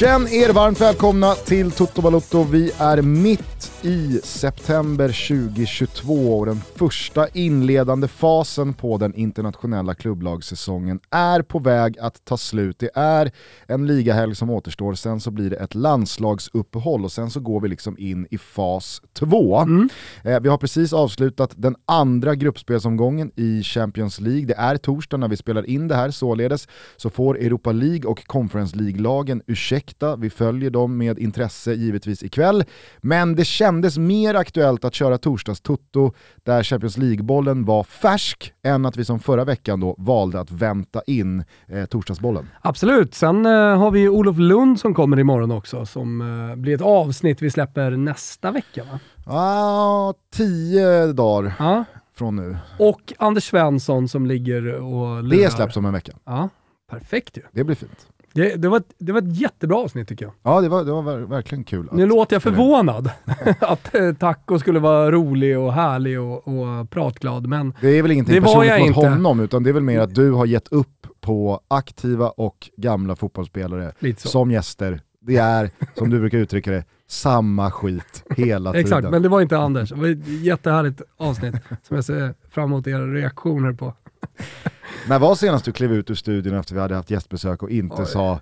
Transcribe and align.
Känn 0.00 0.28
er 0.28 0.52
varmt 0.52 0.80
välkomna 0.80 1.34
till 1.34 1.70
Toto 1.70 2.02
Balotto. 2.02 2.44
Vi 2.44 2.72
är 2.78 3.02
mitt 3.02 3.69
i 3.82 4.20
september 4.24 5.08
2022 5.08 6.38
och 6.38 6.46
den 6.46 6.60
första 6.76 7.28
inledande 7.28 8.08
fasen 8.08 8.74
på 8.74 8.98
den 8.98 9.14
internationella 9.14 9.94
klubblagssäsongen 9.94 11.00
är 11.10 11.42
på 11.42 11.58
väg 11.58 11.98
att 11.98 12.24
ta 12.24 12.36
slut. 12.36 12.78
Det 12.78 12.90
är 12.94 13.30
en 13.66 13.86
ligahelg 13.86 14.34
som 14.34 14.50
återstår, 14.50 14.94
sen 14.94 15.20
så 15.20 15.30
blir 15.30 15.50
det 15.50 15.56
ett 15.56 15.74
landslagsuppehåll 15.74 17.04
och 17.04 17.12
sen 17.12 17.30
så 17.30 17.40
går 17.40 17.60
vi 17.60 17.68
liksom 17.68 17.98
in 17.98 18.26
i 18.30 18.38
fas 18.38 19.02
2. 19.12 19.58
Mm. 19.58 19.88
Eh, 20.24 20.40
vi 20.40 20.48
har 20.48 20.58
precis 20.58 20.92
avslutat 20.92 21.52
den 21.56 21.76
andra 21.84 22.34
gruppspelsomgången 22.34 23.30
i 23.36 23.62
Champions 23.62 24.20
League. 24.20 24.46
Det 24.46 24.54
är 24.54 24.76
torsdag 24.76 25.16
när 25.16 25.28
vi 25.28 25.36
spelar 25.36 25.66
in 25.66 25.88
det 25.88 25.94
här, 25.94 26.10
således 26.10 26.68
så 26.96 27.10
får 27.10 27.38
Europa 27.38 27.72
League 27.72 28.10
och 28.10 28.26
Conference 28.26 28.76
League-lagen 28.76 29.42
ursäkta, 29.46 30.16
vi 30.16 30.30
följer 30.30 30.70
dem 30.70 30.96
med 30.96 31.18
intresse 31.18 31.74
givetvis 31.74 32.22
ikväll, 32.22 32.64
men 33.00 33.34
det 33.34 33.44
kändes 33.70 33.98
mer 33.98 34.34
aktuellt 34.34 34.84
att 34.84 34.94
köra 34.94 35.18
torsdags-toto 35.18 36.12
där 36.44 36.62
Champions 36.62 36.96
League-bollen 36.96 37.64
var 37.64 37.84
färsk 37.84 38.52
än 38.62 38.86
att 38.86 38.96
vi 38.96 39.04
som 39.04 39.20
förra 39.20 39.44
veckan 39.44 39.80
då 39.80 39.94
valde 39.98 40.40
att 40.40 40.50
vänta 40.50 41.02
in 41.06 41.44
eh, 41.68 41.84
torsdagsbollen. 41.84 42.48
Absolut, 42.62 43.14
sen 43.14 43.46
eh, 43.46 43.52
har 43.52 43.90
vi 43.90 44.08
Olof 44.08 44.38
Lund 44.38 44.80
som 44.80 44.94
kommer 44.94 45.18
imorgon 45.18 45.50
också 45.50 45.86
som 45.86 46.20
eh, 46.20 46.56
blir 46.56 46.74
ett 46.74 46.80
avsnitt 46.80 47.42
vi 47.42 47.50
släpper 47.50 47.90
nästa 47.90 48.50
vecka 48.50 48.84
va? 48.84 48.98
Ja, 49.26 50.14
tio 50.32 51.12
dagar. 51.12 51.52
Ja. 51.58 51.84
Från 52.14 52.36
nu. 52.36 52.56
Och 52.78 53.12
Anders 53.18 53.44
Svensson 53.44 54.08
som 54.08 54.26
ligger 54.26 54.74
och 54.74 55.24
lurar. 55.24 55.42
Det 55.42 55.50
släpps 55.50 55.76
om 55.76 55.86
en 55.86 55.92
vecka. 55.92 56.12
Ja, 56.24 56.48
perfekt 56.90 57.36
ju. 57.36 57.42
Det 57.52 57.64
blir 57.64 57.76
fint. 57.76 58.09
Det, 58.32 58.56
det, 58.56 58.68
var 58.68 58.76
ett, 58.76 58.92
det 58.98 59.12
var 59.12 59.18
ett 59.18 59.36
jättebra 59.40 59.76
avsnitt 59.76 60.08
tycker 60.08 60.24
jag. 60.24 60.34
Ja, 60.42 60.60
det 60.60 60.68
var, 60.68 60.84
det 60.84 60.92
var 60.92 61.16
verkligen 61.18 61.64
kul. 61.64 61.88
Nu 61.92 62.06
låter 62.06 62.34
jag 62.34 62.42
förvånad 62.42 63.10
att 63.60 63.94
eh, 63.94 64.12
Taco 64.12 64.58
skulle 64.58 64.78
vara 64.78 65.10
rolig 65.10 65.58
och 65.58 65.72
härlig 65.72 66.20
och, 66.20 66.48
och 66.48 66.90
pratglad, 66.90 67.46
men 67.46 67.74
Det 67.80 67.88
är 67.88 68.02
väl 68.02 68.10
ingenting 68.10 68.42
personligt 68.42 68.78
mot 68.78 68.86
inte. 68.86 69.00
honom, 69.00 69.40
utan 69.40 69.62
det 69.62 69.70
är 69.70 69.74
väl 69.74 69.82
mer 69.82 70.00
att 70.00 70.14
du 70.14 70.32
har 70.32 70.46
gett 70.46 70.68
upp 70.68 71.06
på 71.20 71.60
aktiva 71.68 72.28
och 72.28 72.70
gamla 72.76 73.16
fotbollsspelare 73.16 73.92
som 74.16 74.50
gäster. 74.50 75.00
Det 75.22 75.36
är, 75.36 75.70
som 75.94 76.10
du 76.10 76.20
brukar 76.20 76.38
uttrycka 76.38 76.70
det, 76.70 76.84
samma 77.08 77.70
skit 77.70 78.24
hela 78.36 78.72
tiden. 78.72 78.86
Exakt, 78.86 79.10
men 79.10 79.22
det 79.22 79.28
var 79.28 79.40
inte 79.40 79.58
Anders. 79.58 79.88
Det 79.88 79.94
var 79.96 80.08
ett 80.08 80.28
jättehärligt 80.28 81.02
avsnitt 81.16 81.54
som 81.82 81.96
jag 81.96 82.04
ser 82.04 82.34
fram 82.50 82.64
emot 82.64 82.86
era 82.86 83.06
reaktioner 83.06 83.72
på. 83.72 83.94
När 85.08 85.18
var 85.18 85.34
senast 85.34 85.64
du 85.64 85.72
klev 85.72 85.92
ut 85.92 86.10
ur 86.10 86.14
studion 86.14 86.54
efter 86.54 86.74
vi 86.74 86.80
hade 86.80 86.94
haft 86.94 87.10
gästbesök 87.10 87.62
och 87.62 87.70
inte 87.70 88.02
Oj. 88.02 88.06
sa 88.06 88.40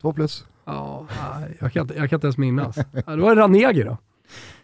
två 0.00 0.12
plus? 0.12 0.46
Ja, 0.64 1.06
jag 1.58 1.72
kan, 1.72 1.82
inte, 1.82 1.94
jag 1.94 2.10
kan 2.10 2.16
inte 2.16 2.26
ens 2.26 2.38
minnas. 2.38 2.76
Det 3.06 3.16
var 3.16 3.36
Ranegi 3.36 3.82
då. 3.82 3.96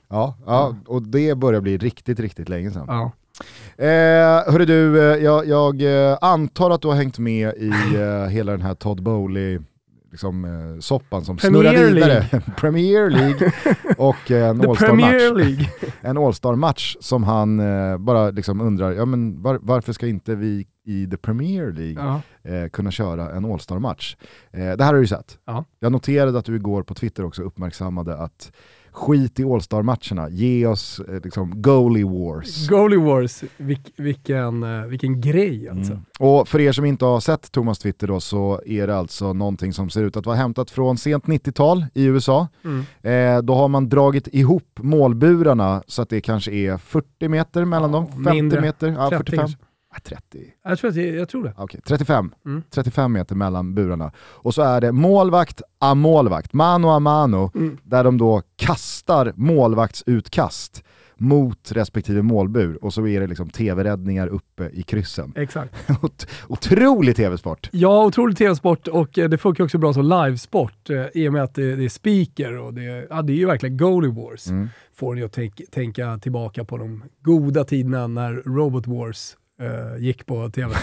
Ja, 0.08 0.36
ja, 0.46 0.76
och 0.86 1.02
det 1.02 1.34
börjar 1.34 1.60
bli 1.60 1.78
riktigt, 1.78 2.20
riktigt 2.20 2.48
länge 2.48 2.70
sedan. 2.70 2.84
Ja. 2.88 3.12
Eh, 3.84 4.52
hörru 4.52 4.64
du, 4.64 5.12
eh, 5.12 5.24
jag, 5.24 5.46
jag, 5.46 5.82
eh, 5.82 6.18
antar 6.20 6.70
att 6.70 6.82
du 6.82 6.88
har 6.88 6.94
hängt 6.94 7.18
med 7.18 7.54
i 7.56 7.72
eh, 7.96 8.26
hela 8.28 8.52
den 8.52 8.62
här 8.62 8.74
Todd 8.74 9.02
Bowley 9.02 9.60
liksom, 10.12 10.44
eh, 10.44 10.80
soppan 10.80 11.24
som 11.24 11.36
Premier 11.36 11.72
snurrar 11.72 11.86
vidare. 11.94 12.12
League. 12.12 12.40
Premier 12.56 13.10
League 13.10 13.52
och 13.96 14.30
eh, 14.30 14.48
en 14.48 14.60
All-Star-match. 14.68 15.68
en 16.00 16.18
All-Star-match 16.18 16.96
som 17.00 17.24
han 17.24 17.60
eh, 17.60 17.98
bara 17.98 18.30
liksom 18.30 18.60
undrar, 18.60 18.92
ja, 18.92 19.04
men 19.04 19.42
var, 19.42 19.58
varför 19.62 19.92
ska 19.92 20.06
inte 20.06 20.34
vi 20.34 20.66
i 20.84 21.06
the 21.06 21.16
Premier 21.16 21.72
League 21.72 22.20
eh, 22.42 22.68
kunna 22.68 22.90
köra 22.90 23.30
en 23.30 23.44
All-Star-match? 23.44 24.16
Eh, 24.50 24.58
det 24.58 24.84
här 24.84 24.86
har 24.86 24.94
du 24.94 25.00
ju 25.00 25.06
sett. 25.06 25.38
Ja. 25.44 25.64
Jag 25.80 25.92
noterade 25.92 26.38
att 26.38 26.44
du 26.44 26.56
igår 26.56 26.82
på 26.82 26.94
Twitter 26.94 27.24
också 27.24 27.42
uppmärksammade 27.42 28.16
att 28.16 28.52
skit 28.92 29.40
i 29.40 29.44
All-Star-matcherna, 29.44 30.28
ge 30.30 30.66
oss 30.66 31.00
eh, 31.08 31.20
liksom 31.24 31.62
goalie 31.62 32.04
wars. 32.04 32.68
Goalie 32.68 32.98
wars, 32.98 33.44
Vilk, 33.56 33.92
vilken, 33.96 34.62
eh, 34.62 34.86
vilken 34.86 35.20
grej 35.20 35.68
alltså. 35.68 35.92
Mm. 35.92 36.04
Och 36.18 36.48
för 36.48 36.60
er 36.60 36.72
som 36.72 36.84
inte 36.84 37.04
har 37.04 37.20
sett 37.20 37.52
Thomas 37.52 37.78
Twitter 37.78 38.06
då 38.06 38.20
så 38.20 38.60
är 38.66 38.86
det 38.86 38.96
alltså 38.96 39.32
någonting 39.32 39.72
som 39.72 39.90
ser 39.90 40.04
ut 40.04 40.16
att 40.16 40.26
vara 40.26 40.36
hämtat 40.36 40.70
från 40.70 40.98
sent 40.98 41.24
90-tal 41.24 41.86
i 41.94 42.04
USA. 42.04 42.48
Mm. 42.64 42.84
Eh, 43.02 43.42
då 43.42 43.54
har 43.54 43.68
man 43.68 43.88
dragit 43.88 44.28
ihop 44.32 44.78
målburarna 44.80 45.82
så 45.86 46.02
att 46.02 46.08
det 46.08 46.20
kanske 46.20 46.52
är 46.52 46.76
40 46.76 47.28
meter 47.28 47.64
mellan 47.64 47.90
ja, 47.92 47.96
dem, 47.96 48.06
50 48.06 48.32
mindre. 48.32 48.60
meter, 48.60 48.88
ja, 48.88 49.10
45. 49.10 49.48
30? 50.00 50.38
Jag 50.64 50.78
tror, 50.78 50.98
jag, 50.98 51.14
jag 51.14 51.28
tror 51.28 51.44
det. 51.44 51.54
Okay, 51.62 51.80
35. 51.80 52.34
Mm. 52.46 52.62
35 52.70 53.12
meter 53.12 53.34
mellan 53.34 53.74
burarna. 53.74 54.12
Och 54.18 54.54
så 54.54 54.62
är 54.62 54.80
det 54.80 54.92
målvakt 54.92 55.62
a 55.78 55.94
målvakt, 55.94 56.52
mano 56.52 56.88
a 56.88 56.98
mano, 56.98 57.50
mm. 57.54 57.78
där 57.82 58.04
de 58.04 58.18
då 58.18 58.42
kastar 58.56 59.32
målvaktsutkast 59.36 60.84
mot 61.22 61.72
respektive 61.72 62.22
målbur 62.22 62.84
och 62.84 62.94
så 62.94 63.06
är 63.06 63.20
det 63.20 63.26
liksom 63.26 63.50
tv-räddningar 63.50 64.28
uppe 64.28 64.70
i 64.72 64.82
kryssen. 64.82 65.32
Exakt. 65.36 65.74
otrolig 66.48 67.16
tv-sport! 67.16 67.68
Ja, 67.72 68.04
otrolig 68.04 68.36
tv-sport 68.36 68.88
och 68.88 69.18
eh, 69.18 69.28
det 69.28 69.38
funkar 69.38 69.64
också 69.64 69.78
bra 69.78 69.92
som 69.92 70.04
livesport 70.04 70.90
eh, 70.90 71.04
i 71.14 71.28
och 71.28 71.32
med 71.32 71.42
att 71.42 71.54
det, 71.54 71.76
det 71.76 71.84
är 71.84 71.88
speaker 71.88 72.58
och 72.58 72.74
det, 72.74 73.06
ja, 73.10 73.22
det 73.22 73.32
är 73.32 73.36
ju 73.36 73.46
verkligen 73.46 73.76
goalie 73.76 74.10
wars. 74.10 74.46
Mm. 74.48 74.68
Får 74.94 75.14
ni 75.14 75.22
att 75.22 75.32
tänk, 75.32 75.60
tänka 75.70 76.18
tillbaka 76.18 76.64
på 76.64 76.76
de 76.78 77.02
goda 77.20 77.64
tiderna 77.64 78.06
när 78.06 78.32
Robot 78.34 78.86
Wars 78.86 79.36
gick 79.98 80.26
på 80.26 80.50
tv. 80.50 80.74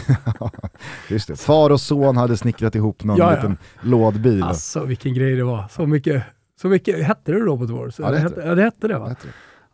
Just 1.09 1.27
det, 1.27 1.35
far 1.35 1.69
och 1.69 1.81
son 1.81 2.17
hade 2.17 2.37
snickrat 2.37 2.75
ihop 2.75 3.03
någon 3.03 3.17
ja, 3.17 3.35
liten 3.35 3.57
lådbil. 3.81 4.43
Alltså 4.43 4.85
vilken 4.85 5.13
grej 5.13 5.35
det 5.35 5.43
var. 5.43 5.67
Så 5.69 5.85
mycket, 5.85 6.23
så 6.61 6.67
mycket 6.67 7.05
hette 7.05 7.31
det 7.31 7.39
Robot 7.39 7.69
Wars? 7.69 7.99
Ja 7.99 8.11
det 8.11 8.19
hette 8.19 8.41
det. 8.41 8.47
Ja, 8.47 8.55
det, 8.55 8.61
hette 8.61 8.87
det, 8.87 8.99
va? 8.99 9.15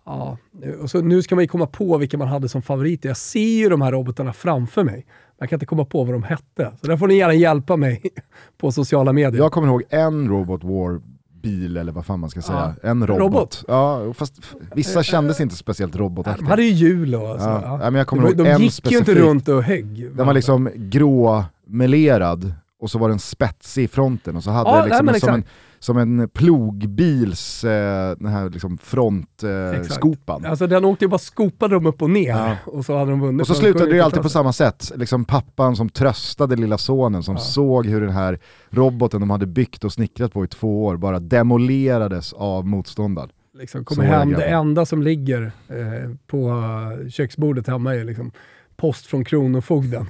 Ja, 0.05 0.37
och 0.81 0.89
så 0.89 1.01
nu 1.01 1.21
ska 1.21 1.35
man 1.35 1.43
ju 1.43 1.47
komma 1.47 1.67
på 1.67 1.97
vilka 1.97 2.17
man 2.17 2.27
hade 2.27 2.49
som 2.49 2.61
favoriter. 2.61 3.09
Jag 3.09 3.17
ser 3.17 3.39
ju 3.39 3.69
de 3.69 3.81
här 3.81 3.91
robotarna 3.91 4.33
framför 4.33 4.83
mig. 4.83 5.05
Jag 5.39 5.49
kan 5.49 5.57
inte 5.57 5.65
komma 5.65 5.85
på 5.85 6.03
vad 6.03 6.13
de 6.13 6.23
hette. 6.23 6.71
Så 6.81 6.87
där 6.87 6.97
får 6.97 7.07
ni 7.07 7.17
gärna 7.17 7.33
hjälpa 7.33 7.75
mig 7.75 8.01
på 8.57 8.71
sociala 8.71 9.13
medier. 9.13 9.41
Jag 9.41 9.51
kommer 9.51 9.67
ihåg 9.67 9.83
en 9.89 10.29
Robot 10.29 10.63
War 10.63 11.01
bil 11.45 11.77
eller 11.77 11.91
vad 11.91 12.05
fan 12.05 12.19
man 12.19 12.29
ska 12.29 12.41
säga. 12.41 12.75
Ja. 12.81 12.89
En 12.89 13.07
robot. 13.07 13.19
robot. 13.19 13.63
Ja, 13.67 14.13
fast 14.13 14.41
vissa 14.75 15.03
kändes 15.03 15.41
inte 15.41 15.55
speciellt 15.55 15.95
robotaktiga. 15.95 16.45
De 16.45 16.49
hade 16.49 16.63
ju 16.63 16.71
hjul 16.71 17.15
och 17.15 17.39
så. 17.39 17.61
Ja. 17.63 17.77
Men 17.77 17.95
jag 17.95 18.07
kommer 18.07 18.23
de, 18.23 18.27
ihåg 18.29 18.37
de 18.37 18.49
en 18.49 18.61
gick 18.61 18.73
specifik. 18.73 19.07
ju 19.07 19.13
inte 19.13 19.27
runt 19.27 19.47
och 19.47 19.63
högg. 19.63 20.15
Den 20.15 20.27
var 20.27 20.33
liksom 20.33 20.69
gråmelerad 20.75 22.53
och 22.81 22.91
så 22.91 22.99
var 22.99 23.09
den 23.09 23.19
spetsig 23.19 23.83
i 23.83 23.87
fronten 23.87 24.35
och 24.35 24.43
så 24.43 24.49
hade 24.51 24.69
ja, 24.69 24.77
det 24.77 24.85
liksom 24.85 25.05
nej, 25.05 25.19
som, 25.19 25.33
en, 25.33 25.43
som 25.85 25.97
en 25.97 26.29
plogbils 26.29 27.63
eh, 27.63 28.17
den 28.17 28.27
här 28.27 28.49
liksom 28.49 28.77
frontskopan. 28.77 30.45
Eh, 30.45 30.49
alltså 30.49 30.67
den 30.67 30.85
åkte 30.85 31.05
ju 31.05 31.09
bara 31.09 31.17
skopade 31.17 31.75
dem 31.75 31.85
upp 31.85 32.01
och 32.01 32.09
ner 32.09 32.29
ja. 32.29 32.55
och 32.65 32.85
så 32.85 32.97
hade 32.97 33.11
de 33.11 33.19
vunnit. 33.21 33.41
Och 33.41 33.47
så 33.47 33.53
slutade 33.53 33.89
det 33.89 33.95
ju 33.95 34.01
alltid 34.01 34.21
på 34.21 34.29
samma 34.29 34.53
sätt. 34.53 34.91
Liksom 34.95 35.25
pappan 35.25 35.75
som 35.75 35.89
tröstade 35.89 36.55
lilla 36.55 36.77
sonen 36.77 37.23
som 37.23 37.35
ja. 37.35 37.41
såg 37.41 37.85
hur 37.85 38.01
den 38.01 38.09
här 38.09 38.39
roboten 38.69 39.19
de 39.19 39.29
hade 39.29 39.45
byggt 39.45 39.83
och 39.83 39.93
snickrat 39.93 40.33
på 40.33 40.43
i 40.43 40.47
två 40.47 40.85
år 40.85 40.97
bara 40.97 41.19
demolerades 41.19 42.33
av 42.33 42.67
motståndaren. 42.67 43.29
Liksom 43.57 43.85
kommer 43.85 44.03
hem, 44.03 44.31
det 44.31 44.45
enda 44.45 44.85
som 44.85 45.01
ligger 45.01 45.51
eh, 45.67 46.11
på 46.27 46.61
köksbordet 47.09 47.67
hemma 47.67 47.95
är 47.95 48.03
liksom 48.03 48.31
post 48.77 49.05
från 49.05 49.25
Kronofogden. 49.25 50.07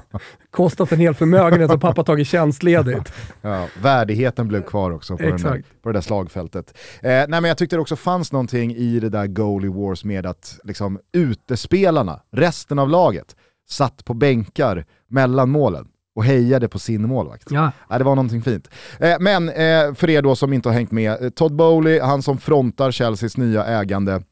Kostat 0.50 0.92
en 0.92 1.00
hel 1.00 1.14
förmögenhet 1.14 1.70
och 1.70 1.80
pappa 1.80 2.04
tagit 2.04 2.28
tjänstledigt. 2.28 3.12
Ja, 3.42 3.66
värdigheten 3.82 4.48
blev 4.48 4.62
kvar 4.62 4.90
också 4.90 5.16
på, 5.16 5.22
den 5.22 5.36
där, 5.36 5.62
på 5.82 5.88
det 5.88 5.92
där 5.92 6.00
slagfältet. 6.00 6.78
Eh, 7.02 7.10
nej, 7.10 7.28
men 7.28 7.44
jag 7.44 7.58
tyckte 7.58 7.76
det 7.76 7.80
också 7.80 7.96
fanns 7.96 8.32
någonting 8.32 8.74
i 8.74 9.00
det 9.00 9.08
där 9.08 9.26
goalie 9.26 9.70
wars 9.70 10.04
med 10.04 10.26
att 10.26 10.58
liksom, 10.64 10.98
utespelarna, 11.12 12.20
resten 12.32 12.78
av 12.78 12.88
laget, 12.88 13.36
satt 13.68 14.04
på 14.04 14.14
bänkar 14.14 14.84
mellan 15.08 15.50
målen 15.50 15.88
och 16.16 16.24
hejade 16.24 16.68
på 16.68 16.78
sin 16.78 17.08
målvakt. 17.08 17.50
Ja. 17.50 17.72
ja 17.88 17.98
det 17.98 18.04
var 18.04 18.14
någonting 18.14 18.42
fint. 18.42 18.68
Eh, 19.00 19.16
men 19.20 19.48
eh, 19.48 19.94
för 19.94 20.10
er 20.10 20.22
då 20.22 20.36
som 20.36 20.52
inte 20.52 20.68
har 20.68 20.74
hängt 20.74 20.90
med, 20.90 21.24
eh, 21.24 21.30
Todd 21.30 21.56
Bowley, 21.56 22.00
han 22.00 22.22
som 22.22 22.38
frontar 22.38 22.92
Chelseas 22.92 23.36
nya 23.36 23.64
ägande, 23.64 24.22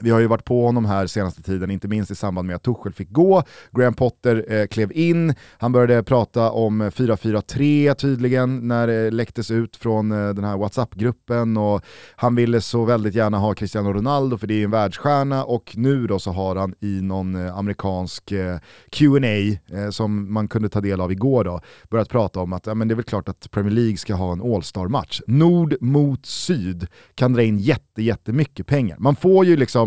vi 0.00 0.10
har 0.10 0.20
ju 0.20 0.26
varit 0.26 0.44
på 0.44 0.66
honom 0.66 0.84
här 0.84 1.06
senaste 1.06 1.42
tiden, 1.42 1.70
inte 1.70 1.88
minst 1.88 2.10
i 2.10 2.14
samband 2.14 2.46
med 2.46 2.56
att 2.56 2.62
Tuchel 2.62 2.92
fick 2.92 3.10
gå. 3.10 3.42
Graham 3.70 3.94
Potter 3.94 4.44
eh, 4.48 4.66
klev 4.66 4.92
in, 4.92 5.34
han 5.58 5.72
började 5.72 6.02
prata 6.02 6.50
om 6.50 6.82
4-4-3 6.82 7.94
tydligen 7.94 8.68
när 8.68 8.86
det 8.86 9.10
läcktes 9.10 9.50
ut 9.50 9.76
från 9.76 10.12
eh, 10.12 10.34
den 10.34 10.44
här 10.44 10.56
WhatsApp-gruppen 10.56 11.56
och 11.56 11.82
han 12.16 12.34
ville 12.34 12.60
så 12.60 12.84
väldigt 12.84 13.14
gärna 13.14 13.38
ha 13.38 13.54
Cristiano 13.54 13.92
Ronaldo 13.92 14.38
för 14.38 14.46
det 14.46 14.54
är 14.54 14.64
en 14.64 14.70
världsstjärna 14.70 15.44
och 15.44 15.72
nu 15.76 16.06
då 16.06 16.18
så 16.18 16.30
har 16.30 16.56
han 16.56 16.74
i 16.80 17.00
någon 17.02 17.46
eh, 17.46 17.58
amerikansk 17.58 18.32
eh, 18.32 18.58
Q&A 18.90 19.58
eh, 19.76 19.90
som 19.90 20.32
man 20.32 20.48
kunde 20.48 20.68
ta 20.68 20.80
del 20.80 21.00
av 21.00 21.12
igår 21.12 21.44
då 21.44 21.60
börjat 21.90 22.08
prata 22.08 22.40
om 22.40 22.52
att 22.52 22.66
ja, 22.66 22.74
men 22.74 22.88
det 22.88 22.94
är 22.94 22.96
väl 22.96 23.04
klart 23.04 23.28
att 23.28 23.50
Premier 23.50 23.74
League 23.74 23.96
ska 23.96 24.14
ha 24.14 24.32
en 24.32 24.42
All-star-match. 24.54 25.20
Nord 25.26 25.76
mot 25.80 26.26
syd 26.26 26.86
kan 27.14 27.32
dra 27.32 27.42
in 27.42 27.58
jätte, 27.58 28.02
jättemycket 28.02 28.66
pengar. 28.66 28.96
Man 28.98 29.16
får 29.16 29.44
ju 29.44 29.56
liksom 29.56 29.81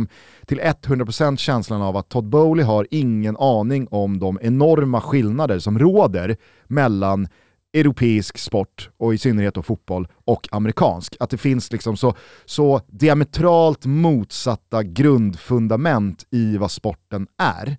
till 0.45 0.59
100% 0.59 1.37
känslan 1.37 1.81
av 1.81 1.97
att 1.97 2.09
Todd 2.09 2.29
Bowley 2.29 2.65
har 2.65 2.87
ingen 2.91 3.37
aning 3.37 3.87
om 3.91 4.19
de 4.19 4.39
enorma 4.41 5.01
skillnader 5.01 5.59
som 5.59 5.79
råder 5.79 6.37
mellan 6.67 7.27
europeisk 7.73 8.37
sport, 8.37 8.89
och 8.97 9.13
i 9.13 9.17
synnerhet 9.17 9.53
då 9.53 9.61
fotboll, 9.61 10.07
och 10.25 10.47
amerikansk. 10.51 11.15
Att 11.19 11.29
det 11.29 11.37
finns 11.37 11.71
liksom 11.71 11.97
så, 11.97 12.15
så 12.45 12.81
diametralt 12.87 13.85
motsatta 13.85 14.83
grundfundament 14.83 16.25
i 16.31 16.57
vad 16.57 16.71
sporten 16.71 17.27
är. 17.37 17.77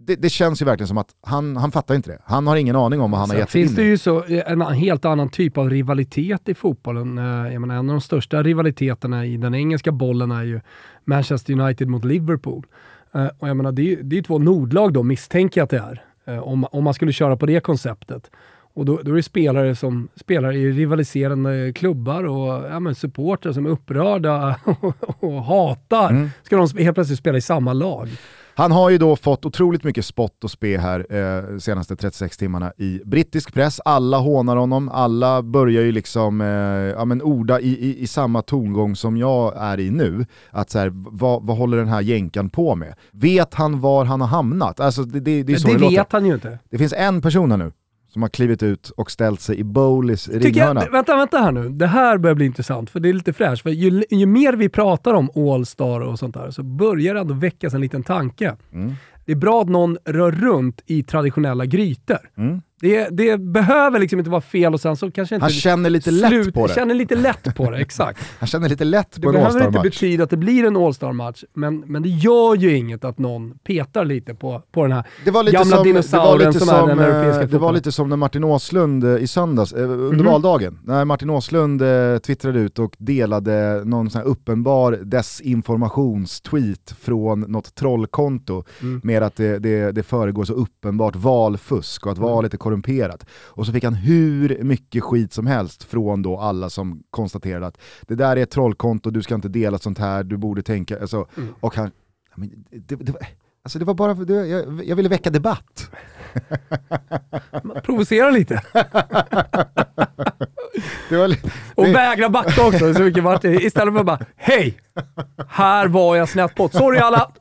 Det, 0.00 0.16
det, 0.16 0.28
känns 0.28 0.62
ju 0.62 0.66
verkligen 0.66 0.88
som 0.88 0.98
att 0.98 1.10
han, 1.22 1.56
han 1.56 1.72
fattar 1.72 1.94
inte 1.94 2.10
det. 2.10 2.18
Han 2.24 2.46
har 2.46 2.56
ingen 2.56 2.76
aning 2.76 3.00
om 3.00 3.10
vad 3.10 3.20
han 3.20 3.28
Sen 3.28 3.36
har 3.36 3.40
gett 3.40 3.50
finns 3.50 3.70
in 3.70 3.76
det 3.76 3.82
ju 3.82 3.98
så, 3.98 4.24
en 4.46 4.60
helt 4.60 5.04
annan 5.04 5.28
typ 5.28 5.58
av 5.58 5.70
rivalitet 5.70 6.48
i 6.48 6.54
fotbollen. 6.54 7.18
Eh, 7.18 7.52
jag 7.52 7.60
menar, 7.60 7.74
en 7.74 7.90
av 7.90 7.94
de 7.94 8.00
största 8.00 8.42
rivaliteterna 8.42 9.26
i 9.26 9.36
den 9.36 9.54
engelska 9.54 9.92
bollen 9.92 10.30
är 10.30 10.42
ju 10.42 10.60
Manchester 11.04 11.60
United 11.60 11.88
mot 11.88 12.04
Liverpool. 12.04 12.66
Eh, 13.14 13.26
och 13.38 13.48
jag 13.48 13.56
menar, 13.56 13.72
det 13.72 13.82
är 13.92 14.14
ju 14.14 14.22
två 14.22 14.38
nordlag 14.38 14.92
då, 14.92 15.02
misstänker 15.02 15.60
jag 15.60 15.64
att 15.64 15.70
det 15.70 15.78
är. 15.78 16.02
Eh, 16.34 16.42
om, 16.42 16.64
om 16.64 16.84
man 16.84 16.94
skulle 16.94 17.12
köra 17.12 17.36
på 17.36 17.46
det 17.46 17.60
konceptet. 17.60 18.30
Och 18.74 18.84
då, 18.84 19.00
då 19.02 19.12
är 19.12 19.16
det 19.16 19.22
spelare 19.22 19.76
som 19.76 20.08
spelar 20.16 20.52
i 20.52 20.72
rivaliserande 20.72 21.72
klubbar 21.74 22.24
och 22.24 22.64
ja, 22.88 22.94
supportrar 22.94 23.52
som 23.52 23.66
är 23.66 23.70
upprörda 23.70 24.56
och, 24.64 25.24
och 25.24 25.44
hatar. 25.44 26.10
Mm. 26.10 26.30
Ska 26.42 26.56
de 26.56 26.84
helt 26.84 26.94
plötsligt 26.94 27.18
spela 27.18 27.38
i 27.38 27.40
samma 27.40 27.72
lag? 27.72 28.08
Han 28.58 28.72
har 28.72 28.90
ju 28.90 28.98
då 28.98 29.16
fått 29.16 29.46
otroligt 29.46 29.84
mycket 29.84 30.04
spott 30.04 30.44
och 30.44 30.50
spe 30.50 30.78
här 30.78 31.06
eh, 31.10 31.58
senaste 31.58 31.96
36 31.96 32.36
timmarna 32.36 32.72
i 32.76 33.00
brittisk 33.04 33.54
press. 33.54 33.80
Alla 33.84 34.18
hånar 34.18 34.56
honom, 34.56 34.88
alla 34.88 35.42
börjar 35.42 35.82
ju 35.82 35.92
liksom 35.92 36.40
eh, 36.40 36.46
ja, 36.46 37.04
men 37.04 37.22
orda 37.22 37.60
i, 37.60 37.68
i, 37.68 38.02
i, 38.02 38.06
samma 38.06 38.42
tongång 38.42 38.96
som 38.96 39.16
jag 39.16 39.54
är 39.56 39.80
i 39.80 39.90
nu. 39.90 40.26
Att 40.50 40.70
så 40.70 40.78
här, 40.78 40.92
vad, 40.94 41.46
vad 41.46 41.56
håller 41.56 41.76
den 41.76 41.88
här 41.88 42.00
jänkan 42.00 42.50
på 42.50 42.74
med? 42.74 42.94
Vet 43.10 43.54
han 43.54 43.80
var 43.80 44.04
han 44.04 44.20
har 44.20 44.28
hamnat? 44.28 44.80
Alltså, 44.80 45.02
det, 45.02 45.20
det, 45.20 45.42
det, 45.42 45.52
är 45.52 45.56
så 45.56 45.68
det, 45.68 45.78
det 45.78 45.88
vet 45.88 46.12
han 46.12 46.26
ju 46.26 46.34
inte. 46.34 46.58
Det 46.70 46.78
finns 46.78 46.92
en 46.92 47.22
person 47.22 47.50
här 47.50 47.58
nu 47.58 47.72
som 48.08 48.22
har 48.22 48.28
klivit 48.28 48.62
ut 48.62 48.90
och 48.90 49.10
ställt 49.10 49.40
sig 49.40 49.58
i 49.58 49.64
Bowleys 49.64 50.28
ringhörna. 50.28 50.82
Jag, 50.82 50.90
vänta, 50.90 51.16
vänta 51.16 51.38
här 51.38 51.52
nu. 51.52 51.68
Det 51.68 51.86
här 51.86 52.18
börjar 52.18 52.34
bli 52.34 52.46
intressant, 52.46 52.90
för 52.90 53.00
det 53.00 53.08
är 53.08 53.12
lite 53.12 53.32
fräscht. 53.32 53.66
Ju, 53.66 54.04
ju 54.10 54.26
mer 54.26 54.52
vi 54.52 54.68
pratar 54.68 55.14
om 55.14 55.30
All-Star 55.34 56.00
och 56.00 56.18
sånt 56.18 56.34
där, 56.34 56.50
så 56.50 56.62
börjar 56.62 57.14
det 57.14 57.20
ändå 57.20 57.34
väckas 57.34 57.74
en 57.74 57.80
liten 57.80 58.02
tanke. 58.02 58.56
Mm. 58.72 58.92
Det 59.24 59.32
är 59.32 59.36
bra 59.36 59.60
att 59.62 59.68
någon 59.68 59.98
rör 60.04 60.32
runt 60.32 60.82
i 60.86 61.02
traditionella 61.02 61.66
grytor. 61.66 62.30
Mm. 62.36 62.60
Det, 62.80 63.08
det, 63.10 63.40
behöver 63.40 63.98
liksom 63.98 64.18
inte 64.18 64.30
vara 64.30 64.40
fel 64.40 64.74
och 64.74 64.80
sen 64.80 64.96
så 64.96 65.10
kanske 65.10 65.34
inte... 65.34 65.44
Han 65.44 65.50
känner 65.50 65.90
lite 65.90 66.12
slut, 66.12 66.46
lätt 66.46 66.54
på 66.54 66.66
det. 66.66 66.74
känner 66.74 66.94
lite 66.94 67.14
lätt 67.14 67.54
på 67.54 67.70
det, 67.70 67.78
exakt. 67.78 68.20
Han 68.38 68.46
känner 68.46 68.68
lite 68.68 68.84
lätt 68.84 69.22
på 69.22 69.32
det 69.32 69.38
en 69.38 69.44
All-star-match. 69.44 69.52
Det 69.52 69.70
behöver 69.70 69.88
inte 69.88 69.96
betyda 69.96 70.24
att 70.24 70.30
det 70.30 70.36
blir 70.36 70.66
en 70.66 70.76
All-star-match, 70.76 71.44
men, 71.54 71.80
men 71.80 72.02
det 72.02 72.08
gör 72.08 72.54
ju 72.54 72.76
inget 72.76 73.04
att 73.04 73.18
någon 73.18 73.58
petar 73.58 74.04
lite 74.04 74.34
på, 74.34 74.62
på 74.72 74.82
den 74.82 74.92
här 74.92 75.04
gamla 75.52 75.76
som, 75.76 75.84
dinosauren 75.84 76.52
som, 76.52 76.66
som, 76.66 76.76
är 76.76 76.86
den 76.86 76.98
europeiska 76.98 77.32
fotbollen. 77.32 77.50
Det 77.50 77.58
var 77.58 77.72
lite 77.72 77.92
som 77.92 78.08
när 78.08 78.16
Martin 78.16 78.44
Åslund 78.44 79.04
eh, 79.04 79.16
i 79.16 79.26
söndags, 79.26 79.72
eh, 79.72 79.82
under 79.82 79.96
mm 79.96 80.20
-hmm. 80.20 80.24
valdagen, 80.24 80.78
när 80.84 81.04
Martin 81.04 81.30
Åslund 81.30 81.82
eh, 81.82 82.18
twittrade 82.18 82.60
ut 82.60 82.78
och 82.78 82.94
delade 82.98 83.82
någon 83.84 84.10
sån 84.10 84.20
här 84.20 84.28
uppenbar 84.28 84.92
desinformationstweet 84.92 86.94
från 87.00 87.40
något 87.40 87.74
trollkonto 87.74 88.64
mm. 88.80 89.00
med 89.04 89.22
att 89.22 89.36
det, 89.36 89.58
det, 89.58 89.92
det 89.92 90.02
föregår 90.02 90.44
så 90.44 90.52
uppenbart 90.52 91.16
valfusk 91.16 92.06
och 92.06 92.12
att 92.12 92.18
mm. 92.18 92.30
valet 92.30 92.54
är 92.54 92.58
korrumperat. 92.68 93.26
Och 93.30 93.66
så 93.66 93.72
fick 93.72 93.84
han 93.84 93.94
hur 93.94 94.58
mycket 94.62 95.02
skit 95.02 95.32
som 95.32 95.46
helst 95.46 95.84
från 95.84 96.22
då 96.22 96.38
alla 96.38 96.70
som 96.70 97.02
konstaterade 97.10 97.66
att 97.66 97.78
det 98.02 98.14
där 98.14 98.36
är 98.36 98.42
ett 98.42 98.50
trollkonto, 98.50 99.10
du 99.10 99.22
ska 99.22 99.34
inte 99.34 99.48
dela 99.48 99.78
sånt 99.78 99.98
här, 99.98 100.22
du 100.22 100.36
borde 100.36 100.62
tänka... 100.62 101.00
Alltså, 101.00 101.26
mm. 101.36 101.54
Och 101.60 101.74
han... 101.74 101.90
Det, 102.70 102.96
det, 102.96 103.12
var, 103.12 103.20
alltså 103.62 103.78
det 103.78 103.84
var 103.84 103.94
bara, 103.94 104.14
det, 104.14 104.46
jag, 104.46 104.84
jag 104.84 104.96
ville 104.96 105.08
väcka 105.08 105.30
debatt. 105.30 105.90
Provocera 107.84 108.30
lite. 108.30 108.62
var, 111.10 111.36
och 111.74 111.86
vägra 111.86 112.28
backa 112.28 112.66
också, 112.66 112.94
så 112.94 113.02
mycket 113.02 113.24
Martin. 113.24 113.60
Istället 113.60 113.94
för 113.94 114.00
att 114.00 114.06
bara, 114.06 114.24
hej! 114.36 114.78
Här 115.48 115.88
var 115.88 116.16
jag 116.16 116.28
snett 116.28 116.54
på. 116.54 116.68
Sorry 116.68 116.98
alla! 116.98 117.32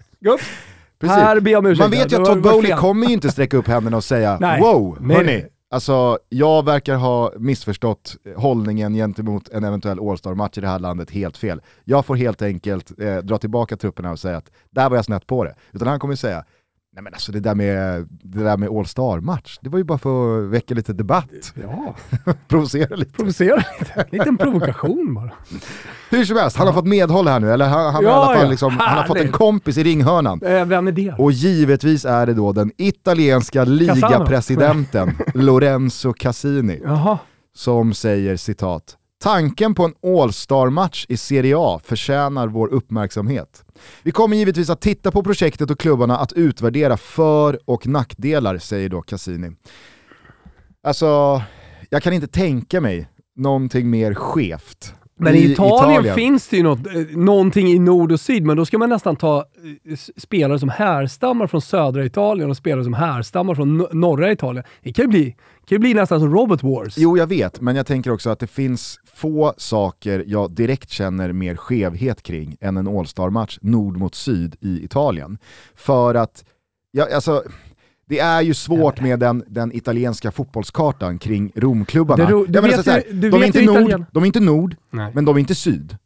Gupp. 0.99 1.11
Här 1.11 1.39
ber 1.39 1.51
jag 1.51 1.59
om 1.59 1.65
ursäkt. 1.65 1.79
Man 1.79 1.91
vet 1.91 2.11
ju 2.11 2.15
att 2.15 2.25
Todd 2.25 2.41
Bowley 2.41 2.71
kommer 2.71 3.07
ju 3.07 3.13
inte 3.13 3.31
sträcka 3.31 3.57
upp 3.57 3.67
händerna 3.67 3.97
och 3.97 4.03
säga 4.03 4.38
Nej. 4.41 4.61
wow, 4.61 4.97
hörni, 5.11 5.45
Alltså, 5.69 6.19
jag 6.29 6.65
verkar 6.65 6.95
ha 6.95 7.33
missförstått 7.38 8.15
hållningen 8.35 8.94
gentemot 8.94 9.49
en 9.49 9.63
eventuell 9.63 9.99
All-star-match 9.99 10.57
i 10.57 10.61
det 10.61 10.67
här 10.67 10.79
landet 10.79 11.11
helt 11.11 11.38
fel. 11.38 11.61
Jag 11.83 12.05
får 12.05 12.15
helt 12.15 12.41
enkelt 12.41 12.99
eh, 12.99 13.17
dra 13.17 13.38
tillbaka 13.38 13.77
trupperna 13.77 14.11
och 14.11 14.19
säga 14.19 14.38
att 14.38 14.51
där 14.69 14.89
var 14.89 14.95
jag 14.95 15.05
snett 15.05 15.27
på 15.27 15.44
det. 15.44 15.55
Utan 15.73 15.88
han 15.88 15.99
kommer 15.99 16.15
säga, 16.15 16.44
nej 16.97 17.03
men 17.03 17.13
alltså 17.13 17.31
det 17.31 17.39
där 17.39 17.55
med, 17.55 18.07
det 18.09 18.44
där 18.44 18.57
med 18.57 18.69
All-star-match, 18.69 19.57
det 19.61 19.69
var 19.69 19.77
ju 19.77 19.83
bara 19.83 19.97
för 19.97 20.45
att 20.45 20.49
väcka 20.49 20.73
lite 20.73 20.94
debatt. 20.94 21.53
Ja. 21.53 21.95
Provocera 22.47 22.95
lite. 22.95 23.11
Provocera 23.11 23.55
lite, 23.55 23.94
en 23.94 24.05
liten 24.11 24.38
provokation 24.38 25.13
bara. 25.13 25.31
Hur 26.09 26.25
som 26.25 26.38
helst, 26.38 26.57
han 26.57 26.67
har 26.67 26.73
fått 26.73 26.88
medhåll 26.88 27.27
här 27.27 27.39
nu, 27.39 27.51
eller 27.51 27.67
han, 27.67 27.94
han, 27.94 28.03
ja, 28.03 28.35
ja. 28.35 28.49
liksom, 28.49 28.77
han 28.79 28.97
har 28.97 29.03
fått 29.03 29.17
en 29.17 29.31
kompis 29.31 29.77
i 29.77 29.83
ringhörnan. 29.83 30.41
Äh, 30.44 30.65
vem 30.65 30.88
är 30.88 30.91
det? 30.91 31.15
Och 31.17 31.31
givetvis 31.31 32.05
är 32.05 32.25
det 32.25 32.33
då 32.33 32.53
den 32.53 32.71
italienska 32.77 33.63
ligapresidenten 33.63 35.17
Lorenzo 35.33 36.13
Cassini. 36.13 36.81
Jaha. 36.83 37.19
Som 37.55 37.94
säger 37.94 38.38
citat, 38.38 38.97
Tanken 39.19 39.75
på 39.75 39.85
en 39.85 39.93
All-star-match 40.03 41.05
i 41.09 41.17
Serie 41.17 41.55
A 41.57 41.79
förtjänar 41.83 42.47
vår 42.47 42.67
uppmärksamhet. 42.67 43.65
Vi 44.03 44.11
kommer 44.11 44.37
givetvis 44.37 44.69
att 44.69 44.81
titta 44.81 45.11
på 45.11 45.23
projektet 45.23 45.71
och 45.71 45.79
klubbarna 45.79 46.17
att 46.17 46.33
utvärdera 46.33 46.97
för 46.97 47.59
och 47.65 47.87
nackdelar, 47.87 48.57
säger 48.57 48.89
då 48.89 49.01
Cassini. 49.01 49.51
Alltså, 50.83 51.41
jag 51.89 52.03
kan 52.03 52.13
inte 52.13 52.27
tänka 52.27 52.81
mig 52.81 53.09
någonting 53.35 53.89
mer 53.89 54.13
skevt 54.13 54.93
men 55.19 55.35
i, 55.35 55.51
Italien, 55.51 55.91
Italien, 55.91 56.15
finns 56.15 56.47
det 56.47 56.57
ju 56.57 56.63
något, 56.63 56.87
eh, 56.87 57.17
någonting 57.17 57.67
i 57.67 57.79
nord 57.79 58.11
och 58.11 58.19
syd, 58.19 58.45
men 58.45 58.57
då 58.57 58.65
ska 58.65 58.77
man 58.77 58.89
nästan 58.89 59.15
ta 59.15 59.37
eh, 59.37 59.97
spelare 60.17 60.59
som 60.59 60.69
härstammar 60.69 61.47
från 61.47 61.61
södra 61.61 62.06
Italien 62.06 62.49
och 62.49 62.57
spelare 62.57 62.83
som 62.83 62.94
härstammar 62.94 63.56
från 63.56 63.87
norra 63.92 64.31
Italien. 64.31 64.65
Det 64.83 64.94
kan 64.94 65.06
ju 65.06 65.09
bli, 65.09 65.25
kan 65.65 65.75
ju 65.75 65.80
bli 65.80 65.94
nästan 65.94 66.19
som 66.19 66.33
Robot 66.33 66.63
Wars. 66.63 66.97
Jo, 66.97 67.18
jag 67.18 67.27
vet, 67.27 67.61
men 67.61 67.75
jag 67.75 67.87
tänker 67.87 68.11
också 68.11 68.30
att 68.30 68.39
det 68.39 68.47
finns 68.47 68.99
få 69.18 69.54
saker 69.57 70.24
jag 70.28 70.52
direkt 70.52 70.90
känner 70.90 71.31
mer 71.31 71.56
skevhet 71.56 72.24
kring 72.24 72.57
än 72.62 72.78
en 72.78 72.88
All-star-match 72.88 73.59
nord 73.62 73.97
mot 73.97 74.16
syd 74.16 74.56
i 74.62 74.83
Italien. 74.83 75.38
För 75.76 76.16
att, 76.16 76.45
ja, 76.92 77.16
alltså, 77.16 77.44
det 78.06 78.19
är 78.19 78.42
ju 78.42 78.54
svårt 78.54 79.02
med 79.02 79.19
den, 79.19 79.44
den 79.47 79.76
italienska 79.76 80.31
fotbollskartan 80.31 81.19
kring 81.19 81.52
Romklubbarna. 81.56 82.26
Det, 82.26 82.45
du, 82.47 82.62
vet, 82.62 82.86
så 82.86 82.92
här, 82.92 83.04
du 83.12 83.30
de, 83.30 83.42
är 83.42 83.45
inte 83.45 83.62
nord, 83.62 84.06
de 84.12 84.24
är 84.24 84.28
inte 84.28 84.40
nord, 84.40 84.76
Nej. 84.90 85.12
men 85.16 85.26
de 85.26 85.36
är 85.36 85.40
inte 85.40 85.56
syd. 85.56 85.97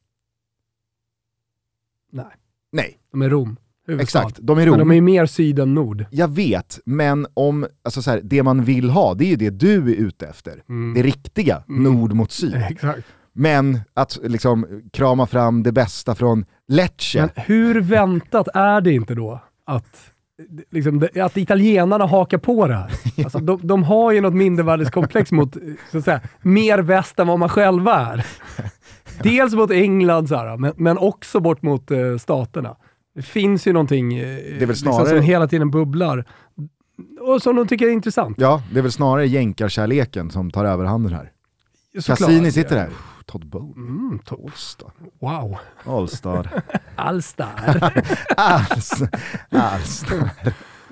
Nej. 2.11 2.25
Nej. 2.71 2.97
De 3.11 3.21
är 3.21 3.29
Rom. 3.29 3.57
Huvudstad. 3.87 4.19
Exakt, 4.19 4.39
de 4.41 4.57
är 4.57 4.65
Rom. 4.65 4.77
Men 4.77 4.87
de 4.87 4.97
är 4.97 5.01
mer 5.01 5.25
syd 5.25 5.59
än 5.59 5.73
nord. 5.73 6.05
Jag 6.11 6.27
vet, 6.27 6.79
men 6.85 7.27
om, 7.33 7.67
alltså 7.83 8.01
så 8.01 8.11
här, 8.11 8.21
det 8.23 8.43
man 8.43 8.63
vill 8.63 8.89
ha, 8.89 9.13
det 9.13 9.25
är 9.25 9.29
ju 9.29 9.35
det 9.35 9.49
du 9.49 9.91
är 9.91 9.95
ute 9.95 10.27
efter. 10.27 10.63
Mm. 10.69 10.93
Det 10.93 11.01
riktiga, 11.01 11.63
mm. 11.69 11.83
nord 11.83 12.13
mot 12.13 12.31
syd. 12.31 12.55
Exakt. 12.69 13.07
Men 13.33 13.79
att 13.93 14.19
liksom 14.23 14.81
krama 14.93 15.27
fram 15.27 15.63
det 15.63 15.71
bästa 15.71 16.15
från 16.15 16.45
Lecce. 16.67 17.19
Men 17.19 17.29
hur 17.35 17.81
väntat 17.81 18.47
är 18.53 18.81
det 18.81 18.93
inte 18.93 19.15
då 19.15 19.41
att 19.65 20.11
liksom, 20.71 21.07
att 21.21 21.37
italienarna 21.37 22.05
hakar 22.05 22.37
på 22.37 22.67
det 22.67 22.75
här. 22.75 22.91
Alltså, 23.23 23.39
de, 23.39 23.59
de, 23.63 23.83
har 23.83 24.11
ju 24.11 24.21
något 24.21 24.33
mindervärdeskomplex 24.33 25.31
mot 25.31 25.57
så 25.91 25.97
att 25.97 26.03
säga, 26.03 26.21
mer 26.41 26.79
väst 26.79 27.19
än 27.19 27.27
vad 27.27 27.39
man 27.39 27.49
själva 27.49 27.95
är. 27.95 28.25
Dels 29.23 29.53
mot 29.53 29.71
England, 29.71 30.27
så 30.27 30.35
här, 30.35 30.57
men, 30.57 30.73
men 30.77 30.97
också 30.97 31.39
bort 31.39 31.61
mot 31.61 31.91
uh, 31.91 32.17
staterna. 32.17 32.75
Det 33.15 33.21
finns 33.21 33.67
ju 33.67 33.73
någonting 33.73 34.21
uh, 34.21 34.25
det 34.25 34.61
är 34.61 34.65
väl 34.65 34.75
snarare... 34.75 34.99
liksom, 34.99 35.17
som 35.17 35.25
hela 35.25 35.47
tiden 35.47 35.71
bubblar 35.71 36.25
och 37.19 37.41
som 37.41 37.55
de 37.55 37.67
tycker 37.67 37.87
är 37.87 37.91
intressant. 37.91 38.37
Ja, 38.39 38.63
det 38.73 38.79
är 38.79 38.83
väl 38.83 38.91
snarare 38.91 39.27
jänkarkärleken 39.27 40.31
som 40.31 40.51
tar 40.51 40.65
överhanden 40.65 41.13
här. 41.13 41.31
Cassini 42.05 42.51
sitter 42.51 42.75
där. 42.75 42.89
Todd 43.25 43.45
Bowley. 43.45 43.87
Mm, 43.87 44.19
Allstar. 44.29 44.91
Wow. 45.19 45.57
Allstar. 45.85 46.63
Allstar. 46.95 47.91
Allstar. 49.49 50.29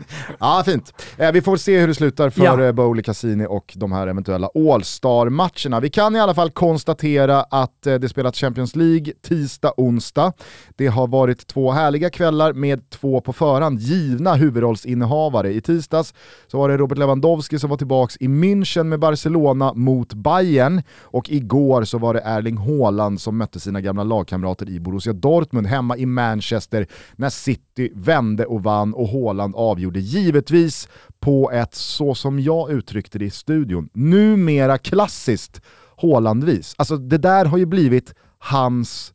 Ja, 0.40 0.64
fint. 0.66 0.94
Eh, 1.18 1.32
vi 1.32 1.42
får 1.42 1.58
se 1.58 1.80
hur 1.80 1.88
det 1.88 1.96
slutar 1.96 2.30
för 2.30 2.44
ja. 2.44 2.64
Eh, 2.64 2.72
Bowley 2.72 3.04
Cassini 3.04 3.46
och 3.50 3.74
de 3.76 3.92
här 3.92 4.08
eventuella 4.08 4.50
All-star-matcherna. 4.56 5.80
Vi 5.80 5.90
kan 5.90 6.16
i 6.16 6.20
alla 6.20 6.34
fall 6.34 6.52
konstatera 6.52 7.42
att 7.42 7.88
eh, 7.88 7.96
det 7.96 8.10
spelats 8.10 8.40
Champions 8.40 8.76
League 8.76 9.14
tisdag, 9.22 9.74
onsdag. 9.78 10.34
Det 10.76 10.88
har 10.88 11.08
varit 11.08 11.48
två 11.48 11.72
härliga 11.72 12.10
kvällar 12.10 12.54
med 12.54 12.90
två 12.90 13.22
på 13.22 13.34
förhand 13.34 13.80
givna 13.80 14.36
huvudrollsinnehavare. 14.36 15.54
I 15.54 15.62
tisdags 15.62 16.14
så 16.48 16.58
var 16.58 16.70
det 16.70 16.78
Robert 16.78 16.98
Lewandowski 16.98 17.60
som 17.60 17.70
var 17.70 17.78
tillbaka 17.78 18.14
i 18.20 18.28
München 18.28 18.84
med 18.84 19.00
Barcelona 19.00 19.74
mot 19.74 20.14
Bayern 20.14 20.82
och 21.02 21.30
igår 21.30 21.84
så 21.84 21.98
var 21.98 22.14
det 22.14 22.20
Erling 22.20 22.58
Haaland 22.58 23.22
som 23.22 23.38
mötte 23.38 23.60
sina 23.60 23.82
gamla 23.82 24.04
lagkamrater 24.04 24.70
i 24.70 24.80
Borussia 24.80 25.14
Dortmund 25.14 25.68
hemma 25.68 25.98
i 25.98 26.06
Manchester 26.06 26.88
när 27.16 27.30
City 27.30 27.92
vände 27.96 28.46
och 28.46 28.64
vann 28.64 28.94
och 28.94 29.08
Haaland 29.08 29.56
avgjorde 29.56 29.89
gjorde. 29.90 30.00
Givetvis 30.00 30.90
på 31.20 31.52
ett, 31.52 31.76
så 31.76 32.16
som 32.16 32.40
jag 32.40 32.72
uttryckte 32.72 33.20
det 33.20 33.26
i 33.26 33.30
studion, 33.30 33.90
numera 33.94 34.78
klassiskt 34.78 35.62
Haalandvis. 36.02 36.76
Alltså 36.78 36.98
det 36.98 37.18
där 37.18 37.46
har 37.46 37.58
ju 37.58 37.66
blivit 37.66 38.14
hans 38.38 39.14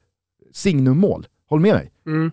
signummål. 0.53 1.27
Håll 1.49 1.61
med 1.61 1.75
mig. 1.75 1.93
Mm. 2.07 2.31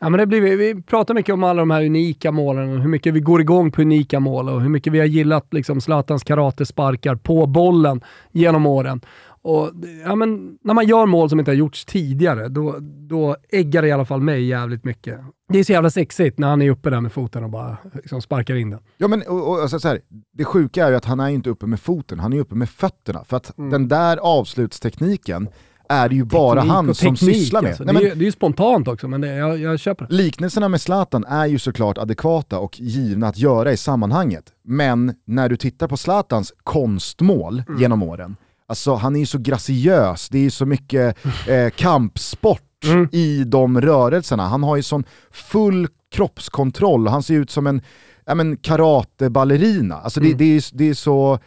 Ja, 0.00 0.08
men 0.08 0.18
det 0.18 0.26
blir, 0.26 0.56
vi 0.56 0.82
pratar 0.82 1.14
mycket 1.14 1.32
om 1.32 1.44
alla 1.44 1.62
de 1.62 1.70
här 1.70 1.84
unika 1.86 2.32
målen 2.32 2.72
och 2.72 2.80
hur 2.80 2.88
mycket 2.88 3.14
vi 3.14 3.20
går 3.20 3.40
igång 3.40 3.72
på 3.72 3.82
unika 3.82 4.20
mål 4.20 4.48
och 4.48 4.62
hur 4.62 4.68
mycket 4.68 4.92
vi 4.92 4.98
har 4.98 5.06
gillat 5.06 5.46
liksom, 5.50 5.80
Zlatans 5.80 6.24
karatesparkar 6.24 7.14
på 7.14 7.46
bollen 7.46 8.00
genom 8.32 8.66
åren. 8.66 9.00
Och, 9.44 9.70
ja, 10.04 10.14
men, 10.14 10.58
när 10.64 10.74
man 10.74 10.86
gör 10.86 11.06
mål 11.06 11.30
som 11.30 11.38
inte 11.38 11.50
har 11.50 11.56
gjorts 11.56 11.84
tidigare, 11.84 12.48
då, 12.48 12.76
då 12.80 13.36
äggar 13.48 13.82
det 13.82 13.88
i 13.88 13.92
alla 13.92 14.04
fall 14.04 14.20
mig 14.20 14.44
jävligt 14.44 14.84
mycket. 14.84 15.20
Det 15.48 15.58
är 15.58 15.64
så 15.64 15.72
jävla 15.72 15.90
sexigt 15.90 16.38
när 16.38 16.48
han 16.48 16.62
är 16.62 16.70
uppe 16.70 16.90
där 16.90 17.00
med 17.00 17.12
foten 17.12 17.44
och 17.44 17.50
bara 17.50 17.76
liksom 17.94 18.22
sparkar 18.22 18.54
in 18.54 18.70
den. 18.70 18.80
Ja, 18.96 19.08
men, 19.08 19.22
och, 19.22 19.48
och, 19.48 19.60
alltså, 19.60 19.80
så 19.80 19.88
här, 19.88 20.00
det 20.32 20.44
sjuka 20.44 20.86
är 20.86 20.90
ju 20.90 20.96
att 20.96 21.04
han 21.04 21.20
är 21.20 21.28
inte 21.28 21.50
uppe 21.50 21.66
med 21.66 21.80
foten, 21.80 22.20
han 22.20 22.32
är 22.32 22.38
uppe 22.38 22.54
med 22.54 22.68
fötterna. 22.68 23.24
För 23.24 23.36
att 23.36 23.58
mm. 23.58 23.70
den 23.70 23.88
där 23.88 24.16
avslutstekniken 24.16 25.48
är 25.88 26.08
det 26.08 26.14
ju 26.14 26.22
teknik 26.22 26.32
bara 26.32 26.60
han 26.60 26.94
som 26.94 27.16
sysslar 27.16 27.62
med. 27.62 27.68
Alltså. 27.68 27.84
Nej, 27.84 27.94
men, 27.94 28.02
det, 28.02 28.10
är, 28.10 28.14
det 28.14 28.22
är 28.22 28.26
ju 28.26 28.32
spontant 28.32 28.88
också, 28.88 29.08
men 29.08 29.20
det, 29.20 29.34
jag, 29.34 29.58
jag 29.58 29.80
köper 29.80 30.06
det. 30.06 30.14
Liknelserna 30.14 30.68
med 30.68 30.80
Zlatan 30.80 31.24
är 31.24 31.46
ju 31.46 31.58
såklart 31.58 31.98
adekvata 31.98 32.58
och 32.58 32.80
givna 32.80 33.28
att 33.28 33.38
göra 33.38 33.72
i 33.72 33.76
sammanhanget. 33.76 34.44
Men 34.64 35.14
när 35.24 35.48
du 35.48 35.56
tittar 35.56 35.88
på 35.88 35.96
Zlatans 35.96 36.52
konstmål 36.62 37.62
mm. 37.68 37.80
genom 37.80 38.02
åren, 38.02 38.36
alltså 38.66 38.94
han 38.94 39.16
är 39.16 39.20
ju 39.20 39.26
så 39.26 39.38
graciös, 39.38 40.28
det 40.28 40.38
är 40.38 40.42
ju 40.42 40.50
så 40.50 40.66
mycket 40.66 41.16
eh, 41.48 41.70
kampsport 41.70 42.84
mm. 42.84 43.08
i 43.12 43.44
de 43.44 43.80
rörelserna. 43.80 44.48
Han 44.48 44.62
har 44.62 44.76
ju 44.76 44.82
sån 44.82 45.04
full 45.30 45.88
kroppskontroll, 46.10 47.08
han 47.08 47.22
ser 47.22 47.34
ut 47.34 47.50
som 47.50 47.66
en 47.66 47.82
ja, 48.26 48.34
men 48.34 48.56
karateballerina. 48.56 49.94
Alltså 49.94 50.20
det, 50.20 50.26
mm. 50.26 50.38
det, 50.38 50.44
är, 50.44 50.64
det 50.72 50.88
är 50.88 50.94
så 50.94 51.38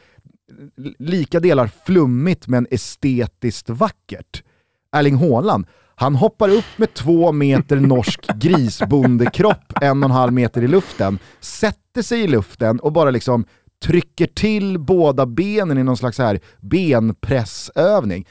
lika 0.99 1.39
delar 1.39 1.69
flummigt 1.85 2.47
men 2.47 2.67
estetiskt 2.71 3.69
vackert. 3.69 4.43
Erling 4.91 5.15
Haaland, 5.15 5.65
han 5.95 6.15
hoppar 6.15 6.49
upp 6.49 6.77
med 6.77 6.93
två 6.93 7.31
meter 7.31 7.75
norsk 7.75 8.27
grisbondekropp, 8.35 9.73
en 9.81 10.03
och 10.03 10.09
en 10.09 10.15
halv 10.15 10.33
meter 10.33 10.61
i 10.61 10.67
luften, 10.67 11.19
sätter 11.39 12.01
sig 12.01 12.21
i 12.21 12.27
luften 12.27 12.79
och 12.79 12.91
bara 12.91 13.11
liksom 13.11 13.45
trycker 13.83 14.27
till 14.27 14.79
båda 14.79 15.25
benen 15.25 15.77
i 15.77 15.83
någon 15.83 15.97
slags 15.97 16.17
här 16.17 16.39
benpressövning. 16.59 18.27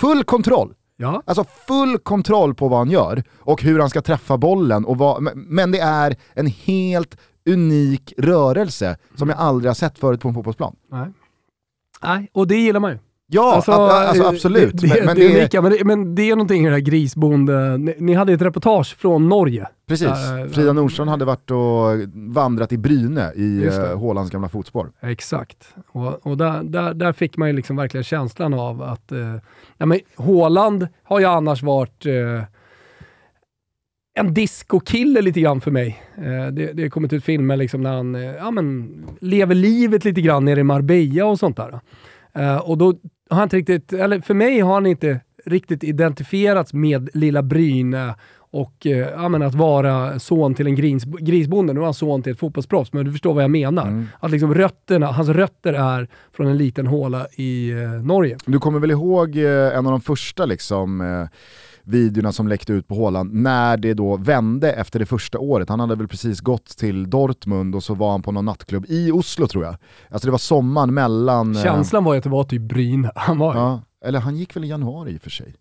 Full 0.00 0.24
kontroll! 0.24 0.74
Ja. 0.96 1.22
Alltså 1.26 1.44
full 1.44 1.98
kontroll 1.98 2.54
på 2.54 2.68
vad 2.68 2.78
han 2.78 2.90
gör 2.90 3.22
och 3.38 3.62
hur 3.62 3.80
han 3.80 3.90
ska 3.90 4.02
träffa 4.02 4.36
bollen. 4.36 4.84
Och 4.84 4.98
vad, 4.98 5.22
men 5.36 5.72
det 5.72 5.78
är 5.78 6.16
en 6.34 6.46
helt 6.46 7.16
unik 7.48 8.12
rörelse 8.18 8.96
som 9.14 9.28
jag 9.28 9.38
aldrig 9.38 9.70
har 9.70 9.74
sett 9.74 9.98
förut 9.98 10.20
på 10.20 10.28
en 10.28 10.34
fotbollsplan. 10.34 10.76
Nej. 10.90 11.12
Nej, 12.02 12.28
och 12.32 12.46
det 12.46 12.56
gillar 12.56 12.80
man 12.80 12.90
ju. 12.90 12.98
Ja, 13.26 13.54
alltså, 13.54 13.72
alltså 13.72 14.24
absolut. 14.24 14.80
Det, 14.80 14.86
det, 14.86 15.06
men, 15.06 15.16
det, 15.16 15.24
är 15.24 15.38
unika, 15.38 15.62
men, 15.62 15.72
det, 15.72 15.84
men 15.84 16.14
det 16.14 16.30
är 16.30 16.30
någonting 16.30 16.62
i 16.62 16.66
det 16.66 16.72
här 16.72 16.80
grisbonde... 16.80 17.78
Ni, 17.78 17.94
ni, 17.98 18.14
hade 18.14 18.32
ett 18.32 18.42
reportage 18.42 18.96
från 18.96 19.28
Norge. 19.28 19.68
Precis, 19.86 20.08
där, 20.08 20.48
Frida 20.48 20.72
Nordström 20.72 21.08
hade 21.08 21.24
varit 21.24 21.50
och 21.50 22.10
vandrat 22.14 22.72
i 22.72 22.78
Bryne 22.78 23.32
i 23.36 23.68
uh, 23.68 23.96
Hålands 23.96 24.30
gamla 24.30 24.48
fotspår. 24.48 24.92
Exakt, 25.00 25.74
och, 25.92 26.26
och 26.26 26.36
där, 26.36 26.62
där, 26.62 26.94
där, 26.94 27.12
fick 27.12 27.36
man 27.36 27.48
ju 27.48 27.54
liksom 27.54 27.76
verkligen 27.76 28.04
känslan 28.04 28.54
av 28.54 28.82
att 28.82 29.12
uh, 29.12 29.36
ja, 29.78 29.86
men 29.86 30.00
Håland 30.16 30.88
har 31.02 31.20
ju 31.20 31.26
annars 31.26 31.62
varit 31.62 32.06
uh, 32.06 32.42
en 34.14 34.34
discokille 34.34 35.20
lite 35.20 35.40
grann 35.40 35.60
för 35.60 35.70
mig. 35.70 36.02
Eh, 36.16 36.46
det, 36.52 36.72
det 36.72 36.82
har 36.82 36.88
kommit 36.88 37.12
ut 37.12 37.24
filmer 37.24 37.56
liksom 37.56 37.82
när 37.82 37.92
han 37.92 38.14
eh, 38.14 38.22
ja, 38.22 38.50
men, 38.50 38.90
lever 39.20 39.54
livet 39.54 40.04
lite 40.04 40.20
grann 40.20 40.44
nere 40.44 40.60
i 40.60 40.64
Marbella 40.64 41.26
och 41.26 41.38
sånt 41.38 41.56
där. 41.56 41.80
Eh, 42.32 42.56
och 42.56 42.78
då 42.78 42.94
har 43.34 43.40
han 43.40 43.46
inte 43.46 43.56
riktigt, 43.56 43.92
eller 43.92 44.20
för 44.20 44.34
mig 44.34 44.60
har 44.60 44.74
han 44.74 44.86
inte 44.86 45.20
riktigt 45.44 45.84
identifierats 45.84 46.72
med 46.72 47.08
lilla 47.14 47.42
Bryne 47.42 48.14
och 48.50 48.86
ja, 49.16 49.28
men 49.28 49.42
att 49.42 49.54
vara 49.54 50.18
son 50.18 50.54
till 50.54 50.66
en 50.66 50.74
gris, 50.74 51.04
grisbonde. 51.04 51.72
Nu 51.72 51.80
är 51.80 51.84
han 51.84 51.94
son 51.94 52.22
till 52.22 52.32
ett 52.32 52.38
fotbollsproffs, 52.38 52.92
men 52.92 53.04
du 53.04 53.12
förstår 53.12 53.34
vad 53.34 53.42
jag 53.42 53.50
menar. 53.50 53.86
Mm. 53.86 54.06
Att 54.20 54.30
liksom 54.30 54.54
rötterna, 54.54 55.06
hans 55.06 55.28
rötter 55.28 55.72
är 55.72 56.08
från 56.32 56.46
en 56.46 56.56
liten 56.56 56.86
håla 56.86 57.26
i 57.36 57.70
eh, 57.70 57.90
Norge. 57.90 58.36
Du 58.46 58.58
kommer 58.58 58.78
väl 58.78 58.90
ihåg 58.90 59.36
eh, 59.36 59.76
en 59.76 59.86
av 59.86 59.92
de 59.92 60.00
första 60.00 60.44
liksom 60.44 61.00
eh 61.00 61.26
videorna 61.84 62.32
som 62.32 62.48
läckte 62.48 62.72
ut 62.72 62.88
på 62.88 62.94
Håland 62.94 63.34
när 63.34 63.76
det 63.76 63.94
då 63.94 64.16
vände 64.16 64.72
efter 64.72 64.98
det 64.98 65.06
första 65.06 65.38
året. 65.38 65.68
Han 65.68 65.80
hade 65.80 65.94
väl 65.94 66.08
precis 66.08 66.40
gått 66.40 66.66
till 66.66 67.10
Dortmund 67.10 67.74
och 67.74 67.82
så 67.82 67.94
var 67.94 68.10
han 68.10 68.22
på 68.22 68.32
någon 68.32 68.44
nattklubb 68.44 68.84
i 68.88 69.10
Oslo 69.10 69.46
tror 69.46 69.64
jag. 69.64 69.76
Alltså 70.10 70.26
det 70.26 70.30
var 70.32 70.38
sommaren 70.38 70.94
mellan... 70.94 71.56
Eh, 71.56 71.62
Känslan 71.62 72.04
var 72.04 72.14
ju 72.14 72.18
att 72.18 72.24
det 72.24 72.30
var 72.30 72.44
typ 72.44 72.62
Bryn 72.62 73.10
han 73.14 73.38
var 73.38 73.54
ja, 73.54 73.82
Eller 74.04 74.20
han 74.20 74.36
gick 74.36 74.56
väl 74.56 74.64
i 74.64 74.68
januari 74.68 75.10
i 75.12 75.16
och 75.16 75.22
för 75.22 75.30
sig. 75.30 75.54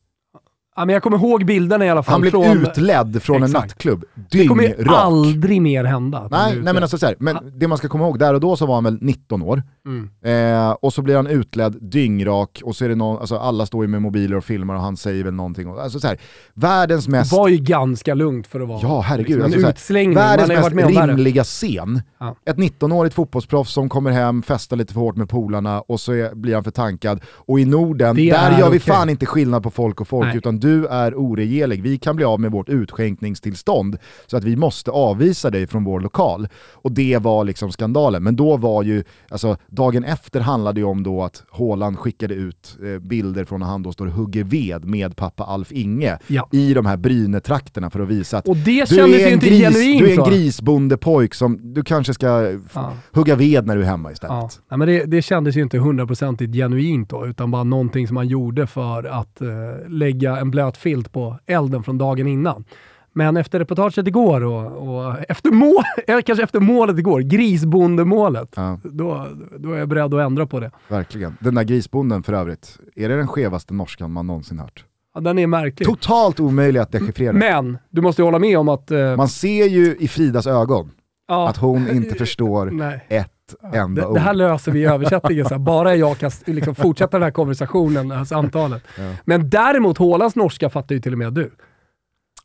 Ja, 0.75 0.85
men 0.85 0.93
jag 0.93 1.03
kommer 1.03 1.17
ihåg 1.17 1.45
bilderna 1.45 1.85
i 1.85 1.89
alla 1.89 2.03
fall. 2.03 2.11
Han 2.11 2.21
blev 2.21 2.31
från... 2.31 2.45
utledd 2.45 3.23
från 3.23 3.43
Exakt. 3.43 3.55
en 3.55 3.61
nattklubb, 3.61 4.05
Det 4.29 4.47
kommer 4.47 4.63
ju 4.63 4.87
aldrig 4.87 5.61
mer 5.61 5.83
hända. 5.83 6.27
Nej, 6.31 6.55
nej 6.55 6.73
men 6.73 6.83
alltså 6.83 6.97
så 6.97 7.05
här, 7.05 7.15
men 7.19 7.37
det 7.55 7.67
man 7.67 7.77
ska 7.77 7.87
komma 7.87 8.03
ihåg, 8.03 8.19
där 8.19 8.33
och 8.33 8.39
då 8.39 8.55
så 8.55 8.65
var 8.65 8.75
han 8.75 8.83
väl 8.83 8.97
19 9.01 9.41
år. 9.41 9.63
Mm. 9.85 10.09
Eh, 10.25 10.71
och 10.71 10.93
så 10.93 11.01
blir 11.01 11.15
han 11.15 11.27
utledd 11.27 11.77
dyngrak 11.81 12.61
och 12.63 12.75
så 12.75 12.85
är 12.85 12.89
det 12.89 12.95
någon, 12.95 13.19
alltså 13.19 13.37
alla 13.37 13.65
står 13.65 13.83
ju 13.83 13.87
med 13.87 14.01
mobiler 14.01 14.37
och 14.37 14.43
filmar 14.43 14.75
och 14.75 14.81
han 14.81 14.97
säger 14.97 15.23
väl 15.23 15.33
någonting. 15.33 15.77
Alltså 15.79 15.99
så 15.99 16.07
här, 16.07 16.17
världens 16.53 17.07
mest... 17.07 17.31
Det 17.31 17.37
var 17.37 17.47
ju 17.47 17.57
ganska 17.57 18.13
lugnt 18.13 18.47
för 18.47 18.61
att 18.61 18.67
vara 18.67 18.79
ja, 18.81 19.01
herregud, 19.01 19.29
liksom, 19.29 19.53
en 19.53 19.53
alltså, 19.53 19.69
utslängning. 19.69 20.15
Världens 20.15 20.73
mest 20.73 20.89
rimliga 20.89 21.43
scen. 21.43 22.01
Ja. 22.19 22.35
Ett 22.45 22.57
19-årigt 22.57 23.13
fotbollsproffs 23.13 23.73
som 23.73 23.89
kommer 23.89 24.11
hem, 24.11 24.43
festar 24.43 24.77
lite 24.77 24.93
för 24.93 24.99
hårt 24.99 25.15
med 25.15 25.29
polarna 25.29 25.81
och 25.81 25.99
så 25.99 26.13
är, 26.13 26.35
blir 26.35 26.53
han 26.53 26.63
för 26.63 26.71
tankad. 26.71 27.21
Och 27.25 27.59
i 27.59 27.65
Norden, 27.65 28.15
det 28.15 28.31
där 28.31 28.59
gör 28.59 28.69
vi 28.69 28.77
okay. 28.77 28.93
fan 28.93 29.09
inte 29.09 29.25
skillnad 29.25 29.63
på 29.63 29.71
folk 29.71 30.01
och 30.01 30.07
folk, 30.07 30.27
nej. 30.27 30.37
utan 30.37 30.59
du 30.63 30.86
är 30.88 31.15
oregerlig. 31.15 31.84
Vi 31.84 31.98
kan 31.98 32.15
bli 32.15 32.25
av 32.25 32.39
med 32.39 32.51
vårt 32.51 32.70
utskänkningstillstånd 32.70 33.98
så 34.27 34.38
att 34.38 34.43
vi 34.43 34.55
måste 34.55 34.91
avvisa 34.91 35.50
dig 35.50 35.67
från 35.67 35.84
vår 35.84 36.00
lokal. 36.00 36.48
Och 36.72 36.91
det 36.91 37.17
var 37.17 37.43
liksom 37.43 37.72
skandalen. 37.72 38.24
Men 38.24 38.36
då 38.36 38.58
var 38.58 38.84
ju, 38.84 39.03
alltså 39.29 39.58
dagen 39.67 40.03
efter 40.03 40.39
handlade 40.39 40.79
ju 40.79 40.86
om 40.86 41.03
då 41.03 41.24
att 41.24 41.43
Håland 41.50 42.00
skickade 42.00 42.34
ut 42.34 42.77
eh, 42.84 43.00
bilder 43.00 43.46
från 43.46 43.60
när 43.60 43.67
han 43.67 43.84
då 43.84 43.91
står 43.91 44.05
och 44.05 44.13
hugger 44.13 44.43
ved 44.43 44.86
med 44.86 45.15
pappa 45.15 45.43
Alf 45.43 45.72
Inge 45.72 46.17
ja. 46.27 46.50
i 46.51 46.74
de 46.74 46.86
här 46.86 46.98
Brynetrakterna 46.98 47.89
för 47.89 48.00
att 48.00 48.08
visa 48.08 48.38
att 48.38 48.46
du, 48.46 48.79
är 48.79 49.34
en, 49.34 49.39
gris, 49.39 49.74
du 50.00 50.12
är 50.12 50.20
en 50.20 50.29
grisbondepojk 50.29 51.34
som 51.34 51.74
du 51.74 51.84
kanske 51.84 52.13
ska 52.13 52.58
ja. 52.74 52.93
hugga 53.12 53.36
ved 53.36 53.67
när 53.67 53.75
du 53.75 53.82
är 53.82 53.86
hemma 53.86 54.12
istället. 54.12 54.34
Ja. 54.34 54.50
ja 54.70 54.77
men 54.77 54.88
det, 54.88 55.05
det 55.05 55.22
kändes 55.22 55.55
ju 55.55 55.62
inte 55.62 55.77
hundraprocentigt 55.77 56.53
genuint 56.53 57.10
då, 57.10 57.25
utan 57.27 57.51
bara 57.51 57.63
någonting 57.63 58.08
som 58.08 58.17
han 58.17 58.27
gjorde 58.27 58.67
för 58.67 59.03
att 59.03 59.41
eh, 59.41 59.48
lägga 59.89 60.38
en 60.38 60.51
blöt 60.53 60.77
filt 60.77 61.12
på 61.12 61.39
elden 61.45 61.83
från 61.83 61.98
dagen 61.98 62.27
innan. 62.27 62.65
Men 63.13 63.38
efter 63.38 63.60
reportaget 63.60 64.07
igår 64.07 64.43
och, 64.43 64.88
och 64.88 65.15
efter, 65.29 65.51
mål, 65.51 65.83
kanske 66.25 66.43
efter 66.43 66.60
målet 66.60 67.00
igår, 67.00 67.22
grisbondemålet, 67.22 68.50
ja. 68.55 68.79
då, 68.83 69.27
då 69.57 69.72
är 69.72 69.77
jag 69.77 69.89
beredd 69.89 70.13
att 70.13 70.22
ändra 70.22 70.48
på 70.48 70.60
det. 70.60 70.72
Verkligen. 70.88 71.38
Den 71.39 71.55
där 71.55 71.63
grisbonden 71.63 72.24
för 72.24 72.33
övrigt, 72.33 72.79
är 72.95 73.10
det 73.10 73.17
den 73.17 73.27
skevaste 73.27 73.74
norskan 73.74 74.12
man 74.12 74.27
någonsin 74.27 74.60
hört? 74.60 74.86
Ja, 75.15 75.22
den 75.22 75.39
är 75.39 75.48
märklig. 75.48 75.88
Totalt 75.88 76.39
omöjlig 76.39 76.79
att 76.79 76.91
dechiffrera. 76.91 77.33
Men, 77.33 77.77
du 77.89 78.01
måste 78.01 78.24
hålla 78.24 78.39
med 78.39 78.57
om 78.57 78.69
att... 78.69 78.91
Uh... 78.91 79.15
Man 79.15 79.27
ser 79.27 79.65
ju 79.65 79.95
i 80.00 80.07
Fridas 80.07 80.48
ögon 80.48 80.91
ja. 81.27 81.50
att 81.50 81.57
hon 81.57 81.89
inte 81.89 82.15
förstår 82.19 82.81
ett 83.10 83.32
enda 83.73 84.01
det, 84.01 84.07
ord. 84.07 84.15
Det 84.15 84.19
här 84.19 84.33
löser 84.33 84.71
vi 84.71 84.79
i 84.79 84.85
översättningen, 84.93 85.45
så 85.45 85.53
här, 85.53 85.59
bara 85.59 85.95
jag 85.95 86.17
kan 86.17 86.31
liksom 86.45 86.75
fortsätta 86.75 87.17
den 87.17 87.23
här 87.23 87.31
konversationen, 87.31 88.07
det 88.07 88.15
här 88.15 88.25
samtalet. 88.25 88.83
Ja. 88.97 89.15
Men 89.25 89.50
däremot, 89.50 89.97
Hålands 89.97 90.35
norska 90.35 90.69
fattar 90.69 90.95
ju 90.95 91.01
till 91.01 91.12
och 91.12 91.19
med 91.19 91.33
du. 91.33 91.51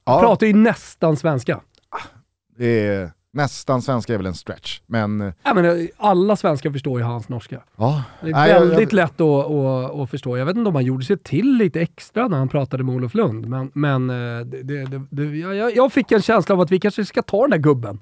Ja. 0.05 0.21
pratar 0.21 0.47
ju 0.47 0.52
nästan 0.52 1.17
svenska. 1.17 1.61
Det 2.57 2.87
är, 2.87 3.11
nästan 3.33 3.83
svenska 3.83 4.14
är 4.14 4.17
väl 4.17 4.26
en 4.26 4.35
stretch, 4.35 4.81
men... 4.87 5.21
Eh, 5.21 5.33
ja, 5.43 5.55
men 5.55 5.64
eh, 5.64 5.87
alla 5.97 6.37
svenskar 6.37 6.71
förstår 6.71 7.00
ju 7.00 7.05
hans 7.05 7.28
norska. 7.28 7.62
Ja. 7.76 8.02
Det 8.21 8.31
är 8.31 8.61
väldigt 8.61 8.78
jag, 8.78 8.83
jag... 8.83 8.93
lätt 8.93 9.21
att, 9.21 9.50
att, 9.50 10.00
att, 10.00 10.11
förstå. 10.11 10.38
Jag 10.38 10.47
vet 10.47 10.57
inte 10.57 10.69
om 10.69 10.75
han 10.75 10.85
gjorde 10.85 11.05
sig 11.05 11.19
till 11.19 11.57
lite 11.57 11.81
extra 11.81 12.28
när 12.28 12.38
han 12.38 12.49
pratade 12.49 12.85
med 12.85 12.95
Olof 12.95 13.14
Lund, 13.14 13.47
men, 13.49 13.71
men 13.75 14.11
eh, 14.11 14.47
det, 14.47 14.62
det, 14.62 15.02
det, 15.11 15.25
jag, 15.37 15.76
jag 15.76 15.93
fick 15.93 16.12
en 16.12 16.23
känsla 16.23 16.55
av 16.55 16.61
att 16.61 16.71
vi 16.71 16.81
kanske 16.81 17.05
ska 17.05 17.23
ta 17.23 17.40
den 17.40 17.50
där 17.50 17.59
gubben 17.59 17.99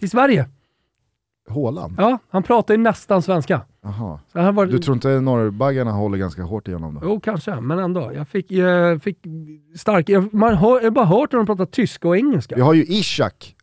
till 0.00 0.10
Sverige. 0.10 0.48
Håland? 1.48 1.94
Ja, 1.98 2.18
han 2.28 2.42
pratar 2.42 2.74
ju 2.74 2.78
nästan 2.78 3.22
svenska. 3.22 3.60
Aha. 3.84 4.20
Var... 4.32 4.66
Du 4.66 4.78
tror 4.78 4.94
inte 4.94 5.08
norrbaggarna 5.20 5.90
håller 5.90 6.18
ganska 6.18 6.42
hårt 6.42 6.68
igenom 6.68 6.94
då? 6.94 7.00
Jo, 7.04 7.20
kanske, 7.20 7.60
men 7.60 7.78
ändå. 7.78 8.12
Jag 8.14 8.28
fick, 8.28 8.50
jag 8.50 9.02
fick 9.02 9.18
stark... 9.76 10.08
Jag, 10.08 10.34
man 10.34 10.54
hör, 10.54 10.76
jag 10.76 10.84
har 10.84 10.90
bara 10.90 11.04
hört 11.04 11.30
de 11.30 11.46
pratar 11.46 11.66
tyska 11.66 12.08
och 12.08 12.16
engelska. 12.16 12.54
Vi 12.54 12.60
har 12.60 12.74
ju 12.74 12.84
Ishak. 12.84 13.56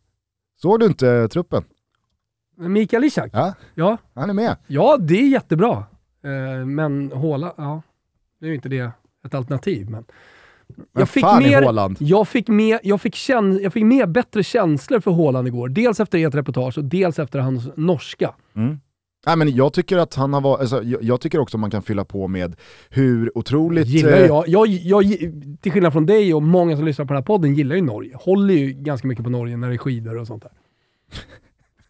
Såg 0.62 0.80
du 0.80 0.86
inte 0.86 1.28
truppen? 1.28 1.64
Mikael 2.56 3.04
Ishak? 3.04 3.30
Ja. 3.32 3.54
ja, 3.74 3.96
han 4.14 4.30
är 4.30 4.34
med. 4.34 4.56
Ja, 4.66 4.96
det 5.00 5.14
är 5.14 5.28
jättebra. 5.28 5.84
Eh, 6.24 6.66
men 6.66 7.12
Håla, 7.12 7.54
ja, 7.56 7.82
nu 8.40 8.50
är 8.50 8.54
inte 8.54 8.68
det 8.68 8.90
ett 9.26 9.34
alternativ. 9.34 9.90
Men, 9.90 10.04
jag 10.92 11.08
fick, 11.08 11.24
mer, 11.24 11.94
jag, 11.98 12.28
fick 12.28 12.48
mer, 12.48 12.80
jag, 12.82 13.00
fick 13.00 13.14
känn, 13.14 13.62
jag 13.62 13.72
fick 13.72 13.84
mer 13.84 14.06
bättre 14.06 14.42
känslor 14.42 15.00
för 15.00 15.10
Håland 15.10 15.48
igår. 15.48 15.68
Dels 15.68 16.00
efter 16.00 16.26
ert 16.26 16.34
reportage 16.34 16.78
och 16.78 16.84
dels 16.84 17.18
efter 17.18 17.38
hans 17.38 17.68
norska. 17.76 18.34
Mm. 18.56 18.80
Nej, 19.26 19.36
men 19.36 19.54
jag 19.54 19.72
tycker 19.72 19.98
att 19.98 20.14
han 20.14 20.32
har 20.32 20.40
varit, 20.40 20.60
alltså, 20.60 20.82
jag, 20.82 21.02
jag, 21.02 21.20
tycker 21.20 21.38
också 21.38 21.58
man 21.58 21.70
kan 21.70 21.82
fylla 21.82 22.04
på 22.04 22.28
med 22.28 22.56
hur 22.90 23.38
otroligt... 23.38 23.86
Gillar 23.88 24.12
eh, 24.12 24.26
jag. 24.26 24.48
Jag, 24.48 24.66
jag. 24.68 25.04
Till 25.60 25.72
skillnad 25.72 25.92
från 25.92 26.06
dig 26.06 26.34
och 26.34 26.42
många 26.42 26.76
som 26.76 26.84
lyssnar 26.84 27.04
på 27.04 27.12
den 27.12 27.22
här 27.22 27.26
podden 27.26 27.54
gillar 27.54 27.76
ju 27.76 27.82
Norge. 27.82 28.16
Håller 28.16 28.54
ju 28.54 28.72
ganska 28.72 29.08
mycket 29.08 29.24
på 29.24 29.30
Norge 29.30 29.56
när 29.56 29.68
det 29.68 29.74
är 29.74 29.78
skidor 29.78 30.18
och 30.18 30.26
sånt 30.26 30.42
där. 30.42 30.52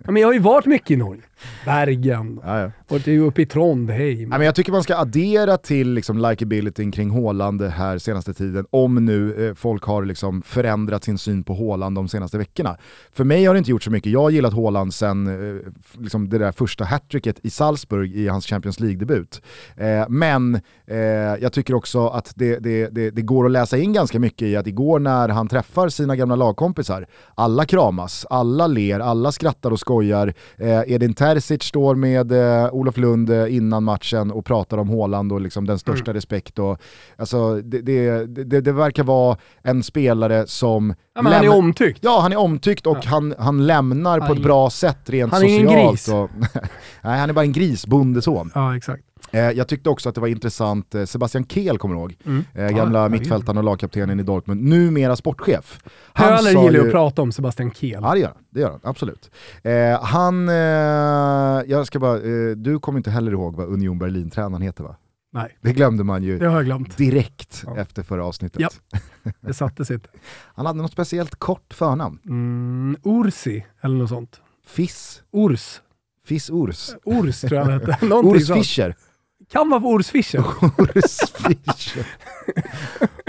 Ja, 0.04 0.12
men 0.12 0.22
jag 0.22 0.28
har 0.28 0.32
ju 0.32 0.38
varit 0.38 0.66
mycket 0.66 0.90
i 0.90 0.96
Norge. 0.96 1.22
Bergen, 1.64 2.40
ja, 2.44 2.60
ja. 2.60 2.70
varit 2.88 3.08
uppe 3.08 3.42
i 3.42 3.46
Trondheim. 3.46 4.30
Ja, 4.32 4.38
men 4.38 4.46
jag 4.46 4.54
tycker 4.54 4.72
man 4.72 4.82
ska 4.82 4.96
addera 4.96 5.56
till 5.56 5.92
liksom 5.92 6.18
likabilityn 6.18 6.92
kring 6.92 7.10
Håland 7.10 7.62
här 7.62 7.98
senaste 7.98 8.34
tiden, 8.34 8.66
om 8.70 9.04
nu 9.04 9.48
eh, 9.48 9.54
folk 9.54 9.84
har 9.84 10.04
liksom 10.04 10.42
förändrat 10.42 11.04
sin 11.04 11.18
syn 11.18 11.44
på 11.44 11.54
Håland 11.54 11.96
de 11.96 12.08
senaste 12.08 12.38
veckorna. 12.38 12.76
För 13.12 13.24
mig 13.24 13.44
har 13.44 13.54
det 13.54 13.58
inte 13.58 13.70
gjort 13.70 13.82
så 13.82 13.90
mycket, 13.90 14.12
jag 14.12 14.20
har 14.20 14.30
gillat 14.30 14.52
Håland 14.52 14.94
sen 14.94 15.26
eh, 15.26 15.62
liksom 15.98 16.28
det 16.28 16.38
där 16.38 16.52
första 16.52 16.84
hattricket 16.84 17.38
i 17.42 17.50
Salzburg 17.50 18.16
i 18.16 18.28
hans 18.28 18.46
Champions 18.46 18.80
League-debut. 18.80 19.42
Eh, 19.76 20.08
men 20.08 20.60
eh, 20.86 20.98
jag 21.40 21.52
tycker 21.52 21.74
också 21.74 22.08
att 22.08 22.32
det, 22.34 22.58
det, 22.58 22.88
det, 22.88 23.10
det, 23.10 23.22
går 23.22 23.46
att 23.46 23.52
läsa 23.52 23.78
in 23.78 23.92
ganska 23.92 24.18
mycket 24.18 24.48
i 24.48 24.56
att 24.56 24.66
igår 24.66 24.98
när 24.98 25.28
han 25.28 25.48
träffar 25.48 25.88
sina 25.88 26.16
gamla 26.16 26.36
lagkompisar, 26.36 27.06
alla 27.34 27.64
kramas, 27.64 28.26
alla 28.30 28.66
ler, 28.66 29.00
alla 29.00 29.32
skrattar 29.32 29.70
och 29.70 29.80
skojar. 29.92 30.34
Eh, 30.56 30.82
Edin 30.86 31.14
Terzic 31.14 31.62
står 31.62 31.94
med 31.94 32.32
eh, 32.32 32.74
Olof 32.74 32.96
Lund 32.96 33.30
eh, 33.30 33.56
innan 33.56 33.84
matchen 33.84 34.30
och 34.30 34.44
pratar 34.44 34.78
om 34.78 34.88
Håland 34.88 35.32
och 35.32 35.40
liksom 35.40 35.66
den 35.66 35.78
största 35.78 36.10
mm. 36.10 36.14
respekt. 36.14 36.58
Och, 36.58 36.80
alltså, 37.16 37.60
det, 37.60 37.80
det, 37.80 38.26
det, 38.26 38.60
det, 38.60 38.72
verkar 38.72 39.04
vara 39.04 39.36
en 39.62 39.82
spelare 39.82 40.46
som... 40.46 40.94
Ja, 41.14 41.22
han 41.22 41.32
är 41.32 41.48
omtyckt. 41.48 41.98
Ja, 42.02 42.20
han 42.20 42.32
är 42.32 42.36
omtyckt 42.36 42.86
och 42.86 42.98
ja. 43.02 43.08
han, 43.08 43.34
han 43.38 43.66
lämnar 43.66 44.20
han 44.20 44.28
på 44.28 44.34
ett 44.34 44.42
bra 44.42 44.70
sätt 44.70 45.10
rent 45.10 45.32
han 45.32 45.40
socialt. 45.40 45.68
Han 45.68 45.70
är 45.70 45.78
ingen 45.78 45.90
gris. 45.90 46.08
Och, 46.08 46.30
nej, 47.02 47.18
han 47.18 47.30
är 47.30 47.32
bara 47.32 47.44
en 47.44 47.52
grisbondeson. 47.52 48.50
Ja, 48.54 48.76
exakt. 48.76 49.02
Eh, 49.32 49.50
jag 49.50 49.68
tyckte 49.68 49.90
också 49.90 50.08
att 50.08 50.14
det 50.14 50.20
var 50.20 50.28
intressant, 50.28 50.94
eh, 50.94 51.04
Sebastian 51.04 51.44
Kehl 51.46 51.78
kommer 51.78 51.94
ihåg, 51.94 52.16
mm. 52.24 52.44
eh, 52.54 52.68
gamla 52.68 52.98
ja, 52.98 53.08
mittfältaren 53.08 53.58
och 53.58 53.64
lagkaptenen 53.64 54.20
i 54.20 54.22
Dortmund, 54.22 54.62
numera 54.62 55.16
sportchef. 55.16 55.78
Han 56.12 56.44
gillar 56.44 56.70
ju... 56.70 56.86
att 56.86 56.90
prata 56.90 57.22
om 57.22 57.32
Sebastian 57.32 57.70
Kehl. 57.70 57.98
Ja 58.02 58.12
det 58.14 58.20
gör 58.20 58.28
han, 58.28 58.36
det 58.50 58.60
gör 58.60 58.70
han 58.70 58.80
absolut. 58.82 59.30
Han, 60.00 60.48
jag 61.68 61.86
ska 61.86 61.98
bara, 61.98 62.18
du 62.54 62.78
kommer 62.78 62.98
inte 62.98 63.10
heller 63.10 63.32
ihåg 63.32 63.56
vad 63.56 63.68
Union 63.68 63.98
Berlin-tränaren 63.98 64.62
heter 64.62 64.84
va? 64.84 64.96
Nej. 65.32 65.58
Det 65.60 65.72
glömde 65.72 66.04
man 66.04 66.22
ju 66.22 66.38
det 66.38 66.46
har 66.46 66.56
jag 66.56 66.64
glömt. 66.64 66.96
direkt 66.96 67.62
ja. 67.66 67.76
efter 67.76 68.02
förra 68.02 68.24
avsnittet. 68.24 68.60
Ja, 68.60 68.98
det 69.40 69.54
satte 69.54 69.84
sig 69.84 69.98
Han 70.54 70.66
hade 70.66 70.82
något 70.82 70.92
speciellt 70.92 71.34
kort 71.34 71.74
förnamn. 71.74 72.18
Mm, 72.26 72.96
Ursi, 73.04 73.66
eller 73.80 73.96
något 73.96 74.08
sånt. 74.08 74.40
Fiss. 74.66 75.22
Urs. 75.32 75.80
Fiss 76.26 76.50
Urs. 76.50 76.90
Urs 77.04 77.40
tror 77.40 77.52
jag 77.52 77.64
han 77.64 77.72
hette. 77.72 77.98
Urs 78.06 78.52
Fischer. 78.52 78.96
Kan 79.52 79.70
vara 79.70 79.96
Urs 79.96 80.10
Fischer. 80.10 80.38
Urs 80.78 81.32
Fischer. 81.34 82.06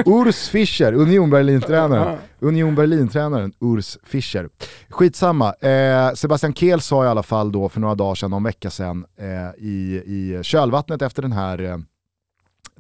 Urs 0.06 0.50
Fischer, 0.50 0.94
Union 0.94 1.30
Berlin-tränaren. 1.30 2.18
Union 2.40 2.76
Berlin-tränaren 2.76 3.54
Urs 3.60 3.98
Fischer. 4.04 4.50
Skitsamma, 4.90 5.54
eh, 5.54 6.14
Sebastian 6.14 6.54
Kehl 6.54 6.82
sa 6.82 7.06
i 7.06 7.08
alla 7.08 7.24
fall 7.24 7.52
då 7.52 7.70
för 7.70 7.80
några 7.80 7.96
dagar 7.96 8.16
sedan, 8.16 8.32
någon 8.32 8.44
vecka 8.44 8.70
sedan, 8.70 9.06
eh, 9.18 9.64
i, 9.66 10.02
i 10.06 10.40
kölvattnet 10.44 11.02
efter 11.02 11.22
den 11.22 11.32
här 11.32 11.62
eh, 11.62 11.78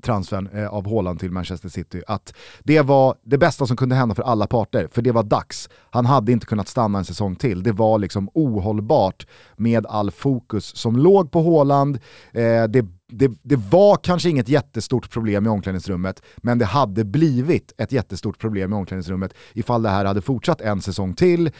transfern 0.01 0.49
eh, 0.53 0.67
av 0.67 0.89
Haaland 0.89 1.19
till 1.19 1.31
Manchester 1.31 1.69
City, 1.69 2.01
att 2.07 2.33
det 2.63 2.81
var 2.81 3.15
det 3.23 3.37
bästa 3.37 3.67
som 3.67 3.77
kunde 3.77 3.95
hända 3.95 4.15
för 4.15 4.23
alla 4.23 4.47
parter, 4.47 4.87
för 4.91 5.01
det 5.01 5.11
var 5.11 5.23
dags. 5.23 5.69
Han 5.89 6.05
hade 6.05 6.31
inte 6.31 6.45
kunnat 6.45 6.67
stanna 6.67 6.97
en 6.97 7.05
säsong 7.05 7.35
till. 7.35 7.63
Det 7.63 7.71
var 7.71 7.99
liksom 7.99 8.29
ohållbart 8.33 9.27
med 9.55 9.85
all 9.85 10.11
fokus 10.11 10.75
som 10.75 10.95
låg 10.97 11.31
på 11.31 11.41
Haaland. 11.43 11.99
Eh, 12.31 12.63
det 12.63 12.85
det, 13.17 13.31
det, 13.41 13.55
var 13.55 13.95
kanske 13.95 14.29
inget 14.29 14.49
jättestort 14.49 15.09
problem 15.09 15.45
i 15.45 15.49
omklädningsrummet, 15.49 16.21
men 16.37 16.59
det 16.59 16.65
hade 16.65 17.03
blivit 17.03 17.73
ett 17.77 17.91
jättestort 17.91 18.39
problem 18.39 18.73
i 18.73 18.75
omklädningsrummet 18.75 19.33
ifall 19.53 19.83
det 19.83 19.89
här 19.89 20.05
hade 20.05 20.21
fortsatt 20.21 20.61
en 20.61 20.81
säsong 20.81 21.13
till. 21.13 21.47
Eh, 21.47 21.51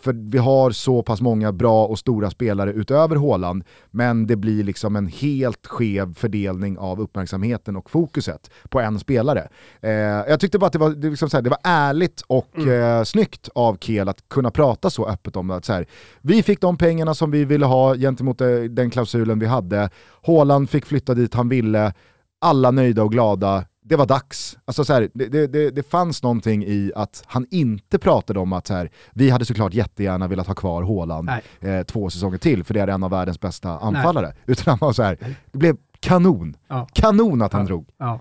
för 0.00 0.30
vi 0.30 0.38
har 0.38 0.70
så 0.70 1.02
pass 1.02 1.20
många 1.20 1.52
bra 1.52 1.86
och 1.86 1.98
stora 1.98 2.30
spelare 2.30 2.72
utöver 2.72 3.16
Håland, 3.16 3.64
men 3.90 4.26
det 4.26 4.36
blir 4.36 4.64
liksom 4.64 4.96
en 4.96 5.06
helt 5.06 5.66
skev 5.66 6.14
fördelning 6.14 6.78
av 6.78 7.00
uppmärksamheten 7.00 7.76
och 7.76 7.90
fokuset 7.90 8.50
på 8.68 8.80
en 8.80 8.98
spelare. 8.98 9.48
Eh, 9.80 9.90
jag 9.92 10.40
tyckte 10.40 10.58
bara 10.58 10.66
att 10.66 10.72
det 10.72 10.78
var, 10.78 10.90
det, 10.90 11.10
liksom 11.10 11.30
så 11.30 11.36
här, 11.36 11.42
det 11.42 11.50
var 11.50 11.60
ärligt 11.64 12.22
och 12.26 12.58
mm. 12.58 12.98
eh, 12.98 13.04
snyggt 13.04 13.48
av 13.54 13.76
Kiel 13.80 14.08
att 14.08 14.28
kunna 14.28 14.50
prata 14.50 14.90
så 14.90 15.06
öppet 15.06 15.36
om 15.36 15.48
det. 15.48 15.54
Att 15.54 15.64
så 15.64 15.72
här, 15.72 15.86
vi 16.20 16.42
fick 16.42 16.60
de 16.60 16.76
pengarna 16.76 17.14
som 17.14 17.30
vi 17.30 17.44
ville 17.44 17.66
ha 17.66 17.94
gentemot 17.96 18.40
eh, 18.40 18.48
den 18.48 18.90
klausulen 18.90 19.38
vi 19.38 19.46
hade. 19.46 19.90
Håland 20.22 20.70
fick 20.70 20.77
flytta 20.86 21.14
dit 21.14 21.34
han 21.34 21.48
ville, 21.48 21.92
alla 22.40 22.70
nöjda 22.70 23.02
och 23.02 23.12
glada, 23.12 23.64
det 23.88 23.96
var 23.96 24.06
dags. 24.06 24.58
Alltså 24.64 24.84
så 24.84 24.92
här, 24.92 25.08
det, 25.14 25.46
det, 25.46 25.70
det, 25.70 25.90
fanns 25.90 26.22
någonting 26.22 26.64
i 26.64 26.92
att 26.96 27.22
han 27.26 27.46
inte 27.50 27.98
pratade 27.98 28.40
om 28.40 28.52
att 28.52 28.66
så 28.66 28.74
här, 28.74 28.90
vi 29.12 29.30
hade 29.30 29.44
såklart 29.44 29.74
jättegärna 29.74 30.28
velat 30.28 30.46
ha 30.46 30.54
kvar 30.54 30.82
Håland 30.82 31.30
eh, 31.60 31.82
två 31.82 32.10
säsonger 32.10 32.38
till, 32.38 32.64
för 32.64 32.74
det 32.74 32.80
är 32.80 32.88
en 32.88 33.04
av 33.04 33.10
världens 33.10 33.40
bästa 33.40 33.78
anfallare. 33.78 34.26
Nej. 34.26 34.36
Utan 34.46 34.64
han 34.70 34.78
var 34.78 34.92
så 34.92 35.02
här, 35.02 35.18
det 35.52 35.58
blev 35.58 35.76
kanon. 36.00 36.56
Ja. 36.68 36.88
Kanon 36.92 37.42
att 37.42 37.52
han 37.52 37.62
ja. 37.62 37.68
drog. 37.68 37.88
Ja. 37.98 38.20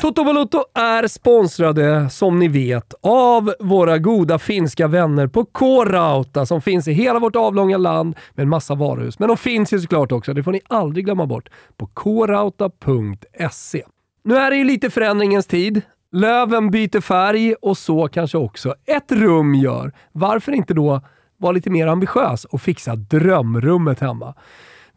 Toto 0.00 0.24
Balotto 0.24 0.64
är 0.74 1.06
sponsrade, 1.06 2.10
som 2.10 2.38
ni 2.38 2.48
vet, 2.48 2.94
av 3.02 3.54
våra 3.60 3.98
goda 3.98 4.38
finska 4.38 4.88
vänner 4.88 5.26
på 5.26 5.44
K-Rauta 5.44 6.46
som 6.46 6.62
finns 6.62 6.88
i 6.88 6.92
hela 6.92 7.18
vårt 7.18 7.36
avlånga 7.36 7.76
land 7.76 8.16
med 8.34 8.42
en 8.42 8.48
massa 8.48 8.74
varuhus. 8.74 9.18
Men 9.18 9.28
de 9.28 9.36
finns 9.36 9.72
ju 9.72 9.80
såklart 9.80 10.12
också, 10.12 10.34
det 10.34 10.42
får 10.42 10.52
ni 10.52 10.60
aldrig 10.68 11.04
glömma 11.04 11.26
bort, 11.26 11.48
på 11.76 11.86
krauta.se. 11.86 13.82
Nu 14.24 14.36
är 14.36 14.50
det 14.50 14.56
ju 14.56 14.64
lite 14.64 14.90
förändringens 14.90 15.46
tid. 15.46 15.82
Löven 16.12 16.70
byter 16.70 17.00
färg 17.00 17.54
och 17.54 17.78
så 17.78 18.08
kanske 18.08 18.38
också 18.38 18.74
ett 18.86 19.12
rum 19.12 19.54
gör. 19.54 19.92
Varför 20.12 20.52
inte 20.52 20.74
då 20.74 21.00
vara 21.36 21.52
lite 21.52 21.70
mer 21.70 21.86
ambitiös 21.86 22.44
och 22.44 22.62
fixa 22.62 22.96
drömrummet 22.96 24.00
hemma? 24.00 24.34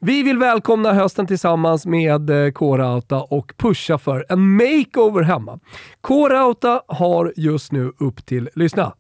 Vi 0.06 0.24
vill 0.24 0.38
välkomna 0.38 0.94
hösten 0.94 1.28
tillsammans 1.28 1.86
med 1.86 2.30
eh, 2.30 2.52
K-Rauta 2.52 3.22
och 3.22 3.54
pusha 3.58 3.98
för 3.98 4.26
en 4.30 4.56
makeover 4.56 5.22
hemma. 5.22 5.60
K-Rauta 6.02 6.82
har 6.88 7.34
just 7.36 7.72
nu 7.72 7.92
upp 8.00 8.26
till, 8.26 8.50
lyssna, 8.56 8.94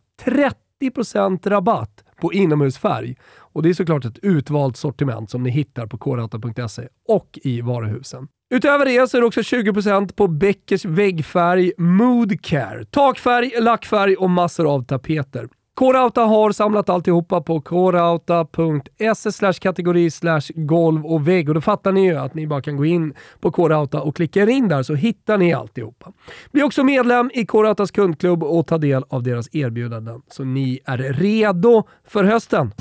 30% 0.81 1.49
rabatt 1.49 2.03
på 2.21 2.33
inomhusfärg. 2.33 3.15
Och 3.37 3.63
det 3.63 3.69
är 3.69 3.73
såklart 3.73 4.05
ett 4.05 4.17
utvalt 4.21 4.77
sortiment 4.77 5.29
som 5.29 5.43
ni 5.43 5.49
hittar 5.49 5.87
på 5.87 5.97
krauta.se 5.97 6.87
och 7.07 7.39
i 7.43 7.61
varuhusen. 7.61 8.27
Utöver 8.53 8.85
det 8.85 9.09
så 9.09 9.17
är 9.17 9.21
det 9.21 9.27
också 9.27 9.41
20% 9.41 10.15
på 10.15 10.27
Beckers 10.27 10.85
väggfärg 10.85 11.71
Moodcare. 11.77 12.85
Takfärg, 12.85 13.51
lackfärg 13.61 14.15
och 14.15 14.29
massor 14.29 14.73
av 14.73 14.83
tapeter. 14.85 15.47
K-Rauta 15.75 16.21
har 16.21 16.51
samlat 16.51 16.89
alltihopa 16.89 17.41
på 17.41 17.61
krauta.se 17.61 19.53
kategori 19.53 20.09
golv 20.55 21.05
och 21.05 21.27
vägg 21.27 21.49
och 21.49 21.55
då 21.55 21.61
fattar 21.61 21.91
ni 21.91 22.05
ju 22.05 22.15
att 22.17 22.33
ni 22.33 22.47
bara 22.47 22.61
kan 22.61 22.77
gå 22.77 22.85
in 22.85 23.13
på 23.39 23.51
K-Rauta 23.51 24.01
och 24.01 24.15
klicka 24.15 24.41
er 24.41 24.47
in 24.47 24.67
där 24.67 24.83
så 24.83 24.95
hittar 24.95 25.37
ni 25.37 25.53
alltihopa. 25.53 26.11
Bli 26.51 26.63
också 26.63 26.83
medlem 26.83 27.31
i 27.33 27.45
K-Rautas 27.45 27.91
kundklubb 27.91 28.43
och 28.43 28.67
ta 28.67 28.77
del 28.77 29.03
av 29.09 29.23
deras 29.23 29.55
erbjudanden 29.55 30.21
så 30.27 30.43
ni 30.43 30.79
är 30.85 30.97
redo 30.97 31.83
för 32.07 32.23
hösten. 32.23 32.71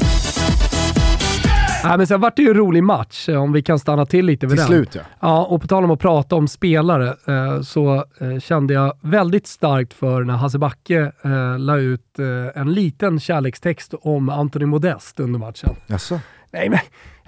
Nej, 1.84 1.98
men 1.98 2.06
sen 2.06 2.20
vart 2.20 2.36
det 2.36 2.42
ju 2.42 2.48
en 2.48 2.54
rolig 2.54 2.84
match, 2.84 3.28
eh, 3.28 3.42
om 3.42 3.52
vi 3.52 3.62
kan 3.62 3.78
stanna 3.78 4.06
till 4.06 4.26
lite 4.26 4.46
vid 4.46 4.50
till 4.50 4.58
den. 4.58 4.66
slut 4.66 4.94
ja. 4.94 5.00
Ja, 5.20 5.44
och 5.44 5.60
på 5.62 5.68
tal 5.68 5.84
om 5.84 5.90
att 5.90 6.00
prata 6.00 6.36
om 6.36 6.48
spelare 6.48 7.16
eh, 7.26 7.60
så 7.62 8.04
eh, 8.20 8.38
kände 8.38 8.74
jag 8.74 8.96
väldigt 9.00 9.46
starkt 9.46 9.94
för 9.94 10.24
när 10.24 10.34
Hasse 10.34 10.58
Backe 10.58 11.12
la 11.58 11.76
ut 11.76 12.18
en 12.54 12.72
liten 12.72 13.20
kärlekstext 13.20 13.94
om 14.02 14.28
Anthony 14.28 14.66
Modest 14.66 15.20
under 15.20 15.38
matchen. 15.38 15.70
Jaså? 15.86 16.20
Nej, 16.52 16.68
men 16.68 16.78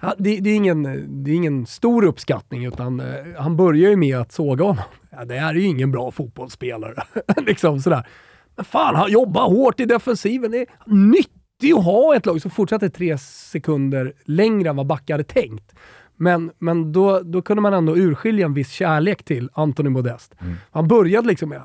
ja, 0.00 0.14
det, 0.18 0.40
det, 0.40 0.50
är 0.50 0.54
ingen, 0.54 0.82
det 1.24 1.30
är 1.30 1.34
ingen 1.34 1.66
stor 1.66 2.04
uppskattning, 2.04 2.64
utan 2.64 3.00
eh, 3.00 3.06
han 3.38 3.56
börjar 3.56 3.90
ju 3.90 3.96
med 3.96 4.18
att 4.18 4.32
såga 4.32 4.64
honom. 4.64 4.84
Ja, 5.10 5.24
det 5.24 5.34
här 5.34 5.50
är 5.50 5.58
ju 5.58 5.66
ingen 5.66 5.90
bra 5.90 6.10
fotbollsspelare. 6.10 7.02
liksom 7.46 7.80
sådär. 7.80 8.06
Men 8.56 8.64
fan, 8.64 8.96
han 8.96 9.12
jobbar 9.12 9.48
hårt 9.48 9.80
i 9.80 9.84
defensiven. 9.84 10.50
Det 10.50 10.58
är 10.58 10.66
nytt 10.86 11.30
det 11.64 11.70
är 11.70 11.78
att 11.78 11.84
ha 11.84 12.16
ett 12.16 12.26
lag 12.26 12.42
som 12.42 12.50
fortsatte 12.50 12.90
tre 12.90 13.18
sekunder 13.18 14.12
längre 14.24 14.68
än 14.68 14.76
vad 14.76 14.86
Backe 14.86 15.12
hade 15.12 15.24
tänkt. 15.24 15.74
Men, 16.16 16.50
men 16.58 16.92
då, 16.92 17.20
då 17.20 17.42
kunde 17.42 17.60
man 17.60 17.74
ändå 17.74 17.96
urskilja 17.96 18.46
en 18.46 18.54
viss 18.54 18.70
kärlek 18.70 19.24
till 19.24 19.50
Anthony 19.52 19.90
Modest. 19.90 20.34
Mm. 20.40 20.54
Han 20.70 20.88
började 20.88 21.28
liksom 21.28 21.48
med, 21.48 21.62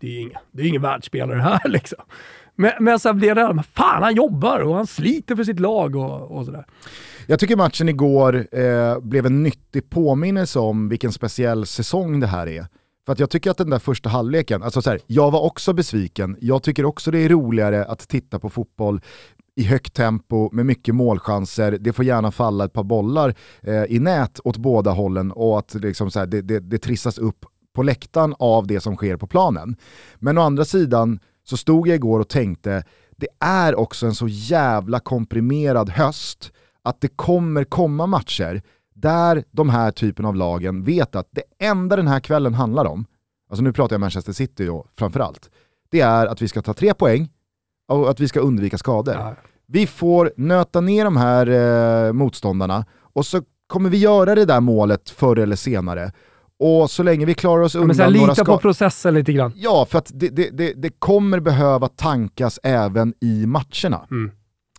det 0.00 0.06
är, 0.06 0.20
ingen, 0.20 0.38
det 0.52 0.62
är 0.62 0.66
ingen 0.66 0.82
världsspelare 0.82 1.38
här 1.38 1.60
liksom. 1.68 1.98
Men, 2.54 2.72
men 2.80 2.98
sen 2.98 3.18
blev 3.18 3.34
det, 3.34 3.62
fan 3.72 4.02
han 4.02 4.14
jobbar 4.14 4.60
och 4.60 4.74
han 4.76 4.86
sliter 4.86 5.36
för 5.36 5.44
sitt 5.44 5.60
lag 5.60 5.96
och, 5.96 6.36
och 6.36 6.44
sådär. 6.44 6.66
Jag 7.26 7.40
tycker 7.40 7.56
matchen 7.56 7.88
igår 7.88 8.46
eh, 8.52 9.00
blev 9.00 9.26
en 9.26 9.42
nyttig 9.42 9.90
påminnelse 9.90 10.58
om 10.58 10.88
vilken 10.88 11.12
speciell 11.12 11.66
säsong 11.66 12.20
det 12.20 12.26
här 12.26 12.46
är 12.46 12.66
för 13.06 13.12
att 13.12 13.18
jag 13.18 13.30
tycker 13.30 13.50
att 13.50 13.56
den 13.56 13.70
där 13.70 13.78
första 13.78 14.08
halvleken, 14.08 14.62
alltså 14.62 14.82
så 14.82 14.90
här, 14.90 15.00
jag 15.06 15.30
var 15.30 15.40
också 15.40 15.72
besviken. 15.72 16.36
Jag 16.40 16.62
tycker 16.62 16.84
också 16.84 17.10
det 17.10 17.18
är 17.18 17.28
roligare 17.28 17.84
att 17.84 18.08
titta 18.08 18.38
på 18.38 18.50
fotboll 18.50 19.00
i 19.56 19.64
högt 19.64 19.94
tempo 19.94 20.50
med 20.52 20.66
mycket 20.66 20.94
målchanser. 20.94 21.78
Det 21.80 21.92
får 21.92 22.04
gärna 22.04 22.30
falla 22.30 22.64
ett 22.64 22.72
par 22.72 22.82
bollar 22.82 23.34
eh, 23.62 23.84
i 23.84 23.98
nät 23.98 24.40
åt 24.44 24.56
båda 24.56 24.90
hållen 24.90 25.32
och 25.32 25.58
att 25.58 25.74
liksom 25.74 26.10
så 26.10 26.18
här, 26.18 26.26
det, 26.26 26.42
det, 26.42 26.60
det 26.60 26.78
trissas 26.78 27.18
upp 27.18 27.46
på 27.74 27.82
läktaren 27.82 28.34
av 28.38 28.66
det 28.66 28.80
som 28.80 28.96
sker 28.96 29.16
på 29.16 29.26
planen. 29.26 29.76
Men 30.18 30.38
å 30.38 30.40
andra 30.40 30.64
sidan 30.64 31.20
så 31.44 31.56
stod 31.56 31.88
jag 31.88 31.94
igår 31.94 32.20
och 32.20 32.28
tänkte, 32.28 32.84
det 33.16 33.28
är 33.40 33.74
också 33.74 34.06
en 34.06 34.14
så 34.14 34.28
jävla 34.28 35.00
komprimerad 35.00 35.90
höst 35.90 36.52
att 36.82 37.00
det 37.00 37.08
kommer 37.08 37.64
komma 37.64 38.06
matcher 38.06 38.62
där 38.94 39.44
de 39.50 39.68
här 39.68 39.90
typen 39.90 40.24
av 40.24 40.36
lagen 40.36 40.84
vet 40.84 41.16
att 41.16 41.28
det 41.30 41.42
enda 41.58 41.96
den 41.96 42.08
här 42.08 42.20
kvällen 42.20 42.54
handlar 42.54 42.84
om, 42.84 43.06
alltså 43.50 43.62
nu 43.62 43.72
pratar 43.72 43.94
jag 43.94 44.00
Manchester 44.00 44.32
City 44.32 44.66
då 44.66 44.86
framförallt, 44.98 45.50
det 45.90 46.00
är 46.00 46.26
att 46.26 46.42
vi 46.42 46.48
ska 46.48 46.62
ta 46.62 46.74
tre 46.74 46.94
poäng 46.94 47.28
och 47.88 48.10
att 48.10 48.20
vi 48.20 48.28
ska 48.28 48.40
undvika 48.40 48.78
skador. 48.78 49.14
Ja. 49.14 49.34
Vi 49.66 49.86
får 49.86 50.32
nöta 50.36 50.80
ner 50.80 51.04
de 51.04 51.16
här 51.16 51.46
eh, 52.06 52.12
motståndarna 52.12 52.86
och 53.00 53.26
så 53.26 53.42
kommer 53.66 53.90
vi 53.90 53.96
göra 53.96 54.34
det 54.34 54.44
där 54.44 54.60
målet 54.60 55.10
förr 55.10 55.38
eller 55.38 55.56
senare. 55.56 56.12
Och 56.58 56.90
så 56.90 57.02
länge 57.02 57.26
vi 57.26 57.34
klarar 57.34 57.62
oss 57.62 57.74
undan 57.74 57.96
ja, 57.96 58.10
men 58.10 58.28
Lita 58.28 58.44
på 58.44 58.58
processen 58.58 59.14
lite 59.14 59.32
grann. 59.32 59.52
Ja, 59.56 59.86
för 59.90 59.98
att 59.98 60.10
det, 60.14 60.28
det, 60.28 60.50
det, 60.50 60.72
det 60.72 60.90
kommer 60.90 61.40
behöva 61.40 61.88
tankas 61.88 62.60
även 62.62 63.14
i 63.20 63.46
matcherna. 63.46 64.06
Mm. 64.10 64.30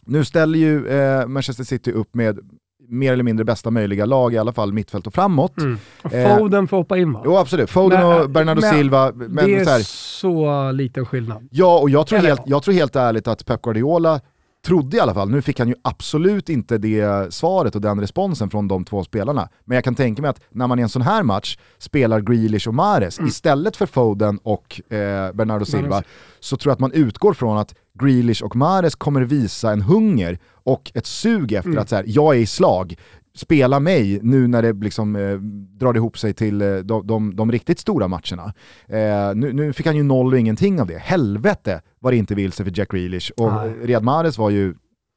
Nu 0.05 0.25
ställer 0.25 0.59
ju 0.59 0.87
eh, 0.87 1.27
Manchester 1.27 1.63
City 1.63 1.91
upp 1.91 2.15
med 2.15 2.39
mer 2.87 3.13
eller 3.13 3.23
mindre 3.23 3.45
bästa 3.45 3.71
möjliga 3.71 4.05
lag, 4.05 4.33
i 4.33 4.37
alla 4.37 4.53
fall 4.53 4.73
mittfält 4.73 5.07
och 5.07 5.13
framåt. 5.13 5.57
Mm. 5.57 5.77
Och 6.01 6.11
Foden 6.11 6.63
eh, 6.63 6.67
får 6.67 6.77
hoppa 6.77 6.97
in 6.97 7.13
va? 7.13 7.21
Jo 7.25 7.37
absolut, 7.37 7.69
Foden 7.69 7.99
men, 7.99 8.21
och 8.21 8.29
Bernardo 8.29 8.61
men, 8.61 8.73
Silva. 8.73 9.11
Men, 9.15 9.45
det 9.45 9.55
är 9.55 9.63
så, 9.63 9.69
här, 9.69 9.81
så 9.83 10.71
liten 10.71 11.05
skillnad. 11.05 11.47
Ja, 11.51 11.79
och 11.79 11.89
jag 11.89 12.07
tror, 12.07 12.19
helt, 12.19 12.41
jag 12.45 12.63
tror 12.63 12.73
helt 12.73 12.95
ärligt 12.95 13.27
att 13.27 13.45
Pep 13.45 13.61
Guardiola 13.61 14.21
trodde 14.65 14.97
i 14.97 14.99
alla 14.99 15.13
fall, 15.13 15.29
nu 15.29 15.41
fick 15.41 15.59
han 15.59 15.67
ju 15.67 15.75
absolut 15.81 16.49
inte 16.49 16.77
det 16.77 17.33
svaret 17.33 17.75
och 17.75 17.81
den 17.81 17.99
responsen 17.99 18.49
från 18.49 18.67
de 18.67 18.85
två 18.85 19.03
spelarna. 19.03 19.49
Men 19.65 19.75
jag 19.75 19.83
kan 19.83 19.95
tänka 19.95 20.21
mig 20.21 20.29
att 20.29 20.41
när 20.49 20.67
man 20.67 20.79
i 20.79 20.81
en 20.81 20.89
sån 20.89 21.01
här 21.01 21.23
match 21.23 21.57
spelar 21.77 22.19
Grealish 22.19 22.67
och 22.67 22.73
Mares 22.73 23.19
mm. 23.19 23.29
istället 23.29 23.77
för 23.77 23.85
Foden 23.85 24.39
och 24.43 24.81
eh, 24.93 25.31
Bernardo 25.33 25.65
Silva, 25.65 26.03
så 26.39 26.57
tror 26.57 26.69
jag 26.69 26.73
att 26.73 26.79
man 26.79 26.91
utgår 26.91 27.33
från 27.33 27.57
att 27.57 27.75
Grealish 27.99 28.43
och 28.43 28.55
Mares 28.55 28.95
kommer 28.95 29.21
visa 29.21 29.71
en 29.71 29.81
hunger 29.81 30.39
och 30.53 30.91
ett 30.93 31.05
sug 31.05 31.51
efter 31.51 31.69
mm. 31.69 31.81
att 31.81 31.89
så 31.89 31.95
här, 31.95 32.05
jag 32.07 32.35
är 32.35 32.39
i 32.39 32.45
slag, 32.45 32.95
spela 33.35 33.79
mig 33.79 34.19
nu 34.23 34.47
när 34.47 34.61
det 34.61 34.73
liksom, 34.73 35.15
eh, 35.15 35.37
drar 35.79 35.93
ihop 35.93 36.17
sig 36.17 36.33
till 36.33 36.61
eh, 36.61 36.75
de, 36.75 37.07
de, 37.07 37.35
de, 37.35 37.51
riktigt 37.51 37.79
stora 37.79 38.07
matcherna. 38.07 38.53
Eh, 38.87 39.35
nu, 39.35 39.53
nu, 39.53 39.73
fick 39.73 39.85
han 39.85 39.95
ju 39.95 40.03
noll 40.03 40.33
och 40.33 40.39
ingenting 40.39 40.81
av 40.81 40.87
det. 40.87 40.97
Helvete 40.97 41.81
vad 41.99 42.13
det 42.13 42.17
inte 42.17 42.35
vilse 42.35 42.63
för 42.63 42.79
Jack 42.79 42.91
Grealish. 42.91 43.31
Och 43.37 43.53
Nej. 43.53 43.73
Riyad 43.83 44.03
Mahrez 44.03 44.37
var 44.37 44.49
ju 44.49 44.75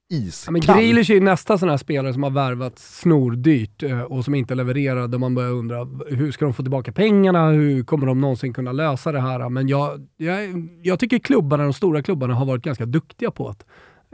iskall. 0.08 0.52
Men 0.52 0.60
Grealish 0.60 1.10
är 1.10 1.14
ju 1.14 1.20
nästa 1.20 1.58
sån 1.58 1.68
här 1.68 1.76
spelare 1.76 2.12
som 2.12 2.22
har 2.22 2.30
värvat 2.30 2.78
snordyrt 2.78 3.82
eh, 3.82 4.00
och 4.00 4.24
som 4.24 4.34
inte 4.34 4.54
levererar, 4.54 5.08
där 5.08 5.18
man 5.18 5.34
börjar 5.34 5.50
undra 5.50 5.88
hur 6.08 6.32
ska 6.32 6.44
de 6.44 6.54
få 6.54 6.62
tillbaka 6.62 6.92
pengarna, 6.92 7.50
hur 7.50 7.84
kommer 7.84 8.06
de 8.06 8.20
någonsin 8.20 8.52
kunna 8.52 8.72
lösa 8.72 9.12
det 9.12 9.20
här? 9.20 9.48
Men 9.48 9.68
jag, 9.68 10.06
jag, 10.16 10.68
jag 10.82 10.98
tycker 10.98 11.18
klubbarna, 11.18 11.62
de 11.62 11.72
stora 11.72 12.02
klubbarna 12.02 12.34
har 12.34 12.46
varit 12.46 12.62
ganska 12.62 12.86
duktiga 12.86 13.30
på 13.30 13.48
att 13.48 13.66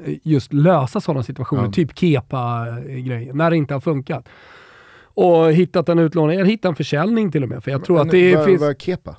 eh, 0.04 0.14
just 0.22 0.52
lösa 0.52 1.00
sådana 1.00 1.22
situationer, 1.22 1.64
ja. 1.64 1.72
typ 1.72 1.98
Kepa-grejen, 1.98 3.36
när 3.36 3.50
det 3.50 3.56
inte 3.56 3.74
har 3.74 3.80
funkat. 3.80 4.28
Och 5.16 5.52
hittat 5.52 5.88
en 5.88 5.98
utlåning, 5.98 6.36
eller 6.36 6.50
hittat 6.50 6.68
en 6.68 6.76
försäljning 6.76 7.32
till 7.32 7.42
och 7.42 7.48
med. 7.48 7.64
För 7.64 7.70
jag 7.70 7.84
tror 7.84 7.96
men, 7.96 8.06
att 8.06 8.10
det 8.10 8.36
vad, 8.36 8.44
finns... 8.44 8.60
Vad 8.60 8.70
är 8.70 8.74
Kepa? 8.74 9.16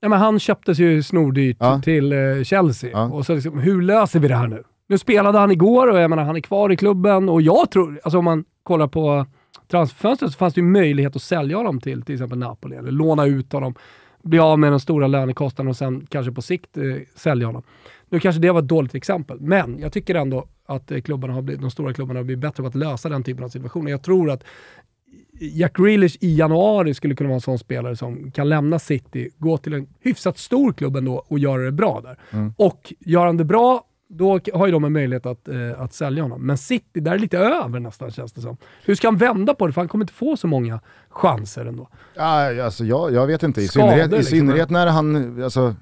Ja, 0.00 0.08
men 0.08 0.18
han 0.18 0.38
köptes 0.38 0.78
ju 0.78 1.02
snordyrt 1.02 1.56
ja. 1.60 1.80
till 1.80 2.12
uh, 2.12 2.42
Chelsea. 2.44 2.90
Ja. 2.90 3.04
Och 3.04 3.26
så 3.26 3.34
liksom, 3.34 3.58
hur 3.58 3.82
löser 3.82 4.20
vi 4.20 4.28
det 4.28 4.36
här 4.36 4.48
nu? 4.48 4.62
Nu 4.92 4.98
spelade 4.98 5.38
han 5.38 5.50
igår 5.50 5.90
och 5.90 6.00
jag 6.00 6.10
menar, 6.10 6.24
han 6.24 6.36
är 6.36 6.40
kvar 6.40 6.72
i 6.72 6.76
klubben 6.76 7.28
och 7.28 7.42
jag 7.42 7.70
tror, 7.70 8.00
alltså 8.04 8.18
om 8.18 8.24
man 8.24 8.44
kollar 8.62 8.86
på 8.86 9.26
transferfönstret 9.70 10.32
så 10.32 10.38
fanns 10.38 10.54
det 10.54 10.60
ju 10.60 10.66
möjlighet 10.66 11.16
att 11.16 11.22
sälja 11.22 11.56
honom 11.56 11.80
till 11.80 12.02
till 12.02 12.14
exempel 12.14 12.38
Napoli 12.38 12.76
eller 12.76 12.90
låna 12.90 13.26
ut 13.26 13.52
honom, 13.52 13.74
bli 14.22 14.38
av 14.38 14.58
med 14.58 14.72
den 14.72 14.80
stora 14.80 15.06
lönekostnaden 15.06 15.70
och 15.70 15.76
sen 15.76 16.06
kanske 16.10 16.32
på 16.32 16.42
sikt 16.42 16.76
eh, 16.76 16.84
sälja 17.14 17.46
honom. 17.46 17.62
Nu 18.08 18.20
kanske 18.20 18.40
det 18.40 18.50
var 18.50 18.58
ett 18.58 18.68
dåligt 18.68 18.94
exempel, 18.94 19.40
men 19.40 19.78
jag 19.78 19.92
tycker 19.92 20.14
ändå 20.14 20.46
att 20.66 20.90
eh, 20.90 21.00
klubbarna 21.00 21.34
har 21.34 21.42
blivit, 21.42 21.60
de 21.60 21.70
stora 21.70 21.92
klubbarna 21.92 22.18
har 22.20 22.24
blivit 22.24 22.42
bättre 22.42 22.62
på 22.62 22.68
att 22.68 22.74
lösa 22.74 23.08
den 23.08 23.22
typen 23.22 23.44
av 23.44 23.48
situationer. 23.48 23.90
Jag 23.90 24.02
tror 24.02 24.30
att 24.30 24.44
Jack 25.40 25.76
Grealish 25.76 26.16
i 26.20 26.36
januari 26.36 26.94
skulle 26.94 27.14
kunna 27.14 27.28
vara 27.28 27.34
en 27.34 27.40
sån 27.40 27.58
spelare 27.58 27.96
som 27.96 28.30
kan 28.30 28.48
lämna 28.48 28.78
City, 28.78 29.30
gå 29.38 29.58
till 29.58 29.72
en 29.72 29.86
hyfsat 30.00 30.38
stor 30.38 30.72
klubb 30.72 30.96
ändå 30.96 31.24
och 31.28 31.38
göra 31.38 31.62
det 31.62 31.72
bra 31.72 32.00
där. 32.00 32.18
Mm. 32.30 32.54
Och 32.56 32.92
gör 33.00 33.26
han 33.26 33.36
det 33.36 33.44
bra 33.44 33.84
då 34.14 34.40
har 34.54 34.66
ju 34.66 34.72
de 34.72 34.84
en 34.84 34.92
möjlighet 34.92 35.26
att, 35.26 35.48
eh, 35.48 35.80
att 35.80 35.94
sälja 35.94 36.22
honom. 36.22 36.46
Men 36.46 36.58
City, 36.58 37.00
där 37.00 37.12
är 37.12 37.18
lite 37.18 37.38
över 37.38 37.80
nästan 37.80 38.10
känns 38.10 38.32
det 38.32 38.40
som. 38.40 38.56
Hur 38.84 38.94
ska 38.94 39.06
han 39.06 39.16
vända 39.16 39.54
på 39.54 39.66
det? 39.66 39.72
För 39.72 39.80
han 39.80 39.88
kommer 39.88 40.04
inte 40.04 40.12
få 40.12 40.36
så 40.36 40.46
många 40.46 40.80
chanser 41.08 41.66
ändå. 41.66 41.88
Ja, 42.14 42.64
alltså, 42.64 42.84
jag, 42.84 43.12
jag 43.12 43.26
vet 43.26 43.42
inte, 43.42 43.62
i 43.62 43.68
Skador, 43.68 43.88
synnerhet, 43.88 44.12
i 44.12 44.16
liksom. 44.16 44.38
synnerhet 44.38 44.70
när 44.70 44.86
han 44.86 45.42
alltså, 45.42 45.74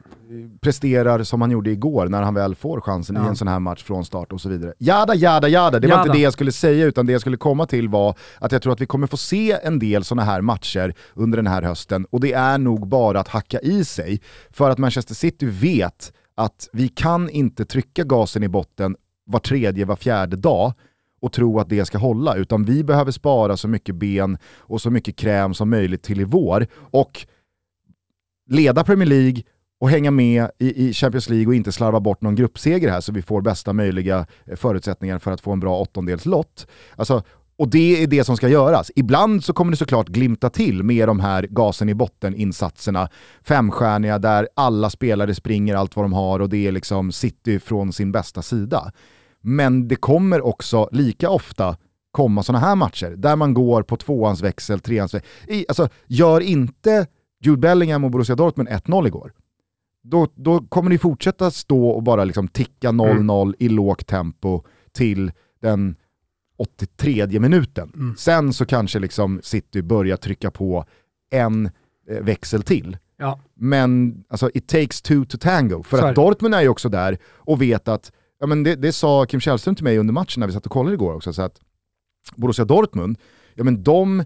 presterar 0.60 1.22
som 1.22 1.40
han 1.40 1.50
gjorde 1.50 1.70
igår, 1.70 2.08
när 2.08 2.22
han 2.22 2.34
väl 2.34 2.54
får 2.54 2.80
chansen 2.80 3.16
ja. 3.16 3.24
i 3.24 3.28
en 3.28 3.36
sån 3.36 3.48
här 3.48 3.58
match 3.58 3.82
från 3.82 4.04
start 4.04 4.32
och 4.32 4.40
så 4.40 4.48
vidare. 4.48 4.74
Jada, 4.78 5.14
jada, 5.14 5.48
jada, 5.48 5.78
det 5.78 5.88
var 5.88 5.94
jada. 5.94 6.02
inte 6.02 6.18
det 6.18 6.22
jag 6.22 6.32
skulle 6.32 6.52
säga, 6.52 6.86
utan 6.86 7.06
det 7.06 7.12
jag 7.12 7.20
skulle 7.20 7.36
komma 7.36 7.66
till 7.66 7.88
var 7.88 8.14
att 8.38 8.52
jag 8.52 8.62
tror 8.62 8.72
att 8.72 8.80
vi 8.80 8.86
kommer 8.86 9.06
få 9.06 9.16
se 9.16 9.58
en 9.62 9.78
del 9.78 10.04
såna 10.04 10.24
här 10.24 10.40
matcher 10.40 10.94
under 11.14 11.36
den 11.36 11.46
här 11.46 11.62
hösten, 11.62 12.06
och 12.10 12.20
det 12.20 12.32
är 12.32 12.58
nog 12.58 12.88
bara 12.88 13.20
att 13.20 13.28
hacka 13.28 13.60
i 13.60 13.84
sig, 13.84 14.20
för 14.50 14.70
att 14.70 14.78
Manchester 14.78 15.14
City 15.14 15.46
vet 15.46 16.12
att 16.40 16.68
vi 16.72 16.88
kan 16.88 17.30
inte 17.30 17.64
trycka 17.64 18.04
gasen 18.04 18.42
i 18.42 18.48
botten 18.48 18.96
var 19.24 19.40
tredje, 19.40 19.84
var 19.84 19.96
fjärde 19.96 20.36
dag 20.36 20.72
och 21.20 21.32
tro 21.32 21.58
att 21.58 21.68
det 21.68 21.84
ska 21.84 21.98
hålla, 21.98 22.34
utan 22.34 22.64
vi 22.64 22.84
behöver 22.84 23.12
spara 23.12 23.56
så 23.56 23.68
mycket 23.68 23.94
ben 23.94 24.38
och 24.44 24.80
så 24.80 24.90
mycket 24.90 25.16
kräm 25.16 25.54
som 25.54 25.70
möjligt 25.70 26.02
till 26.02 26.20
i 26.20 26.24
vår 26.24 26.66
och 26.74 27.26
leda 28.46 28.84
Premier 28.84 29.08
League 29.08 29.42
och 29.80 29.90
hänga 29.90 30.10
med 30.10 30.50
i, 30.58 30.92
Champions 30.92 31.28
League 31.28 31.46
och 31.46 31.54
inte 31.54 31.72
slarva 31.72 32.00
bort 32.00 32.20
någon 32.20 32.34
gruppseger 32.34 32.90
här 32.90 33.00
så 33.00 33.12
vi 33.12 33.22
får 33.22 33.40
bästa 33.40 33.72
möjliga 33.72 34.26
eh, 34.44 34.56
förutsättningar 34.56 35.18
för 35.18 35.32
att 35.32 35.40
få 35.40 35.52
en 35.52 35.60
bra 35.60 35.80
åttondelslott. 35.80 36.66
Alltså, 36.96 37.22
och 37.60 37.68
det 37.68 38.02
är 38.02 38.06
det 38.06 38.24
som 38.24 38.36
ska 38.36 38.48
göras. 38.48 38.90
Ibland 38.96 39.44
så 39.44 39.52
kommer 39.52 39.70
det 39.70 39.76
såklart 39.76 40.08
glimta 40.08 40.50
till 40.50 40.82
med 40.82 41.08
de 41.08 41.20
här 41.20 41.42
gasen 41.42 41.88
i 41.88 41.94
botten-insatserna. 41.94 43.08
Femstjärniga 43.42 44.18
där 44.18 44.48
alla 44.56 44.90
spelare 44.90 45.34
springer 45.34 45.74
allt 45.74 45.96
vad 45.96 46.04
de 46.04 46.12
har 46.12 46.40
och 46.40 46.48
det 46.48 46.66
är 46.66 46.72
liksom 46.72 47.12
City 47.12 47.58
från 47.58 47.92
sin 47.92 48.12
bästa 48.12 48.42
sida. 48.42 48.92
Men 49.40 49.88
det 49.88 49.96
kommer 49.96 50.46
också 50.46 50.88
lika 50.92 51.30
ofta 51.30 51.76
komma 52.10 52.42
sådana 52.42 52.66
här 52.66 52.76
matcher 52.76 53.14
där 53.16 53.36
man 53.36 53.54
går 53.54 53.82
på 53.82 53.96
tvåans 53.96 54.42
växel, 54.42 54.80
treans 54.80 55.14
växel. 55.14 55.64
Alltså, 55.68 55.88
gör 56.06 56.40
inte 56.40 57.06
Jude 57.44 57.60
Bellingham 57.60 58.04
och 58.04 58.10
Borussia 58.10 58.36
Dortmund 58.36 58.68
1-0 58.68 59.06
igår. 59.06 59.32
Då, 60.02 60.28
då 60.34 60.60
kommer 60.60 60.90
ni 60.90 60.98
fortsätta 60.98 61.50
stå 61.50 61.88
och 61.88 62.02
bara 62.02 62.24
liksom 62.24 62.48
ticka 62.48 62.88
0-0 62.90 63.42
mm. 63.42 63.54
i 63.58 63.68
lågt 63.68 64.06
tempo 64.06 64.62
till 64.92 65.32
den 65.62 65.96
83 66.60 67.40
minuten. 67.40 67.92
Mm. 67.94 68.16
Sen 68.16 68.52
så 68.52 68.66
kanske 68.66 68.98
liksom 68.98 69.40
City 69.42 69.82
börjar 69.82 70.16
trycka 70.16 70.50
på 70.50 70.84
en 71.30 71.66
eh, 72.10 72.20
växel 72.22 72.62
till. 72.62 72.96
Ja. 73.16 73.40
Men 73.54 74.22
alltså, 74.28 74.50
it 74.54 74.68
takes 74.68 75.02
two 75.02 75.24
to 75.24 75.38
tango. 75.38 75.82
För 75.82 75.98
så 75.98 76.06
att 76.06 76.14
Dortmund 76.14 76.54
är 76.54 76.60
ju 76.60 76.68
också 76.68 76.88
där 76.88 77.18
och 77.24 77.62
vet 77.62 77.88
att, 77.88 78.12
ja, 78.40 78.46
men 78.46 78.62
det, 78.62 78.74
det 78.74 78.92
sa 78.92 79.26
Kim 79.26 79.40
Källström 79.40 79.74
till 79.74 79.84
mig 79.84 79.98
under 79.98 80.12
matchen 80.12 80.40
när 80.40 80.46
vi 80.46 80.52
satt 80.52 80.66
och 80.66 80.72
kollade 80.72 80.94
igår 80.94 81.14
också, 81.14 81.32
så 81.32 81.42
att 81.42 81.60
Borussia 82.36 82.64
Dortmund, 82.64 83.18
ja 83.54 83.64
men 83.64 83.82
de, 83.82 84.24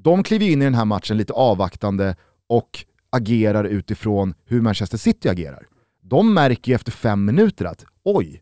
de 0.00 0.22
kliver 0.22 0.46
in 0.46 0.62
i 0.62 0.64
den 0.64 0.74
här 0.74 0.84
matchen 0.84 1.16
lite 1.16 1.32
avvaktande 1.32 2.16
och 2.46 2.84
agerar 3.10 3.64
utifrån 3.64 4.34
hur 4.44 4.60
Manchester 4.60 4.98
City 4.98 5.28
agerar. 5.28 5.66
De 6.02 6.34
märker 6.34 6.72
ju 6.72 6.74
efter 6.74 6.92
fem 6.92 7.24
minuter 7.24 7.64
att 7.64 7.84
oj, 8.04 8.41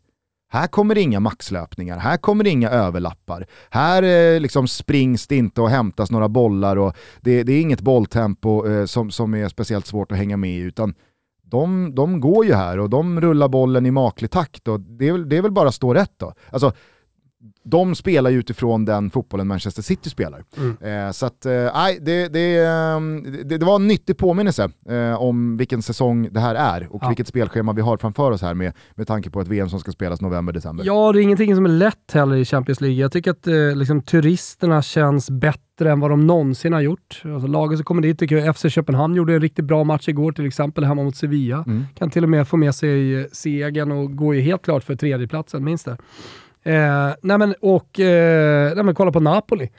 här 0.53 0.67
kommer 0.67 0.95
det 0.95 1.01
inga 1.01 1.19
maxlöpningar, 1.19 1.97
här 1.97 2.17
kommer 2.17 2.43
det 2.43 2.49
inga 2.49 2.69
överlappar. 2.69 3.47
Här 3.69 4.03
eh, 4.03 4.39
liksom 4.39 4.67
springs 4.67 5.27
det 5.27 5.35
inte 5.35 5.61
och 5.61 5.69
hämtas 5.69 6.11
några 6.11 6.29
bollar 6.29 6.75
och 6.75 6.95
det, 7.21 7.43
det 7.43 7.53
är 7.53 7.61
inget 7.61 7.81
bolltempo 7.81 8.67
eh, 8.67 8.85
som, 8.85 9.11
som 9.11 9.33
är 9.33 9.47
speciellt 9.47 9.87
svårt 9.87 10.11
att 10.11 10.17
hänga 10.17 10.37
med 10.37 10.51
i, 10.51 10.59
utan 10.59 10.93
de, 11.43 11.95
de 11.95 12.19
går 12.19 12.45
ju 12.45 12.53
här 12.53 12.79
och 12.79 12.89
de 12.89 13.21
rullar 13.21 13.47
bollen 13.47 13.85
i 13.85 13.91
maklig 13.91 14.31
takt 14.31 14.67
och 14.67 14.79
det 14.79 15.07
är, 15.07 15.17
det 15.17 15.37
är 15.37 15.41
väl 15.41 15.51
bara 15.51 15.67
att 15.67 15.75
stå 15.75 15.93
rätt 15.93 16.13
då. 16.17 16.33
Alltså, 16.49 16.73
de 17.63 17.95
spelar 17.95 18.29
ju 18.29 18.39
utifrån 18.39 18.85
den 18.85 19.09
fotbollen 19.09 19.47
Manchester 19.47 19.81
City 19.81 20.09
spelar. 20.09 20.43
Mm. 20.57 21.07
Eh, 21.07 21.11
så 21.11 21.25
att, 21.25 21.45
eh, 21.45 21.51
det, 22.01 22.27
det, 22.27 22.57
ehm, 22.57 23.23
det, 23.43 23.57
det, 23.57 23.65
var 23.65 23.75
en 23.75 23.87
nyttig 23.87 24.17
påminnelse 24.17 24.69
eh, 24.89 25.21
om 25.21 25.57
vilken 25.57 25.81
säsong 25.81 26.29
det 26.31 26.39
här 26.39 26.55
är 26.55 26.87
och 26.91 27.03
ja. 27.03 27.07
vilket 27.07 27.27
spelschema 27.27 27.73
vi 27.73 27.81
har 27.81 27.97
framför 27.97 28.31
oss 28.31 28.41
här 28.41 28.53
med, 28.53 28.73
med 28.95 29.07
tanke 29.07 29.29
på 29.29 29.41
ett 29.41 29.47
VM 29.47 29.69
som 29.69 29.79
ska 29.79 29.91
spelas 29.91 30.21
november-december. 30.21 30.85
Ja, 30.85 31.11
det 31.11 31.19
är 31.19 31.23
ingenting 31.23 31.55
som 31.55 31.65
är 31.65 31.69
lätt 31.69 32.11
heller 32.13 32.35
i 32.35 32.45
Champions 32.45 32.81
League. 32.81 32.97
Jag 32.97 33.11
tycker 33.11 33.31
att 33.31 33.47
eh, 33.47 33.75
liksom, 33.75 34.01
turisterna 34.01 34.81
känns 34.81 35.29
bättre 35.29 35.91
än 35.91 35.99
vad 35.99 36.09
de 36.09 36.27
någonsin 36.27 36.73
har 36.73 36.81
gjort. 36.81 37.21
Alltså, 37.25 37.47
laget 37.47 37.77
som 37.77 37.85
kommer 37.85 38.01
dit 38.01 38.19
tycker 38.19 38.37
jag 38.37 38.55
FC 38.55 38.65
Köpenhamn 38.69 39.15
gjorde 39.15 39.33
en 39.33 39.41
riktigt 39.41 39.65
bra 39.65 39.83
match 39.83 40.07
igår, 40.07 40.31
till 40.31 40.45
exempel 40.45 40.83
hemma 40.83 41.03
mot 41.03 41.15
Sevilla. 41.15 41.63
Mm. 41.67 41.85
Kan 41.95 42.09
till 42.09 42.23
och 42.23 42.29
med 42.29 42.47
få 42.47 42.57
med 42.57 42.75
sig 42.75 43.27
segern 43.31 43.91
och 43.91 44.15
går 44.15 44.35
ju 44.35 44.41
helt 44.41 44.61
klart 44.61 44.83
för 44.83 44.95
tredjeplatsen, 44.95 45.63
minst 45.63 45.85
det. 45.85 45.97
Eh, 46.63 47.09
nej 47.21 47.37
men, 47.37 47.55
och 47.61 47.99
eh, 47.99 48.75
nej 48.75 48.83
men, 48.83 48.95
kolla 48.95 49.11
på 49.11 49.19
Napoli, 49.19 49.69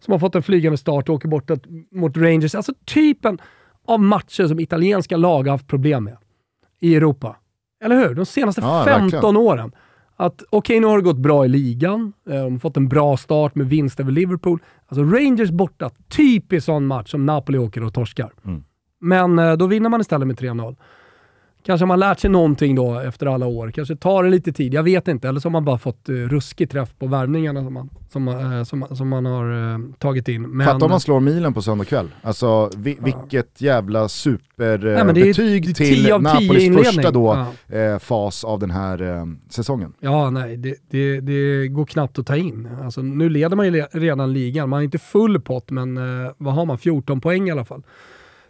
som 0.00 0.12
har 0.12 0.18
fått 0.18 0.34
en 0.34 0.42
flygande 0.42 0.78
start 0.78 1.08
och 1.08 1.14
åker 1.14 1.28
bort 1.28 1.50
mot 1.90 2.16
Rangers. 2.16 2.54
Alltså 2.54 2.72
typen 2.84 3.38
av 3.86 4.00
matcher 4.00 4.46
som 4.46 4.60
italienska 4.60 5.16
lag 5.16 5.42
har 5.42 5.50
haft 5.50 5.68
problem 5.68 6.04
med 6.04 6.16
i 6.80 6.96
Europa. 6.96 7.36
Eller 7.84 7.96
hur? 7.96 8.14
De 8.14 8.26
senaste 8.26 8.60
ja, 8.60 8.84
15 8.84 9.10
verkligen. 9.10 9.36
åren. 9.36 9.72
Att 10.16 10.42
okej, 10.42 10.58
okay, 10.58 10.80
nu 10.80 10.86
har 10.86 10.96
det 10.96 11.04
gått 11.04 11.18
bra 11.18 11.44
i 11.44 11.48
ligan. 11.48 12.12
Eh, 12.28 12.34
de 12.34 12.52
har 12.52 12.58
fått 12.58 12.76
en 12.76 12.88
bra 12.88 13.16
start 13.16 13.54
med 13.54 13.68
vinst 13.68 14.00
över 14.00 14.12
Liverpool. 14.12 14.58
Alltså 14.86 15.04
Rangers 15.04 15.50
borta, 15.50 15.90
typiskt 16.08 16.66
sån 16.66 16.86
match 16.86 17.10
som 17.10 17.26
Napoli 17.26 17.58
åker 17.58 17.84
och 17.84 17.94
torskar. 17.94 18.32
Mm. 18.44 18.64
Men 19.00 19.38
eh, 19.38 19.52
då 19.52 19.66
vinner 19.66 19.88
man 19.88 20.00
istället 20.00 20.28
med 20.28 20.36
3-0. 20.36 20.76
Kanske 21.66 21.82
har 21.82 21.88
man 21.88 22.00
lärt 22.00 22.20
sig 22.20 22.30
någonting 22.30 22.74
då 22.74 22.98
efter 22.98 23.26
alla 23.26 23.46
år. 23.46 23.70
Kanske 23.70 23.96
tar 23.96 24.24
det 24.24 24.30
lite 24.30 24.52
tid, 24.52 24.74
jag 24.74 24.82
vet 24.82 25.08
inte. 25.08 25.28
Eller 25.28 25.40
så 25.40 25.48
har 25.48 25.50
man 25.50 25.64
bara 25.64 25.78
fått 25.78 26.08
uh, 26.08 26.28
ruskig 26.28 26.70
träff 26.70 26.88
på 26.98 27.06
värvningarna 27.06 27.64
som 27.64 27.74
man, 27.74 27.90
som, 28.12 28.28
uh, 28.28 28.64
som, 28.64 28.86
som 28.90 29.08
man 29.08 29.26
har 29.26 29.52
uh, 29.52 29.78
tagit 29.98 30.28
in. 30.28 30.42
Men, 30.42 30.66
Fatta 30.66 30.84
om 30.84 30.90
man 30.90 31.00
slår 31.00 31.20
milen 31.20 31.54
på 31.54 31.62
söndag 31.62 31.84
kväll. 31.84 32.08
Alltså 32.22 32.70
vi, 32.76 32.90
ja. 32.94 33.04
vilket 33.04 33.60
jävla 33.60 34.08
superbetyg 34.08 35.76
till 35.76 36.08
Napolis 36.20 36.76
första 36.76 37.10
då, 37.10 37.46
ja. 37.66 37.98
fas 37.98 38.44
av 38.44 38.58
den 38.58 38.70
här 38.70 39.26
säsongen. 39.50 39.92
Ja, 40.00 40.30
nej, 40.30 40.56
det, 40.56 40.74
det, 40.90 41.20
det, 41.20 41.68
går 41.68 41.84
knappt 41.84 42.18
att 42.18 42.26
ta 42.26 42.36
in. 42.36 42.68
Alltså, 42.84 43.02
nu 43.02 43.28
leder 43.28 43.56
man 43.56 43.66
ju 43.66 43.86
redan 43.92 44.32
ligan. 44.32 44.68
Man 44.68 44.76
har 44.76 44.84
inte 44.84 44.98
full 44.98 45.40
pott, 45.40 45.70
men 45.70 45.98
vad 46.38 46.54
har 46.54 46.66
man? 46.66 46.78
14 46.78 47.20
poäng 47.20 47.48
i 47.48 47.50
alla 47.50 47.64
fall 47.64 47.82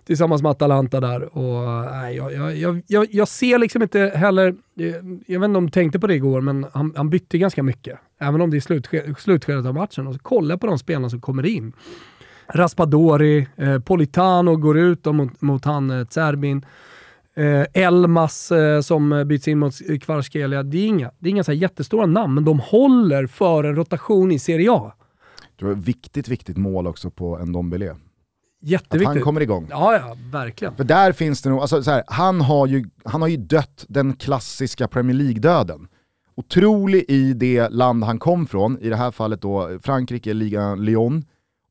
tillsammans 0.05 0.43
med 0.43 0.51
Atalanta 0.51 1.01
där. 1.01 1.39
Och, 1.39 1.85
nej, 1.93 2.17
jag, 2.17 2.57
jag, 2.57 2.83
jag, 2.87 3.07
jag 3.11 3.29
ser 3.29 3.59
liksom 3.59 3.83
inte 3.83 4.13
heller, 4.15 4.55
jag 5.27 5.41
vet 5.41 5.49
inte 5.49 5.59
om 5.59 5.67
du 5.67 5.71
tänkte 5.71 6.01
på 6.01 6.07
det 6.07 6.15
igår, 6.15 6.41
men 6.41 6.67
han, 6.73 6.93
han 6.97 7.11
bytte 7.11 7.39
ganska 7.39 7.63
mycket. 7.63 7.99
Även 8.21 8.41
om 8.41 8.51
det 8.51 8.57
är 8.57 8.61
slutskedet, 8.61 9.21
slutskedet 9.21 9.67
av 9.67 9.75
matchen. 9.75 10.07
Och 10.07 10.15
så 10.15 10.21
kolla 10.23 10.59
på 10.59 10.67
de 10.67 10.79
spelarna 10.79 11.11
som 11.11 11.21
kommer 11.21 11.47
in. 11.47 11.73
Raspadori, 12.47 13.49
eh, 13.57 13.79
Politano 13.79 14.57
går 14.57 14.79
ut 14.79 15.05
mot, 15.05 15.41
mot 15.41 15.65
han 15.65 15.91
eh, 15.91 16.07
Zerbin. 16.07 16.67
Eh, 17.37 17.83
Elmas 17.83 18.53
eh, 18.53 18.81
som 18.81 19.25
byts 19.27 19.49
in 19.49 19.59
mot 19.59 19.75
Kvarskelia. 20.03 20.63
Det 20.63 20.79
är 20.79 20.87
inga, 20.87 21.11
det 21.19 21.29
är 21.29 21.31
inga 21.31 21.45
så 21.45 21.53
jättestora 21.53 22.07
namn, 22.07 22.35
men 22.35 22.45
de 22.45 22.61
håller 22.61 23.27
för 23.27 23.65
en 23.65 23.77
rotation 23.77 24.33
i 24.33 24.39
Serie 24.39 24.73
A. 24.73 24.93
Det 25.59 25.65
var 25.65 25.73
ett 25.73 25.79
viktigt, 25.79 26.29
viktigt 26.29 26.57
mål 26.57 26.87
också 26.87 27.11
på 27.11 27.39
en 27.39 27.49
Ndombele. 27.49 27.97
Jätteviktigt. 28.63 29.09
Att 29.09 29.15
han 29.15 29.23
kommer 29.23 29.41
igång. 29.41 29.67
Ja, 29.71 29.95
ja, 29.95 30.17
verkligen. 30.33 30.75
För 30.75 30.85
där 30.85 31.13
finns 31.13 31.43
det 31.43 31.51
nog, 31.51 31.61
alltså, 31.61 31.83
så 31.83 31.91
här, 31.91 32.05
han, 32.07 32.41
har 32.41 32.67
ju, 32.67 32.85
han 33.05 33.21
har 33.21 33.29
ju 33.29 33.37
dött 33.37 33.85
den 33.89 34.17
klassiska 34.17 34.89
Premier 34.89 35.17
League-döden. 35.17 35.89
Otrolig 36.35 37.05
i 37.09 37.33
det 37.33 37.69
land 37.69 38.05
han 38.05 38.19
kom 38.19 38.47
från, 38.47 38.79
i 38.79 38.89
det 38.89 38.97
här 38.97 39.11
fallet 39.11 39.43
då 39.43 39.79
Frankrike, 39.83 40.35
ligan 40.35 40.85
Lyon. 40.85 41.25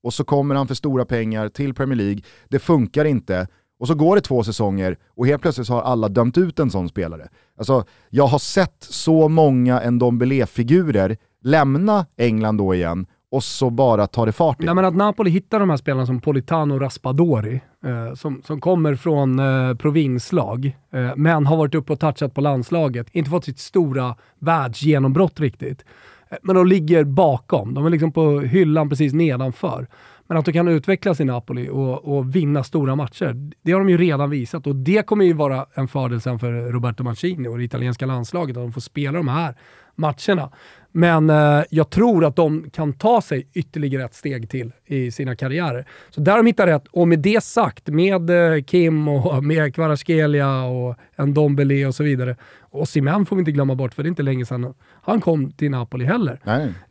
Och 0.03 0.13
så 0.13 0.23
kommer 0.23 0.55
han 0.55 0.67
för 0.67 0.75
stora 0.75 1.05
pengar 1.05 1.49
till 1.49 1.73
Premier 1.73 1.97
League, 1.97 2.21
det 2.49 2.59
funkar 2.59 3.05
inte. 3.05 3.47
Och 3.79 3.87
så 3.87 3.95
går 3.95 4.15
det 4.15 4.21
två 4.21 4.43
säsonger 4.43 4.97
och 5.15 5.27
helt 5.27 5.41
plötsligt 5.41 5.69
har 5.69 5.81
alla 5.81 6.09
dömt 6.09 6.37
ut 6.37 6.59
en 6.59 6.71
sån 6.71 6.89
spelare. 6.89 7.27
Alltså, 7.57 7.85
jag 8.09 8.27
har 8.27 8.39
sett 8.39 8.83
så 8.89 9.29
många 9.29 9.91
Ndombele-figurer 9.91 11.17
lämna 11.43 12.05
England 12.17 12.57
då 12.57 12.75
igen 12.75 13.05
och 13.31 13.43
så 13.43 13.69
bara 13.69 14.07
tar 14.07 14.25
det 14.25 14.31
fart 14.31 14.59
igen. 14.59 14.65
Nej, 14.65 14.75
men 14.75 14.85
att 14.85 14.95
Napoli 14.95 15.29
hittar 15.29 15.59
de 15.59 15.69
här 15.69 15.77
spelarna 15.77 16.05
som 16.05 16.21
Politano 16.21 16.79
Raspadori, 16.79 17.61
eh, 17.85 18.13
som, 18.13 18.41
som 18.45 18.61
kommer 18.61 18.95
från 18.95 19.39
eh, 19.39 19.75
provinslag, 19.75 20.77
eh, 20.91 21.11
men 21.15 21.45
har 21.45 21.57
varit 21.57 21.75
uppe 21.75 21.93
och 21.93 21.99
touchat 21.99 22.33
på 22.33 22.41
landslaget, 22.41 23.07
inte 23.11 23.29
fått 23.29 23.45
sitt 23.45 23.59
stora 23.59 24.15
världsgenombrott 24.39 25.39
riktigt. 25.39 25.85
Eh, 26.29 26.37
men 26.41 26.55
de 26.55 26.67
ligger 26.67 27.03
bakom, 27.03 27.73
de 27.73 27.85
är 27.85 27.89
liksom 27.89 28.11
på 28.11 28.39
hyllan 28.39 28.89
precis 28.89 29.13
nedanför. 29.13 29.87
Men 30.27 30.37
att 30.37 30.45
de 30.45 30.51
kan 30.53 30.67
utvecklas 30.67 31.19
i 31.19 31.25
Napoli 31.25 31.69
och, 31.69 32.17
och, 32.17 32.35
vinna 32.35 32.63
stora 32.63 32.95
matcher, 32.95 33.51
det 33.61 33.71
har 33.71 33.79
de 33.79 33.89
ju 33.89 33.97
redan 33.97 34.29
visat 34.29 34.67
och 34.67 34.75
det 34.75 35.05
kommer 35.05 35.25
ju 35.25 35.33
vara 35.33 35.65
en 35.73 35.87
fördel 35.87 36.21
sen 36.21 36.39
för 36.39 36.51
Roberto 36.51 37.03
Mancini 37.03 37.47
och 37.47 37.57
det 37.57 37.63
italienska 37.63 38.05
landslaget, 38.05 38.57
att 38.57 38.63
de 38.63 38.73
får 38.73 38.81
spela 38.81 39.17
de 39.17 39.27
här 39.27 39.55
matcherna. 39.95 40.49
Men 40.91 41.29
eh, 41.29 41.63
jag 41.69 41.89
tror 41.89 42.25
att 42.25 42.35
de 42.35 42.69
kan 42.69 42.93
ta 42.93 43.21
sig 43.21 43.47
ytterligare 43.53 44.05
ett 44.05 44.13
steg 44.13 44.49
till 44.49 44.71
i 44.85 45.11
sina 45.11 45.35
karriärer. 45.35 45.87
Så 46.09 46.21
där 46.21 46.37
de 46.37 46.45
hittat 46.45 46.67
rätt. 46.67 46.87
Och 46.91 47.07
med 47.07 47.19
det 47.19 47.43
sagt, 47.43 47.87
med 47.87 48.29
eh, 48.29 48.63
Kim 48.63 49.07
och 49.07 49.43
med 49.43 49.75
Kvaratskhelia 49.75 50.63
och 50.63 50.95
Ndombele 51.17 51.85
och 51.85 51.95
så 51.95 52.03
vidare. 52.03 52.35
Och 52.59 52.87
Simen 52.87 53.25
får 53.25 53.35
vi 53.35 53.39
inte 53.39 53.51
glömma 53.51 53.75
bort, 53.75 53.93
för 53.93 54.03
det 54.03 54.07
är 54.07 54.09
inte 54.09 54.23
länge 54.23 54.45
sedan 54.45 54.73
han 55.03 55.21
kom 55.21 55.51
till 55.51 55.71
Napoli 55.71 56.05
heller. 56.05 56.39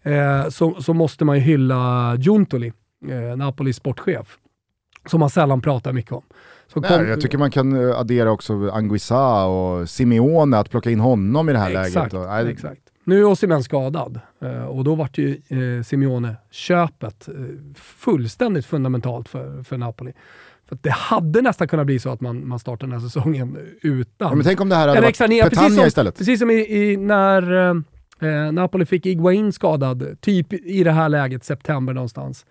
Eh, 0.03 0.49
så, 0.49 0.83
så 0.83 0.95
måste 0.95 1.25
man 1.25 1.37
ju 1.37 1.43
hylla 1.43 2.15
Giuntoli, 2.19 2.73
eh, 3.09 3.37
Napolis 3.37 3.77
sportchef, 3.77 4.39
som 5.07 5.21
man 5.21 5.31
sällan 5.31 5.61
pratar 5.61 5.93
mycket 5.93 6.13
om. 6.13 6.23
Nej, 6.75 7.09
jag 7.09 7.21
tycker 7.21 7.39
man 7.39 7.51
kan 7.51 7.89
eh, 7.89 7.99
addera 7.99 8.31
också 8.31 8.71
Anguissa 8.71 9.45
och 9.45 9.89
Simeone, 9.89 10.59
att 10.59 10.71
plocka 10.71 10.91
in 10.91 11.01
honom 11.01 11.49
i 11.49 11.53
det 11.53 11.59
här 11.59 11.71
exakt, 11.71 12.13
läget. 12.13 12.29
Och, 12.29 12.51
exakt. 12.51 12.83
Nu 13.11 13.19
är 13.19 13.25
Osimhen 13.25 13.63
skadad 13.63 14.21
eh, 14.41 14.65
och 14.65 14.85
då 14.85 14.95
vart 14.95 15.19
ju 15.19 15.41
eh, 15.49 15.83
Simeone-köpet 15.83 17.29
eh, 17.29 17.35
fullständigt 17.75 18.67
fundamentalt 18.67 19.29
för, 19.29 19.63
för 19.63 19.77
Napoli. 19.77 20.13
För 20.69 20.79
det 20.81 20.91
hade 20.91 21.43
nästan 21.43 21.69
kunnat 21.69 21.87
bli 21.87 21.99
så 21.99 22.11
att 22.11 22.21
man, 22.21 22.49
man 22.49 22.59
startar 22.59 22.87
den 22.87 22.93
här 22.93 23.09
säsongen 23.09 23.59
utan. 23.83 24.29
Ja, 24.29 24.35
men 24.35 24.45
tänk 24.45 24.61
om 24.61 24.69
det 24.69 24.75
här 24.75 24.89
hade 24.89 25.01
varit 25.01 25.19
Petagna 25.19 25.87
istället. 25.87 26.19
Precis 26.19 26.41
som 26.41 26.51
i, 26.51 26.55
i 26.55 26.97
när 26.97 27.71
eh, 28.21 28.53
Napoli 28.53 28.87
fick 28.87 29.07
Iguain 29.07 29.53
skadad, 29.53 30.21
typ 30.21 30.53
i 30.53 30.85
det 30.85 30.93
här 30.93 31.09
läget, 31.09 31.45
september 31.45 31.95
någonstans. 31.95 32.47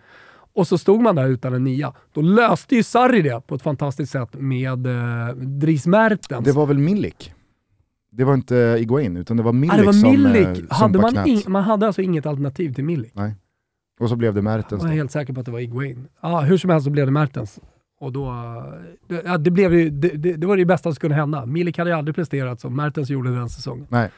Och 0.53 0.67
så 0.67 0.77
stod 0.77 1.01
man 1.01 1.15
där 1.15 1.27
utan 1.27 1.53
en 1.53 1.63
nia. 1.63 1.93
Då 2.13 2.21
löste 2.21 2.75
ju 2.75 2.83
Sarri 2.83 3.21
det 3.21 3.41
på 3.47 3.55
ett 3.55 3.61
fantastiskt 3.61 4.11
sätt 4.11 4.29
med 4.33 4.87
eh, 4.87 5.35
Dries 5.35 5.87
Mertens. 5.87 6.45
Det 6.45 6.51
var 6.51 6.65
väl 6.65 6.77
Milik? 6.77 7.33
Det 8.11 8.23
var 8.23 8.33
inte 8.33 8.77
Iguain, 8.79 9.17
utan 9.17 9.37
det 9.37 9.43
var 9.43 9.53
Milik, 9.53 9.73
ah, 9.73 9.77
det 9.77 9.83
var 9.83 10.17
Milik. 10.17 10.47
som 10.57 10.65
eh, 10.65 10.77
hade 10.77 10.99
man, 10.99 11.27
in, 11.27 11.41
man 11.47 11.63
hade 11.63 11.87
alltså 11.87 12.01
inget 12.01 12.25
alternativ 12.25 12.73
till 12.73 12.83
Milik? 12.83 13.11
Nej. 13.15 13.35
Och 13.99 14.09
så 14.09 14.15
blev 14.15 14.33
det 14.33 14.41
Mertens. 14.41 14.83
Jag 14.83 14.91
är 14.91 14.95
helt 14.95 15.11
säker 15.11 15.33
på 15.33 15.39
att 15.39 15.45
det 15.45 15.51
var 15.51 15.59
Iguain. 15.59 16.07
Ah, 16.19 16.41
hur 16.41 16.57
som 16.57 16.69
helst 16.69 16.85
så 16.85 16.91
blev 16.91 17.05
det 17.05 17.11
Mertens. 17.11 17.59
Och 18.01 18.11
då, 18.11 18.33
ja, 19.25 19.37
det, 19.37 19.51
blev 19.51 19.73
ju, 19.73 19.89
det, 19.89 20.09
det, 20.09 20.33
det, 20.33 20.47
var 20.47 20.57
det 20.57 20.65
bästa 20.65 20.91
som 20.91 20.99
kunde 20.99 21.15
hända. 21.15 21.45
Milik 21.45 21.77
hade 21.77 21.89
ju 21.89 21.95
aldrig 21.95 22.15
presterat 22.15 22.61
som 22.61 22.75
Mertens 22.75 23.09
gjorde 23.09 23.35
den 23.35 23.49
säsongen. 23.49 23.87
Nej. 23.89 24.09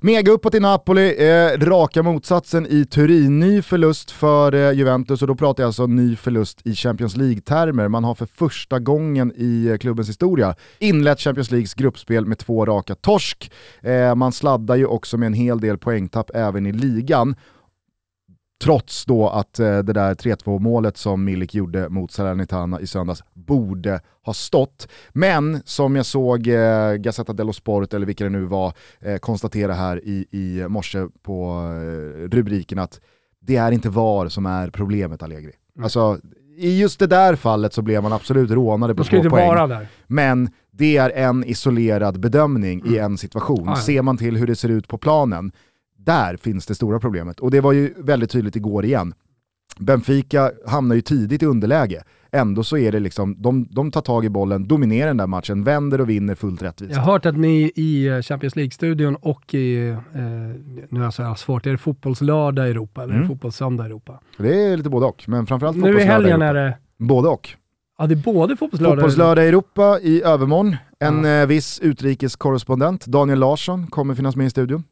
Mega 0.00 0.32
uppåt 0.32 0.54
i 0.54 0.60
Napoli, 0.60 1.28
eh, 1.28 1.58
raka 1.58 2.02
motsatsen 2.02 2.66
i 2.66 2.84
Turin. 2.84 3.40
Ny 3.40 3.62
förlust 3.62 4.10
för 4.10 4.54
eh, 4.54 4.72
Juventus 4.72 5.22
och 5.22 5.28
då 5.28 5.34
pratar 5.34 5.62
jag 5.62 5.68
alltså 5.68 5.86
ny 5.86 6.16
förlust 6.16 6.66
i 6.66 6.74
Champions 6.74 7.16
League-termer. 7.16 7.88
Man 7.88 8.04
har 8.04 8.14
för 8.14 8.26
första 8.26 8.78
gången 8.78 9.32
i 9.36 9.66
eh, 9.66 9.76
klubbens 9.76 10.08
historia 10.08 10.54
inlett 10.78 11.20
Champions 11.20 11.50
Leagues 11.50 11.74
gruppspel 11.74 12.26
med 12.26 12.38
två 12.38 12.66
raka 12.66 12.94
torsk. 12.94 13.52
Eh, 13.80 14.14
man 14.14 14.32
sladdar 14.32 14.76
ju 14.76 14.86
också 14.86 15.16
med 15.16 15.26
en 15.26 15.34
hel 15.34 15.60
del 15.60 15.78
poängtapp 15.78 16.30
även 16.34 16.66
i 16.66 16.72
ligan. 16.72 17.34
Trots 18.64 19.04
då 19.04 19.28
att 19.28 19.58
eh, 19.58 19.78
det 19.78 19.92
där 19.92 20.14
3-2 20.14 20.58
målet 20.58 20.96
som 20.96 21.24
Milik 21.24 21.54
gjorde 21.54 21.88
mot 21.88 22.12
Salernitana 22.12 22.80
i 22.80 22.86
söndags 22.86 23.22
borde 23.34 24.00
ha 24.22 24.34
stått. 24.34 24.88
Men 25.12 25.62
som 25.64 25.96
jag 25.96 26.06
såg 26.06 26.48
eh, 26.48 26.94
Gazzetta 26.94 27.32
dello 27.32 27.52
Sport, 27.52 27.94
eller 27.94 28.06
vilka 28.06 28.24
det 28.24 28.30
nu 28.30 28.44
var, 28.44 28.72
eh, 29.00 29.16
konstatera 29.16 29.72
här 29.72 30.04
i, 30.04 30.26
i 30.30 30.68
morse 30.68 31.06
på 31.22 31.62
eh, 31.74 32.28
rubriken 32.28 32.78
att 32.78 33.00
det 33.40 33.56
är 33.56 33.72
inte 33.72 33.88
VAR 33.88 34.28
som 34.28 34.46
är 34.46 34.70
problemet 34.70 35.22
Allegri. 35.22 35.52
Mm. 35.76 35.84
Alltså, 35.84 36.18
i 36.56 36.80
just 36.80 36.98
det 36.98 37.06
där 37.06 37.36
fallet 37.36 37.72
så 37.72 37.82
blev 37.82 38.02
man 38.02 38.12
absolut 38.12 38.50
rånade 38.50 38.94
på 38.94 39.04
två 39.04 39.22
poäng. 39.22 39.86
Men 40.06 40.50
det 40.70 40.96
är 40.96 41.10
en 41.10 41.44
isolerad 41.44 42.20
bedömning 42.20 42.80
mm. 42.80 42.94
i 42.94 42.98
en 42.98 43.18
situation. 43.18 43.68
Ah, 43.68 43.72
ja. 43.72 43.76
Ser 43.76 44.02
man 44.02 44.16
till 44.16 44.36
hur 44.36 44.46
det 44.46 44.56
ser 44.56 44.68
ut 44.68 44.88
på 44.88 44.98
planen 44.98 45.52
där 46.06 46.36
finns 46.36 46.66
det 46.66 46.74
stora 46.74 47.00
problemet. 47.00 47.40
Och 47.40 47.50
det 47.50 47.60
var 47.60 47.72
ju 47.72 47.94
väldigt 47.96 48.30
tydligt 48.30 48.56
igår 48.56 48.84
igen. 48.84 49.14
Benfica 49.78 50.50
hamnar 50.66 50.94
ju 50.94 51.00
tidigt 51.00 51.42
i 51.42 51.46
underläge. 51.46 52.02
Ändå 52.32 52.64
så 52.64 52.76
är 52.76 52.92
det 52.92 53.00
liksom, 53.00 53.42
de, 53.42 53.68
de 53.70 53.90
tar 53.90 54.00
tag 54.00 54.24
i 54.24 54.28
bollen, 54.28 54.68
dominerar 54.68 55.06
den 55.06 55.16
där 55.16 55.26
matchen, 55.26 55.64
vänder 55.64 56.00
och 56.00 56.08
vinner 56.08 56.34
fullt 56.34 56.62
rättvist. 56.62 56.94
Jag 56.94 57.00
har 57.00 57.12
hört 57.12 57.26
att 57.26 57.36
ni 57.36 57.72
i 57.74 58.06
eh, 58.06 58.22
Champions 58.22 58.56
League-studion 58.56 59.16
och 59.16 59.54
i, 59.54 59.88
eh, 59.88 59.96
nu 60.88 61.00
har 61.00 61.02
jag 61.02 61.14
så 61.14 61.34
svårt, 61.34 61.66
är 61.66 61.70
det 61.70 61.78
fotbollslördag 61.78 62.68
i 62.68 62.70
Europa 62.70 63.02
eller 63.02 63.14
mm. 63.14 63.28
fotbollssöndag 63.28 63.84
i 63.84 63.86
Europa? 63.86 64.20
Det 64.38 64.64
är 64.64 64.76
lite 64.76 64.90
både 64.90 65.06
och, 65.06 65.24
men 65.26 65.46
framförallt 65.46 65.76
fotbollslördag 65.76 66.06
Nu 66.06 66.10
i 66.10 66.12
helgen 66.12 66.42
är 66.42 66.54
det? 66.54 66.78
Både 66.98 67.28
och. 67.28 67.48
Ja, 67.98 68.06
det 68.06 68.14
är 68.14 68.16
både 68.16 68.56
fotbollslördag 68.56 68.96
Fotbollslördag 68.96 69.44
i 69.44 69.48
Europa 69.48 69.98
i 70.02 70.22
övermorgon. 70.22 70.76
En 71.00 71.24
eh, 71.24 71.46
viss 71.46 71.80
utrikeskorrespondent, 71.80 73.06
Daniel 73.06 73.38
Larsson, 73.38 73.86
kommer 73.86 74.14
finnas 74.14 74.36
med 74.36 74.46
i 74.46 74.50
studion. 74.50 74.84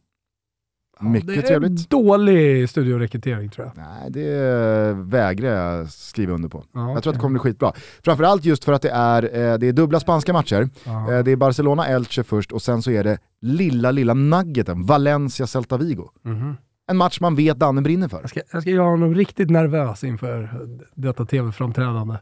Mycket 1.00 1.28
det 1.28 1.35
är 1.37 1.42
trevligt. 1.42 1.90
dålig 1.90 2.68
studiorekrytering 2.70 3.48
tror 3.50 3.66
jag. 3.66 3.85
Nej, 3.85 4.11
det 4.11 4.92
vägrar 4.96 5.48
jag 5.78 5.90
skriva 5.90 6.33
under 6.35 6.48
på. 6.48 6.64
Ja, 6.72 6.92
Jag 6.92 7.02
tror 7.02 7.11
att 7.12 7.16
det 7.18 7.20
kommer 7.20 7.40
bli 7.40 7.50
skitbra. 7.50 7.72
Framförallt 8.04 8.44
just 8.44 8.64
för 8.64 8.72
att 8.72 8.83
det 8.83 8.90
är, 8.90 9.22
eh, 9.22 9.59
det 9.59 9.68
är 9.68 9.72
dubbla 9.72 10.00
spanska 10.00 10.33
matcher. 10.33 10.68
Ja. 10.85 11.12
Eh, 11.12 11.24
Det 11.24 11.30
är 11.33 11.37
Barcelona-Elche 11.37 12.22
först 12.22 12.52
och 12.52 12.62
sen 12.62 12.83
så 12.83 12.90
är 12.90 13.04
det 13.04 13.18
lilla, 13.40 13.90
lilla 13.90 14.14
nuggeten, 14.14 14.87
Valencia-Celta 14.87 15.76
Vigo. 15.76 16.09
Mhm. 16.24 16.57
En 16.90 16.96
match 16.96 17.20
man 17.20 17.35
vet 17.35 17.59
Danne 17.59 17.83
brinner 17.83 18.09
för. 18.09 18.20
jag, 18.20 18.30
ska, 18.30 18.40
jag 18.52 18.62
ska 18.62 18.70
göra 18.70 18.87
honom 18.88 19.14
riktigt 19.14 19.50
nervös 19.50 20.04
inför 20.04 20.50
detta 20.94 21.24
tv-framträdande. 21.26 22.14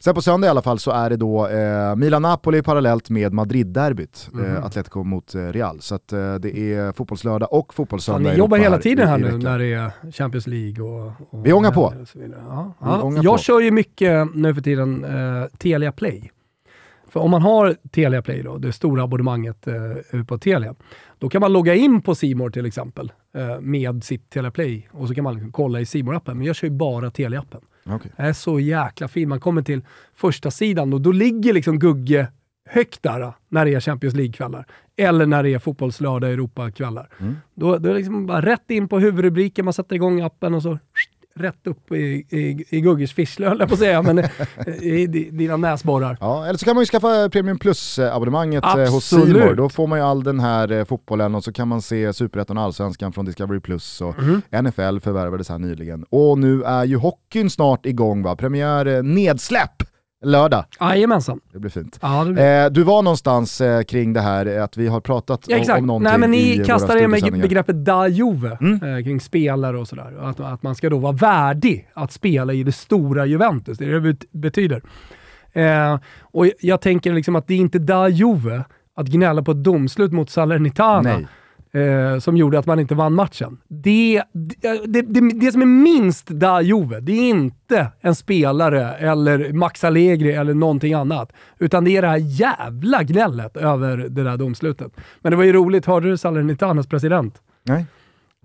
Sen 0.00 0.14
på 0.14 0.22
söndag 0.22 0.46
i 0.46 0.50
alla 0.50 0.62
fall 0.62 0.78
så 0.78 0.90
är 0.90 1.10
det 1.10 1.16
då 1.16 1.46
eh, 1.48 1.96
Milan-Napoli 1.96 2.62
parallellt 2.62 3.10
med 3.10 3.32
Madrid-derbyt, 3.32 4.28
Mhm. 4.32 4.44
eh, 4.56 4.64
Atletico 4.64 5.02
mot 5.04 5.34
eh, 5.34 5.38
Real. 5.46 5.80
Så 5.80 5.94
att, 5.94 6.12
eh, 6.12 6.34
det 6.34 6.58
är 6.74 6.92
fotbollslördag 6.92 7.52
och 7.52 7.74
fotbollssöndag 7.74 8.28
ni 8.30 8.34
i 8.34 8.38
jobbar 8.38 8.58
hela 8.58 8.78
tiden 8.78 9.04
i- 9.06 9.08
här 9.10 9.18
i 9.18 9.20
nu 9.20 9.26
veckan. 9.26 9.40
när 9.40 9.58
det 9.58 9.72
är 9.72 9.90
Champions 10.12 10.46
League 10.46 10.84
och... 10.84 11.12
och 11.30 11.46
Vi 11.46 11.52
ångar 11.52 11.70
på. 11.72 11.92
Ja, 11.96 12.04
Vi 12.14 12.32
ja. 12.80 13.02
ångar 13.02 13.24
Jag 13.24 13.34
på. 13.34 13.38
kör 13.42 13.60
ju 13.60 13.70
mycket 13.70 14.34
nu 14.34 14.54
för 14.54 14.60
tiden 14.62 15.04
eh, 15.04 15.44
Telia 15.58 15.92
Play. 15.92 16.30
För 17.10 17.20
om 17.20 17.30
man 17.30 17.42
har 17.42 17.76
Telia 17.92 18.22
Play, 18.22 18.42
då, 18.42 18.58
det 18.58 18.72
stora 18.72 19.02
abonnemanget 19.02 19.66
eh, 19.66 20.24
på 20.24 20.38
Telia, 20.38 20.74
då 21.18 21.28
kan 21.28 21.40
man 21.40 21.52
logga 21.52 21.74
in 21.74 22.02
på 22.02 22.14
Simor 22.14 22.50
till 22.50 22.66
exempel 22.66 23.12
eh, 23.36 23.60
med 23.60 24.04
sitt 24.04 24.30
Telia 24.30 24.50
Play 24.50 24.88
och 24.92 25.08
så 25.08 25.14
kan 25.14 25.24
man 25.24 25.52
kolla 25.52 25.80
i 25.80 25.86
simor 25.86 26.14
appen 26.16 26.36
Men 26.38 26.46
jag 26.46 26.56
kör 26.56 26.68
ju 26.68 26.74
bara 26.74 27.10
Telia-appen. 27.10 27.60
Okej. 27.90 28.10
Det 28.16 28.22
är 28.22 28.32
så 28.32 28.60
jäkla 28.60 29.08
fin. 29.08 29.28
Man 29.28 29.40
kommer 29.40 29.62
till 29.62 29.84
första 30.14 30.50
sidan 30.50 30.92
och 30.92 31.00
då 31.00 31.12
ligger 31.12 31.52
liksom 31.52 31.78
Gugge 31.78 32.26
högt 32.68 33.02
där 33.02 33.32
när 33.48 33.64
det 33.64 33.74
är 33.74 33.80
Champions 33.80 34.14
League-kvällar. 34.14 34.66
Eller 34.96 35.26
när 35.26 35.42
det 35.42 35.54
är 35.54 35.58
fotbollslördag 35.58 36.32
Europa-kvällar. 36.32 37.08
Mm. 37.18 37.36
Då, 37.54 37.78
då 37.78 37.88
är 37.88 37.92
det 37.92 37.98
liksom 37.98 38.26
bara 38.26 38.40
rätt 38.40 38.70
in 38.70 38.88
på 38.88 38.98
huvudrubriken, 38.98 39.64
man 39.64 39.74
sätter 39.74 39.96
igång 39.96 40.20
appen 40.20 40.54
och 40.54 40.62
så 40.62 40.78
rätt 41.38 41.66
upp 41.66 41.92
i, 41.92 41.96
i, 42.30 42.64
i 42.68 42.80
Gugges 42.80 43.12
fischle 43.12 43.48
höll 43.48 43.58
jag 43.60 43.68
på 43.68 43.74
att 43.74 43.80
säga, 43.80 44.02
men 44.02 44.18
eh, 44.18 44.28
i, 44.80 45.02
i 45.02 45.06
dina 45.30 45.56
näsborrar. 45.56 46.16
Ja, 46.20 46.46
eller 46.46 46.58
så 46.58 46.64
kan 46.64 46.74
man 46.74 46.82
ju 46.82 46.86
skaffa 46.86 47.28
Premium 47.28 47.58
Plus-abonnemanget 47.58 48.64
eh, 48.64 48.70
hos 48.70 48.94
Absolut. 49.12 49.26
Simor. 49.36 49.54
Då 49.54 49.68
får 49.68 49.86
man 49.86 49.98
ju 49.98 50.04
all 50.04 50.22
den 50.22 50.40
här 50.40 50.72
eh, 50.72 50.84
fotbollen 50.84 51.34
och 51.34 51.44
så 51.44 51.52
kan 51.52 51.68
man 51.68 51.82
se 51.82 52.12
Superettan 52.12 52.58
och 52.58 52.64
Allsvenskan 52.64 53.12
från 53.12 53.24
Discovery 53.24 53.60
Plus 53.60 54.00
och 54.00 54.14
Mhm. 54.18 54.42
NFL 54.62 54.98
förvärvades 55.00 55.48
här 55.48 55.58
nyligen. 55.58 56.04
Och 56.10 56.38
nu 56.38 56.62
är 56.62 56.84
ju 56.84 56.96
hockeyn 56.96 57.50
snart 57.50 57.86
igång 57.86 58.22
va? 58.22 58.36
Premiär 58.36 58.86
eh, 58.86 59.02
nedsläpp 59.02 59.82
lördag. 60.24 60.64
Jajamensan. 60.80 61.40
Det 61.52 61.58
blir 61.58 61.70
fint. 61.70 61.98
Ja, 62.02 62.24
det 62.24 62.32
blir... 62.32 62.64
Eh, 62.64 62.70
du 62.70 62.82
var 62.82 63.02
någonstans 63.02 63.60
eh, 63.60 63.82
kring 63.82 64.12
det 64.12 64.20
här, 64.20 64.46
eh, 64.46 64.64
att 64.64 64.76
vi 64.76 64.86
har 64.88 65.00
pratat 65.00 65.44
Ja, 65.48 65.56
om, 65.56 65.78
om 65.78 65.86
någonting 65.86 66.10
Nej, 66.10 66.18
men 66.18 66.30
ni 66.30 66.64
kastar 66.66 66.96
er 66.96 67.08
med 67.08 67.22
begreppet 67.40 67.84
da 67.84 68.08
Juve 68.08 68.58
Mm. 68.60 68.96
eh, 68.96 69.04
kring 69.04 69.20
spelare 69.20 69.78
och 69.78 69.88
sådär. 69.88 70.18
Att, 70.22 70.40
att 70.40 70.62
man 70.62 70.74
ska 70.74 70.90
då 70.90 70.98
vara 70.98 71.12
värdig 71.12 71.88
att 71.94 72.12
spela 72.12 72.52
i 72.52 72.62
det 72.62 72.72
stora 72.72 73.26
Juventus. 73.26 73.78
Det 73.78 73.84
är 73.84 73.88
det 73.88 74.00
det 74.00 74.12
bet- 74.12 74.32
betyder. 74.32 74.82
Eh, 75.52 75.98
och 76.20 76.46
jag 76.60 76.80
tänker 76.80 77.12
liksom 77.12 77.36
att 77.36 77.46
det 77.46 77.54
är 77.54 77.58
inte 77.58 77.78
da 77.78 78.08
Juve 78.08 78.64
att 78.96 79.06
gnälla 79.06 79.42
på 79.42 79.50
ett 79.50 79.64
domslut 79.64 80.12
mot 80.12 80.30
Salernitana 80.30 81.00
Nej. 81.16 81.26
Eh, 81.72 82.18
som 82.18 82.36
gjorde 82.36 82.58
att 82.58 82.66
man 82.66 82.80
inte 82.80 82.94
vann 82.94 83.14
matchen. 83.14 83.58
Det, 83.68 84.22
det, 84.32 84.86
det, 84.86 85.02
det, 85.02 85.20
det 85.40 85.52
som 85.52 85.62
är 85.62 85.66
minst 85.66 86.26
da 86.26 86.60
Juve, 86.62 87.00
det 87.00 87.12
är 87.12 87.28
inte 87.30 87.86
en 88.00 88.14
spelare 88.14 88.94
eller 88.94 89.52
Max 89.52 89.84
Allegri 89.84 90.32
eller 90.32 90.54
någonting 90.54 90.94
annat. 90.94 91.32
Utan 91.58 91.84
det 91.84 91.96
är 91.96 92.02
det 92.02 92.08
här 92.08 92.16
jävla 92.40 93.02
gnället 93.02 93.56
över 93.56 93.96
det 93.96 94.24
där 94.24 94.36
domslutet. 94.36 94.92
Men 95.20 95.30
det 95.30 95.36
var 95.36 95.44
ju 95.44 95.52
roligt, 95.52 95.86
hörde 95.86 96.10
du 96.10 96.16
Salernitanas 96.16 96.86
president? 96.86 97.34
Nej. 97.64 97.86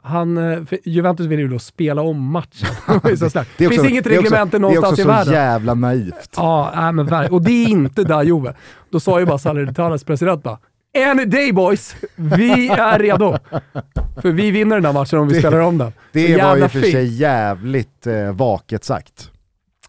Han, 0.06 0.38
eh, 0.38 0.60
Juventus 0.84 1.26
vill 1.26 1.40
ju 1.40 1.48
då 1.48 1.60
spela 1.60 2.02
om 2.02 2.32
matchen. 2.32 2.68
det 3.04 3.12
är 3.12 3.16
så 3.16 3.30
snällt. 3.30 3.50
Det 3.58 3.66
är 3.66 3.70
finns 3.70 3.80
också- 3.80 3.90
inget 3.92 4.04
det 4.04 4.10
också- 4.10 4.22
reglemente 4.24 4.60
någonstans 4.60 4.96
Det 4.96 5.02
i 5.02 5.06
är 5.06 5.10
också 5.10 5.24
så 5.26 5.32
världen. 5.32 5.34
jävla 5.34 5.74
naivt. 5.74 6.30
Ja, 6.36 6.92
men 6.92 7.10
och 7.32 7.42
det 7.42 7.52
är 7.52 7.70
inte 7.70 8.04
da 8.04 8.24
Juve. 8.24 8.54
Då 8.90 9.00
sa 9.00 9.20
ju 9.20 9.26
bara 9.26 9.38
Salernitanas 9.38 10.04
president 10.04 10.44
bara 10.44 10.58
Any 10.98 11.26
day 11.26 11.52
boys, 11.52 11.96
vi 12.16 12.68
är 12.68 13.00
redo. 13.00 13.38
För 14.22 14.32
vi 14.32 14.52
vinner 14.52 14.76
den 14.76 14.86
här 14.86 14.94
matchen 14.94 15.20
om 15.20 15.28
vi 15.28 15.34
Det- 15.34 15.40
spelar 15.40 15.60
om 15.60 15.78
den. 15.78 15.94
Det 16.12 16.38
var 16.44 16.56
ju 16.56 16.62
för 16.62 16.80
fint. 16.80 16.92
sig 16.94 17.06
jävligt 17.06 18.08
eh, 18.08 18.32
vaket 18.32 18.84
sagt. 18.84 19.32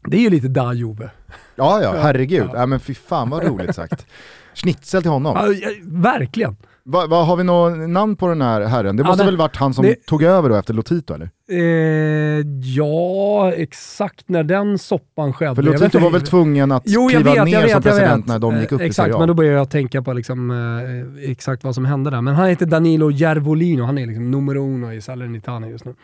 Det 0.07 0.17
är 0.17 0.21
ju 0.21 0.31
lite 0.31 0.49
da 0.49 0.73
Juve. 0.73 1.11
Ja, 1.57 1.83
ja, 1.83 1.95
herregud. 2.03 2.47
Ja. 2.53 2.59
Ja. 2.59 2.67
men 2.67 2.81
fy 2.81 2.95
fan 2.95 3.31
vad 3.31 3.45
roligt 3.47 3.75
sagt. 3.75 4.07
Schnitzel 4.55 5.03
till 5.03 5.11
honom. 5.11 5.55
Ja, 5.62 5.69
verkligen. 5.83 6.57
Va, 6.87 7.07
va, 7.07 7.23
har 7.23 7.37
vi 7.37 7.44
något 7.44 7.88
namn 7.90 8.16
på 8.16 8.29
den 8.29 8.42
här 8.42 8.61
herren? 8.61 8.97
Det 8.97 9.01
Ja, 9.03 9.07
måste 9.07 9.23
det- 9.23 9.27
väl 9.27 9.37
varit 9.37 9.57
han 9.57 9.75
som 9.75 9.85
det- 9.85 10.07
tog 10.07 10.23
över 10.23 10.49
då 10.49 10.55
efter 10.57 10.75
Lotito 10.75 11.14
eller? 11.14 11.31
Eh, 11.51 12.47
ja, 12.77 13.53
exakt 13.53 14.29
när 14.29 14.42
den 14.42 14.79
soppan 14.79 15.33
skedde. 15.33 15.55
För 15.55 15.62
Lotito 15.62 15.99
var 15.99 16.11
väl 16.11 16.20
tvungen 16.23 16.73
att 16.73 16.83
Jo, 16.87 17.09
kliva 17.09 17.35
vet, 17.35 17.44
ner 17.44 17.62
vet, 17.62 17.73
som 17.73 17.83
president 17.83 18.27
när 18.27 18.38
de 18.38 18.61
gick 18.61 18.73
upp 18.73 18.81
Eh, 18.81 18.85
i 18.87 18.88
Exakt, 18.88 19.05
Serie 19.07 19.16
A. 19.16 19.18
men 19.18 19.29
då 19.29 19.35
började 19.35 19.57
jag 19.57 19.70
tänka 19.70 20.03
på 20.03 20.12
liksom, 20.12 20.51
eh, 20.51 21.31
exakt 21.31 21.64
vad 21.64 21.75
som 21.75 21.85
hände 21.85 22.11
där. 22.11 22.20
Men 22.20 22.35
han 22.35 22.49
heter 22.49 22.66
Danilo 22.66 23.11
Järvolino, 23.11 23.83
han 23.85 23.99
är 23.99 24.07
liksom 24.07 24.31
numero 24.31 24.59
uno 24.75 24.92
i 24.92 25.01
Salernitana 25.01 25.68
just 25.68 25.85
nu. 25.85 25.94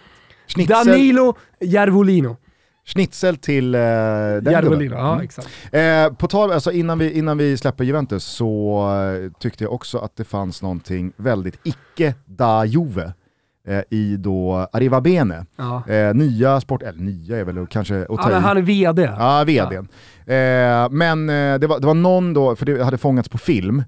Schnitzel, 0.47 0.87
Danilo 0.87 1.35
Järvolino. 1.61 2.37
Schnitzel 2.85 3.37
till 3.37 3.75
eh, 3.75 3.81
den 3.81 4.63
gubben. 4.63 4.81
ja 4.91 5.13
Mm. 5.13 5.25
exakt. 5.25 5.49
Eh, 5.73 6.13
på 6.13 6.27
tal, 6.29 6.53
alltså 6.53 6.73
innan 6.73 6.99
vi, 6.99 7.13
innan 7.19 7.39
vi 7.39 7.57
släpper 7.57 7.85
Juventus 7.85 8.25
så 8.25 8.81
eh, 9.25 9.33
tyckte 9.41 9.65
jag 9.65 9.73
också 9.73 9.99
att 9.99 10.17
det 10.17 10.25
fanns 10.25 10.63
någonting 10.63 11.13
väldigt 11.17 11.59
icke 11.65 12.15
da 12.27 12.65
Juve 12.65 13.13
eh, 13.69 13.81
i 13.91 14.17
då 14.17 14.69
Arriva 14.73 15.01
Bene. 15.01 15.47
Ja. 15.57 15.83
Eh, 15.89 16.15
nya 16.15 16.61
sport, 16.61 16.83
eller 16.83 17.01
nya 17.01 17.37
är 17.39 17.45
väl 17.45 17.67
kanske 17.67 18.01
att 18.03 18.07
Ja, 18.09 18.17
ta 18.23 18.31
i. 18.31 18.35
han 18.35 18.57
är 18.57 18.63
VD. 18.63 19.03
Ja, 19.03 19.45
vdn. 19.47 19.89
Eh, 20.27 20.91
men 20.91 21.29
eh, 21.31 21.59
det, 21.59 21.67
var, 21.67 21.81
det 21.81 21.87
var 21.87 21.95
någon 21.95 22.35
då, 22.35 22.57
för 22.57 22.67
det 22.67 22.85
hade 22.85 22.99
fångats 22.99 23.29
på 23.29 23.39
film, 23.39 23.85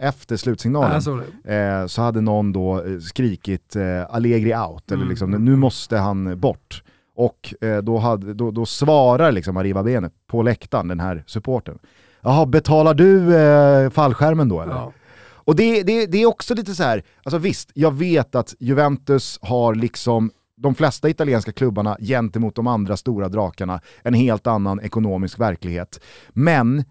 efter 0.00 0.36
slutsignalen, 0.36 1.02
Ja, 1.44 1.88
så 1.88 2.02
hade 2.02 2.20
någon 2.20 2.52
då 2.52 2.84
skrikit 3.00 3.76
Allegri 4.10 4.54
out, 4.56 4.86
eller 4.90 4.96
Mm. 4.96 5.08
liksom 5.08 5.30
nu 5.30 5.56
måste 5.56 5.96
han 5.96 6.40
bort. 6.40 6.82
Och 7.18 7.54
eh, 7.60 7.78
då, 7.78 7.98
hade, 7.98 8.34
då, 8.34 8.50
då 8.50 8.66
svarar 8.66 9.32
liksom 9.32 9.56
Arriva 9.56 9.82
Bene 9.82 10.10
på 10.26 10.42
läktaren, 10.42 10.88
den 10.88 11.00
här 11.00 11.24
supporten. 11.26 11.78
Jaha, 12.20 12.46
betalar 12.46 12.94
du 12.94 13.36
eh, 13.36 13.90
fallskärmen 13.90 14.48
då 14.48 14.60
eller? 14.60 14.72
Ja. 14.72 14.92
Och 15.20 15.56
det, 15.56 15.82
det, 15.82 16.06
det 16.06 16.22
är 16.22 16.26
också 16.26 16.54
lite 16.54 16.74
så 16.74 16.82
här, 16.82 17.02
alltså 17.22 17.38
visst, 17.38 17.70
jag 17.74 17.94
vet 17.94 18.34
att 18.34 18.54
Juventus 18.58 19.38
har 19.42 19.74
liksom 19.74 20.30
de 20.56 20.74
flesta 20.74 21.08
italienska 21.08 21.52
klubbarna 21.52 21.96
gentemot 22.00 22.54
de 22.54 22.66
andra 22.66 22.96
stora 22.96 23.28
drakarna 23.28 23.80
en 24.02 24.14
helt 24.14 24.46
annan 24.46 24.80
ekonomisk 24.80 25.38
verklighet. 25.38 26.00
Men 26.28 26.84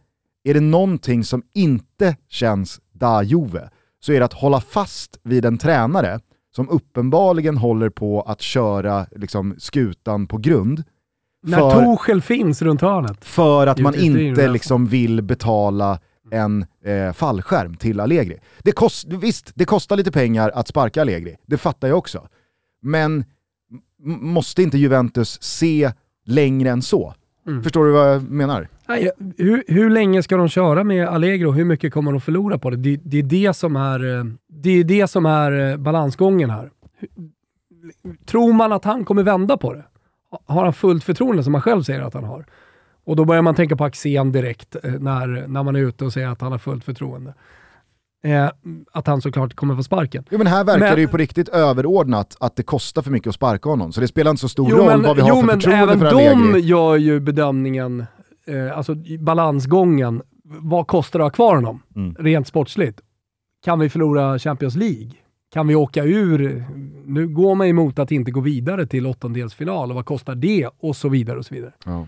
är 0.44 0.54
det 0.54 0.60
någonting 0.60 1.24
som 1.24 1.44
inte 1.54 2.16
känns 2.30 2.80
da 2.92 3.24
Juve 3.24 3.70
så 4.00 4.12
är 4.12 4.20
det 4.20 4.26
att 4.26 4.34
hålla 4.34 4.62
fast 4.62 5.20
vid 5.24 5.46
en 5.46 5.58
tränare 5.58 6.20
som 6.58 6.70
uppenbarligen 6.70 7.58
håller 7.58 7.90
på 7.90 8.22
att 8.22 8.42
köra 8.42 9.06
liksom, 9.16 9.56
skutan 9.58 10.28
på 10.28 10.38
grund 10.38 10.84
När 11.44 11.58
För- 11.58 11.72
Torshäll 11.86 12.22
finns 12.22 12.62
runt 12.62 12.82
hörnet. 12.82 13.26
för 13.26 13.68
att 13.68 13.80
man 13.80 13.96
inte 13.96 14.48
liksom 14.48 14.88
vill 14.88 15.22
betala 15.22 16.00
en 16.32 16.66
eh, 16.86 17.14
fallskärm 17.14 17.76
till 17.76 18.00
Allegri. 18.00 18.38
Det 18.64 18.72
kost, 18.72 19.08
visst, 19.08 19.52
det 19.56 19.66
kostar 19.66 19.96
lite 19.98 20.12
pengar 20.12 20.52
att 20.56 20.68
sparka 20.68 21.02
Allegri, 21.02 21.36
det 21.46 21.58
fattar 21.58 21.88
jag 21.88 21.98
också. 21.98 22.28
Men 22.82 23.26
måste 24.06 24.64
inte 24.64 24.78
Juventus 24.78 25.44
se 25.44 25.92
längre 26.26 26.70
än 26.70 26.82
så? 26.82 27.14
Mm. 27.48 27.64
Förstår 27.64 27.86
du 27.86 27.92
vad 27.92 28.14
jag 28.14 28.24
menar? 28.24 28.68
Nej, 28.88 29.12
hur, 29.38 29.64
hur 29.68 29.90
länge 29.90 30.24
ska 30.24 30.38
de 30.38 30.50
köra 30.50 30.84
med 30.84 31.08
Allegri 31.08 31.46
och 31.46 31.54
hur 31.54 31.66
mycket 31.66 31.94
kommer 31.94 32.12
de 32.12 32.22
förlora 32.22 32.58
på 32.58 32.70
det? 32.70 32.78
Det, 32.78 32.96
det 33.04 33.18
är 33.18 33.24
det 33.24 33.54
som 33.54 33.76
är, 33.76 34.18
eh, 34.18 34.24
det 34.48 34.70
är 34.70 34.84
det 34.84 35.08
som 35.08 35.26
är 35.26 35.72
eh, 35.72 35.78
balansgången 35.78 36.50
här. 36.50 36.72
Tror 38.26 38.54
man 38.54 38.72
att 38.72 38.86
han 38.86 39.06
kommer 39.06 39.24
vända 39.24 39.58
på 39.58 39.74
det? 39.74 39.84
Har 40.46 40.64
han 40.64 40.74
fullt 40.74 41.04
förtroende 41.04 41.44
som 41.44 41.54
han 41.54 41.62
själv 41.62 41.84
säger 41.84 42.02
att 42.02 42.14
han 42.14 42.24
har? 42.24 42.46
Och 43.06 43.16
då 43.16 43.26
börjar 43.26 43.42
man 43.42 43.56
tänka 43.56 43.76
på 43.76 43.84
Axén 43.86 44.32
direkt 44.32 44.76
eh, 44.84 44.92
när, 44.92 45.48
när 45.48 45.64
man 45.64 45.76
är 45.76 45.80
ute 45.80 46.06
och 46.06 46.14
säger 46.14 46.28
att 46.28 46.42
han 46.42 46.52
har 46.52 46.60
fullt 46.60 46.84
förtroende. 46.84 47.34
Eh, 48.24 48.50
att 48.92 49.08
han 49.08 49.22
såklart 49.22 49.54
kommer 49.54 49.76
få 49.76 49.84
sparken. 49.84 50.24
Jo 50.32 50.38
men 50.38 50.48
här 50.48 50.64
verkar 50.64 50.80
Men- 50.80 50.96
det 50.96 51.02
ju 51.02 51.08
på 51.08 51.18
riktigt 51.18 51.50
överordnat 51.50 52.38
att 52.40 52.56
det 52.56 52.64
kostar 52.64 53.02
för 53.02 53.12
mycket 53.12 53.28
att 53.30 53.36
sparka 53.36 53.70
honom. 53.70 53.92
Så 53.94 54.02
det 54.02 54.08
spelar 54.08 54.32
inte 54.32 54.42
så 54.42 54.50
stor 54.50 54.70
Jo 54.72 54.78
roll 54.78 54.86
men, 54.86 55.02
vad 55.04 55.16
vi 55.16 55.22
har 55.22 55.30
jo, 55.30 55.36
för 55.36 55.46
men 55.46 55.56
förtroende 55.62 55.84
även 55.84 56.00
för 56.00 56.12
de 56.12 56.28
Allegri. 56.28 56.62
gör 56.62 56.96
ju 56.96 57.20
bedömningen, 57.20 58.06
eh, 58.48 58.78
alltså 58.78 58.96
balansgången, 59.20 60.22
vad 60.44 60.88
kostar 60.88 61.20
det 61.20 61.26
att 61.26 61.32
ha 61.32 61.36
kvar 61.36 61.56
honom? 61.56 61.84
Mm. 61.96 62.16
Rent 62.20 62.48
sportsligt. 62.48 63.00
Kan 63.66 63.80
vi 63.80 63.90
förlora 63.90 64.40
Champions 64.40 64.76
League? 64.76 65.12
Kan 65.54 65.68
vi 65.68 65.76
åka 65.76 66.04
ur? 66.04 66.66
Nu 67.06 67.28
går 67.28 67.56
man 67.56 67.68
emot 67.68 68.00
att 68.00 68.12
inte 68.12 68.32
gå 68.32 68.40
vidare 68.40 68.88
till 68.88 69.08
åttondelsfinal 69.08 69.90
och 69.90 69.96
vad 69.96 70.06
kostar 70.06 70.36
det? 70.36 70.70
Och 70.80 70.96
så 70.96 71.10
vidare 71.10 71.38
och 71.38 71.46
så 71.46 71.54
vidare. 71.54 71.72
Ja. 71.86 72.00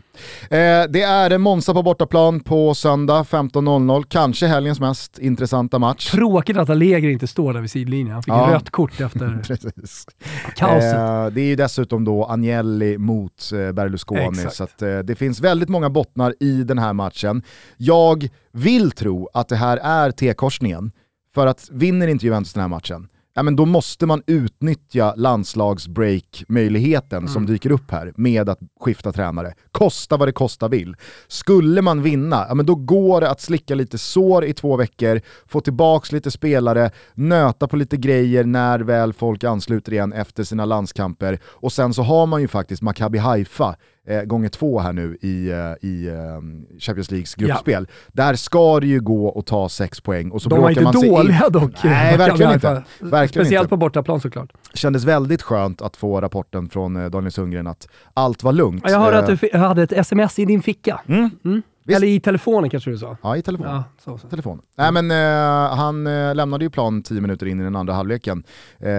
Eh, 0.58 0.88
det 0.90 1.02
är 1.02 1.38
Monza 1.38 1.74
på 1.74 1.84
bortaplan 1.84 2.40
på 2.40 2.76
söndag 2.76 3.24
15.00, 3.24 4.04
kanske 4.10 4.48
helgens 4.48 4.80
mest 4.80 5.20
intressanta 5.20 5.80
match. 5.80 6.12
Tråkigt 6.12 6.58
att 6.58 6.70
Allegri 6.70 7.12
inte 7.12 7.28
står 7.28 7.54
där 7.54 7.62
vid 7.62 7.72
sidlinjen. 7.72 8.14
Han 8.14 8.24
fick 8.24 8.34
ja. 8.34 8.50
rött 8.54 8.70
kort 8.70 9.02
efter 9.02 9.42
kaoset. 10.56 10.94
Eh, 10.94 11.26
det 11.26 11.42
är 11.42 11.48
ju 11.48 11.56
dessutom 11.56 12.06
då 12.06 12.26
Agnelli 12.26 12.98
mot 12.98 13.52
eh, 13.54 13.72
Berlusconi, 13.72 14.22
Exakt. 14.22 14.56
så 14.56 14.64
att, 14.64 14.82
eh, 14.82 15.00
det 15.00 15.16
finns 15.16 15.42
väldigt 15.42 15.70
många 15.70 15.90
bottnar 15.90 16.34
i 16.40 16.64
den 16.64 16.78
här 16.78 16.94
matchen. 16.94 17.44
Jag 17.78 18.30
vill 18.52 18.92
tro 18.92 19.30
att 19.34 19.48
det 19.48 19.56
här 19.56 19.78
är 19.78 20.12
T-korsningen, 20.12 20.92
för 21.36 21.48
att 21.48 21.70
vinner 21.72 22.08
inte 22.08 22.26
Juventus 22.26 22.54
den 22.54 22.62
här 22.62 22.68
matchen, 22.68 23.08
ja, 23.40 23.44
men 23.44 23.56
då 23.56 23.66
måste 23.66 24.06
man 24.06 24.24
utnyttja 24.28 25.14
landslagsbreak-möjligheten 25.16 27.18
mm. 27.18 27.28
som 27.28 27.46
dyker 27.46 27.72
upp 27.72 27.92
här 27.92 28.14
med 28.16 28.50
att 28.50 28.60
skifta 28.80 29.12
tränare. 29.12 29.54
Kosta 29.72 30.18
vad 30.18 30.28
det 30.28 30.32
kosta 30.32 30.68
vill. 30.68 30.96
Skulle 31.28 31.82
man 31.82 32.02
vinna, 32.02 32.46
ja, 32.50 32.56
men 32.56 32.66
då 32.66 32.76
går 32.76 33.22
det 33.22 33.30
att 33.30 33.42
slicka 33.42 33.76
lite 33.76 33.98
sår 33.98 34.46
i 34.46 34.54
två 34.54 34.78
veckor, 34.78 35.22
få 35.48 35.62
tillbaka 35.62 36.16
lite 36.16 36.32
spelare, 36.32 36.92
nöta 37.14 37.68
på 37.68 37.76
lite 37.76 37.98
grejer 37.98 38.44
när 38.44 38.80
väl 38.80 39.14
folk 39.14 39.44
ansluter 39.44 39.94
igen 39.94 40.14
efter 40.14 40.44
sina 40.44 40.66
landskamper 40.66 41.40
och 41.46 41.74
sen 41.74 41.94
så 41.94 42.04
har 42.04 42.26
man 42.26 42.42
ju 42.42 42.48
faktiskt 42.48 42.82
Maccabi 42.82 43.18
Haifa 43.18 43.76
eh, 44.10 44.24
gånger 44.24 44.50
två 44.50 44.80
här 44.80 44.94
nu 44.94 45.18
i, 45.22 45.50
eh, 45.50 45.90
i 45.90 46.08
eh, 46.08 46.80
Champions 46.80 47.12
Leagues 47.12 47.36
gruppspel. 47.36 47.88
Ja. 47.90 47.96
Där 48.08 48.36
ska 48.36 48.80
det 48.80 48.88
ju 48.88 49.00
gå 49.00 49.40
att 49.40 49.46
ta 49.46 49.70
sex 49.70 50.02
poäng. 50.02 50.32
Och 50.32 50.42
så 50.42 50.50
De 50.50 50.62
var 50.62 50.70
inte 50.70 50.82
dåliga 50.82 51.46
in... 51.46 51.52
dock. 51.52 51.84
Nej, 51.84 52.18
verkligen 52.18 52.54
inte. 52.54 52.84
verkligen 53.00 53.46
Speciellt 53.46 53.64
inte. 53.64 53.70
på 53.70 53.78
bortaplan 53.78 54.22
såklart. 54.22 54.50
Kändes 54.74 55.04
väldigt 55.04 55.42
skönt 55.42 55.82
att 55.82 55.98
få 55.98 56.22
rapporten 56.22 56.70
från 56.70 56.96
eh, 56.96 57.10
Daniel 57.10 57.32
Sundgren 57.32 57.68
att 57.68 57.88
allt 58.14 58.44
var 58.44 58.52
lugnt. 58.52 58.84
Jag 58.88 59.00
hörde 59.00 59.20
att 59.20 59.42
du 59.42 59.58
hade 59.58 59.84
ett 59.84 59.92
sms 59.92 60.40
i 60.40 60.46
din 60.46 60.62
ficka. 60.62 61.02
Mm. 61.08 61.30
Mm. 61.46 61.62
Visst. 61.90 61.98
Eller 61.98 62.08
i 62.08 62.20
telefonen 62.20 62.70
kanske 62.70 62.92
du 62.92 62.98
sa? 62.98 63.18
Ja, 63.22 63.38
i 63.38 63.42
telefonen. 63.42 63.76
Ja, 63.76 63.84
så, 64.04 64.18
så. 64.18 64.28
telefon. 64.28 64.62
Nej, 64.78 64.92
men, 64.92 65.12
eh, 65.12 65.76
han 65.76 66.08
eh, 66.08 66.36
lämnade 66.36 66.66
ju 66.66 66.70
plan 66.70 67.04
tio 67.04 67.22
minuter 67.22 67.46
in 67.46 67.60
i 67.60 67.64
den 67.64 67.76
andra 67.76 67.94
halvleken. 67.94 68.44
Eh, 68.80 68.92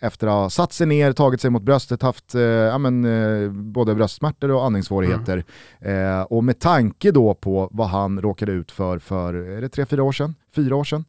efter 0.00 0.26
att 0.26 0.32
ha 0.32 0.50
satt 0.50 0.72
sig 0.72 0.86
ner, 0.86 1.12
tagit 1.12 1.40
sig 1.40 1.50
mot 1.50 1.62
bröstet, 1.62 2.02
haft 2.02 2.34
eh, 2.34 2.42
ja, 2.42 2.78
men, 2.78 3.04
eh, 3.04 3.50
både 3.50 3.94
bröstsmärtor 3.94 4.50
och 4.50 4.64
andningssvårigheter. 4.64 5.44
Mm. 5.80 6.24
Och 6.24 6.44
med 6.44 6.58
tanke 6.58 7.10
då 7.10 7.34
på 7.34 7.68
vad 7.72 7.88
han 7.88 8.20
råkade 8.20 8.52
ut 8.52 8.72
för 8.72 8.98
för 8.98 9.34
är 9.34 9.60
det 9.60 9.68
tre, 9.68 9.86
fyra 9.86 10.02
år 10.02 10.12
sedan, 10.12 10.34
fyra 10.54 10.76
år 10.76 10.84
sedan, 10.84 11.04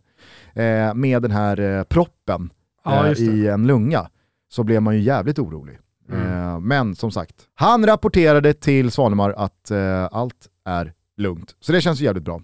med 0.96 1.22
den 1.22 1.32
här 1.32 1.84
proppen 1.84 2.50
ja, 2.84 3.08
i 3.08 3.48
en 3.48 3.68
lunga, 3.68 4.10
så 4.50 4.64
blev 4.64 4.82
man 4.82 4.96
ju 4.96 5.02
jävligt 5.02 5.40
orolig. 5.40 5.80
Mm. 6.12 6.68
Men 6.68 6.96
som 6.96 7.12
sagt, 7.12 7.36
han 7.56 7.86
rapporterade 7.86 8.54
till 8.54 8.92
Svanemar 8.92 9.34
att 9.38 9.72
allt 10.12 10.48
är 10.66 10.94
lugnt. 11.18 11.56
Så 11.60 11.72
det 11.72 11.82
känns 11.82 12.00
jävligt 12.02 12.24
bra. 12.24 12.42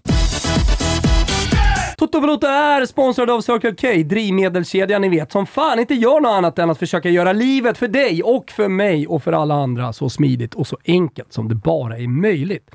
Toto 1.98 2.20
Valuta 2.20 2.48
är 2.50 2.86
sponsrad 2.86 3.30
av 3.30 3.40
Circle 3.40 3.74
K, 3.74 4.08
drivmedelskedjan 4.08 5.00
ni 5.00 5.08
vet, 5.08 5.32
som 5.32 5.46
fan 5.46 5.78
inte 5.78 5.94
gör 5.94 6.20
något 6.20 6.30
annat 6.30 6.58
än 6.58 6.70
att 6.70 6.78
försöka 6.78 7.10
göra 7.10 7.32
livet 7.32 7.78
för 7.78 7.88
dig 7.88 8.22
och 8.22 8.50
för 8.50 8.68
mig 8.68 9.06
och 9.06 9.22
för 9.22 9.32
alla 9.32 9.54
andra 9.54 9.92
så 9.92 10.10
smidigt 10.10 10.54
och 10.54 10.66
så 10.66 10.78
enkelt 10.84 11.32
som 11.32 11.48
det 11.48 11.54
bara 11.54 11.98
är 11.98 12.08
möjligt. 12.08 12.70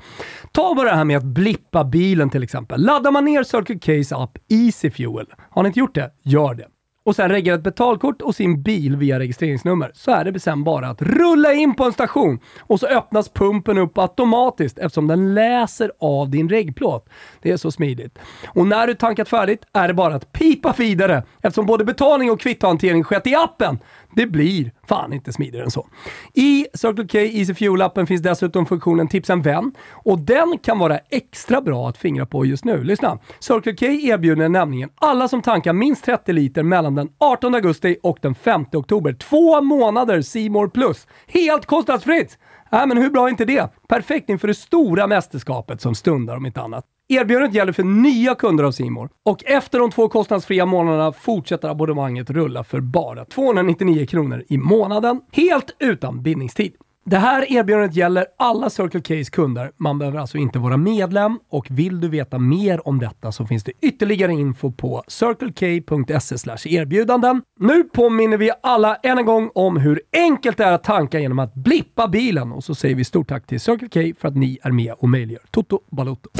Ta 0.52 0.74
bara 0.74 0.90
det 0.90 0.96
här 0.96 1.04
med 1.04 1.16
att 1.16 1.24
blippa 1.24 1.84
bilen 1.84 2.30
till 2.30 2.42
exempel. 2.42 2.80
Laddar 2.84 3.10
man 3.10 3.24
ner 3.24 3.42
Circle 3.42 3.74
K's 3.74 4.22
app 4.22 4.38
Easy 4.48 4.90
Fuel, 4.90 5.26
har 5.50 5.62
ni 5.62 5.66
inte 5.66 5.80
gjort 5.80 5.94
det? 5.94 6.10
Gör 6.22 6.54
det 6.54 6.66
och 7.04 7.16
sen 7.16 7.28
reggar 7.28 7.54
ett 7.54 7.62
betalkort 7.62 8.22
och 8.22 8.34
sin 8.34 8.62
bil 8.62 8.96
via 8.96 9.18
registreringsnummer 9.18 9.90
så 9.94 10.10
är 10.10 10.24
det 10.24 10.40
sen 10.40 10.64
bara 10.64 10.88
att 10.88 11.02
rulla 11.02 11.52
in 11.52 11.74
på 11.74 11.84
en 11.84 11.92
station 11.92 12.40
och 12.60 12.80
så 12.80 12.86
öppnas 12.86 13.28
pumpen 13.28 13.78
upp 13.78 13.98
automatiskt 13.98 14.78
eftersom 14.78 15.06
den 15.06 15.34
läser 15.34 15.92
av 16.00 16.30
din 16.30 16.48
regplåt. 16.48 17.08
Det 17.42 17.50
är 17.50 17.56
så 17.56 17.70
smidigt. 17.70 18.18
Och 18.46 18.66
när 18.66 18.86
du 18.86 18.94
tankat 18.94 19.28
färdigt 19.28 19.64
är 19.72 19.88
det 19.88 19.94
bara 19.94 20.14
att 20.14 20.32
pipa 20.32 20.74
vidare 20.78 21.22
eftersom 21.42 21.66
både 21.66 21.84
betalning 21.84 22.30
och 22.30 22.40
kvittohantering 22.40 23.04
skett 23.04 23.26
i 23.26 23.34
appen. 23.34 23.78
Det 24.14 24.26
blir 24.26 24.72
fan 24.88 25.12
inte 25.12 25.32
smidigare 25.32 25.64
än 25.64 25.70
så. 25.70 25.86
I 26.34 26.66
Circle 26.74 27.08
K 27.08 27.18
Easy 27.18 27.52
Fuel-appen 27.52 28.06
finns 28.06 28.22
dessutom 28.22 28.66
funktionen 28.66 29.08
Tipsa 29.08 29.32
en 29.32 29.42
vän 29.42 29.72
och 29.90 30.18
den 30.18 30.58
kan 30.58 30.78
vara 30.78 30.98
extra 30.98 31.60
bra 31.60 31.88
att 31.88 31.98
fingra 31.98 32.26
på 32.26 32.46
just 32.46 32.64
nu. 32.64 32.84
Lyssna! 32.84 33.18
Circle 33.40 33.76
K 33.76 33.86
erbjuder 33.86 34.48
nämligen 34.48 34.90
alla 34.94 35.28
som 35.28 35.42
tankar 35.42 35.72
minst 35.72 36.04
30 36.04 36.32
liter 36.32 36.62
mellan 36.62 36.94
den 36.94 37.08
18 37.18 37.54
augusti 37.54 37.96
och 38.02 38.18
den 38.20 38.34
5 38.34 38.64
oktober 38.72 39.12
två 39.12 39.60
månader 39.60 40.22
Simor 40.22 40.68
Plus. 40.68 41.06
Helt 41.26 41.66
kostnadsfritt! 41.66 42.38
Äh, 42.72 42.86
men 42.86 42.98
hur 42.98 43.10
bra 43.10 43.26
är 43.26 43.30
inte 43.30 43.44
det? 43.44 43.72
Perfekt 43.88 44.28
inför 44.28 44.48
det 44.48 44.54
stora 44.54 45.06
mästerskapet 45.06 45.80
som 45.80 45.94
stundar 45.94 46.36
om 46.36 46.46
inte 46.46 46.60
annat. 46.60 46.84
Erbjudandet 47.08 47.54
gäller 47.54 47.72
för 47.72 47.82
nya 47.82 48.34
kunder 48.34 48.64
av 48.64 48.72
Simor 48.72 49.10
och 49.24 49.44
efter 49.44 49.78
de 49.78 49.90
två 49.90 50.08
kostnadsfria 50.08 50.66
månaderna 50.66 51.12
fortsätter 51.12 51.68
abonnemanget 51.68 52.30
rulla 52.30 52.64
för 52.64 52.80
bara 52.80 53.24
299 53.24 54.06
kronor 54.06 54.44
i 54.48 54.58
månaden, 54.58 55.20
helt 55.32 55.76
utan 55.78 56.22
bindningstid. 56.22 56.72
Det 57.04 57.16
här 57.16 57.52
erbjudandet 57.52 57.96
gäller 57.96 58.26
alla 58.38 58.70
Circle 58.70 59.00
K's 59.00 59.30
kunder. 59.30 59.72
Man 59.76 59.98
behöver 59.98 60.18
alltså 60.18 60.38
inte 60.38 60.58
vara 60.58 60.76
medlem 60.76 61.38
och 61.50 61.66
vill 61.70 62.00
du 62.00 62.08
veta 62.08 62.38
mer 62.38 62.88
om 62.88 62.98
detta 62.98 63.32
så 63.32 63.46
finns 63.46 63.64
det 63.64 63.72
ytterligare 63.82 64.32
info 64.32 64.72
på 64.72 65.02
circlek.se 65.08 66.74
erbjudanden. 66.74 67.42
Nu 67.60 67.84
påminner 67.84 68.36
vi 68.36 68.50
alla 68.62 68.96
än 68.96 69.18
en 69.18 69.26
gång 69.26 69.50
om 69.54 69.76
hur 69.76 70.00
enkelt 70.12 70.56
det 70.56 70.64
är 70.64 70.72
att 70.72 70.84
tanka 70.84 71.20
genom 71.20 71.38
att 71.38 71.54
blippa 71.54 72.08
bilen 72.08 72.52
och 72.52 72.64
så 72.64 72.74
säger 72.74 72.94
vi 72.94 73.04
stort 73.04 73.28
tack 73.28 73.46
till 73.46 73.60
Circle 73.60 73.88
K 73.88 74.14
för 74.20 74.28
att 74.28 74.36
ni 74.36 74.58
är 74.62 74.70
med 74.70 74.94
och 74.98 75.08
möjliggör 75.08 75.42
Toto 75.50 75.80
Balotto. 75.90 76.30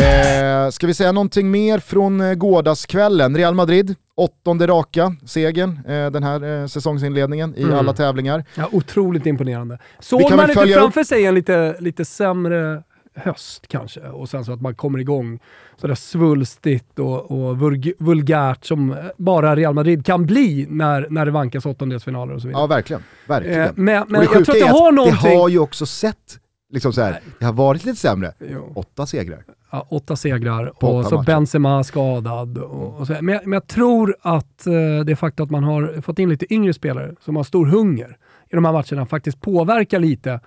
Eh, 0.00 0.70
ska 0.70 0.86
vi 0.86 0.94
säga 0.94 1.12
någonting 1.12 1.50
mer 1.50 1.78
från 1.78 2.20
eh, 2.20 2.34
gårdagskvällen? 2.34 3.36
Real 3.36 3.54
Madrid, 3.54 3.94
åttonde 4.14 4.66
raka 4.66 5.16
segern 5.26 5.80
eh, 5.88 6.10
den 6.10 6.22
här 6.22 6.62
eh, 6.62 6.66
säsongsinledningen 6.66 7.54
i 7.56 7.62
mm. 7.62 7.78
alla 7.78 7.92
tävlingar. 7.92 8.44
Ja, 8.54 8.68
otroligt 8.72 9.26
imponerande. 9.26 9.78
Såg 9.98 10.20
man 10.22 10.50
inte 10.50 10.52
framför 10.52 11.00
upp... 11.00 11.06
sig 11.06 11.24
en 11.26 11.34
lite, 11.34 11.76
lite 11.80 12.04
sämre 12.04 12.82
höst 13.14 13.68
kanske 13.68 14.00
och 14.00 14.28
sen 14.28 14.44
så 14.44 14.52
att 14.52 14.60
man 14.60 14.74
kommer 14.74 14.98
igång 14.98 15.38
sådär 15.80 15.94
svulstigt 15.94 16.98
och, 16.98 17.30
och 17.30 17.58
vulgärt 17.98 18.64
som 18.64 18.96
bara 19.16 19.56
Real 19.56 19.74
Madrid 19.74 20.06
kan 20.06 20.26
bli 20.26 20.66
när, 20.70 21.06
när 21.10 21.24
det 21.24 21.30
vankas 21.30 21.66
åttondelsfinaler 21.66 22.34
och 22.34 22.40
så 22.40 22.48
vidare. 22.48 22.62
Ja, 22.62 22.66
verkligen. 22.66 23.02
verkligen. 23.26 23.60
Eh, 23.60 23.70
men 23.74 24.04
men 24.08 24.20
jag 24.20 24.30
tror 24.30 24.40
att 24.40 24.46
det 24.46 24.66
har 24.66 24.92
någonting... 24.92 25.30
Det 25.30 25.36
har 25.36 25.48
ju 25.48 25.58
också 25.58 25.86
sett 25.86 26.38
liksom 26.70 26.92
så 26.92 27.00
här, 27.00 27.20
det 27.38 27.44
har 27.44 27.52
varit 27.52 27.84
lite 27.84 27.98
sämre. 27.98 28.32
Jo. 28.38 28.72
Åtta 28.74 29.06
segrar. 29.06 29.44
Ja, 29.70 29.86
åtta 29.90 30.16
segrar 30.16 30.72
På 30.80 30.88
och 30.88 31.06
så 31.06 31.14
matcher. 31.14 31.26
Benzema 31.26 31.84
skadad. 31.84 32.58
Och, 32.58 33.00
och 33.00 33.06
så. 33.06 33.12
Men, 33.20 33.34
jag, 33.34 33.46
men 33.46 33.52
jag 33.52 33.66
tror 33.66 34.16
att 34.20 34.66
eh, 34.66 35.00
det 35.06 35.16
faktum 35.16 35.44
att 35.44 35.50
man 35.50 35.64
har 35.64 36.00
fått 36.00 36.18
in 36.18 36.28
lite 36.28 36.54
yngre 36.54 36.72
spelare 36.72 37.14
som 37.20 37.36
har 37.36 37.44
stor 37.44 37.66
hunger 37.66 38.16
i 38.50 38.54
de 38.54 38.64
här 38.64 38.72
matcherna 38.72 39.06
faktiskt 39.06 39.40
påverkar 39.40 39.98
lite 39.98 40.40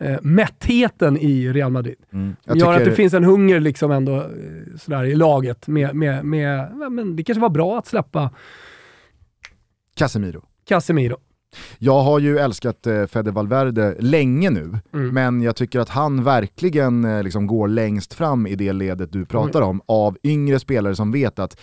eh, 0.00 0.16
mättheten 0.22 1.18
i 1.18 1.52
Real 1.52 1.72
Madrid. 1.72 1.96
Mm. 2.12 2.36
Jag 2.44 2.56
gör 2.56 2.72
att 2.72 2.84
det 2.84 2.92
finns 2.92 3.14
en 3.14 3.24
hunger 3.24 3.60
liksom 3.60 3.90
ändå 3.90 4.16
eh, 4.16 4.26
sådär 4.78 5.04
i 5.04 5.14
laget. 5.14 5.66
Med, 5.66 5.94
med, 5.94 6.24
med, 6.24 6.76
men 6.90 7.16
det 7.16 7.24
kanske 7.24 7.40
var 7.40 7.48
bra 7.48 7.78
att 7.78 7.86
släppa 7.86 8.30
Casemiro. 9.94 10.42
Casemiro. 10.68 11.16
Jag 11.78 12.02
har 12.02 12.18
ju 12.18 12.38
älskat 12.38 12.86
eh, 12.86 13.06
Fede 13.06 13.30
Valverde 13.30 13.96
länge 14.00 14.50
nu, 14.50 14.78
mm. 14.92 15.08
men 15.14 15.42
jag 15.42 15.56
tycker 15.56 15.80
att 15.80 15.88
han 15.88 16.24
verkligen 16.24 17.04
eh, 17.04 17.22
liksom 17.22 17.46
går 17.46 17.68
längst 17.68 18.14
fram 18.14 18.46
i 18.46 18.54
det 18.54 18.72
ledet 18.72 19.12
du 19.12 19.24
pratar 19.24 19.58
mm. 19.58 19.68
om, 19.68 19.80
av 19.86 20.16
yngre 20.22 20.58
spelare 20.58 20.96
som 20.96 21.12
vet 21.12 21.38
att 21.38 21.60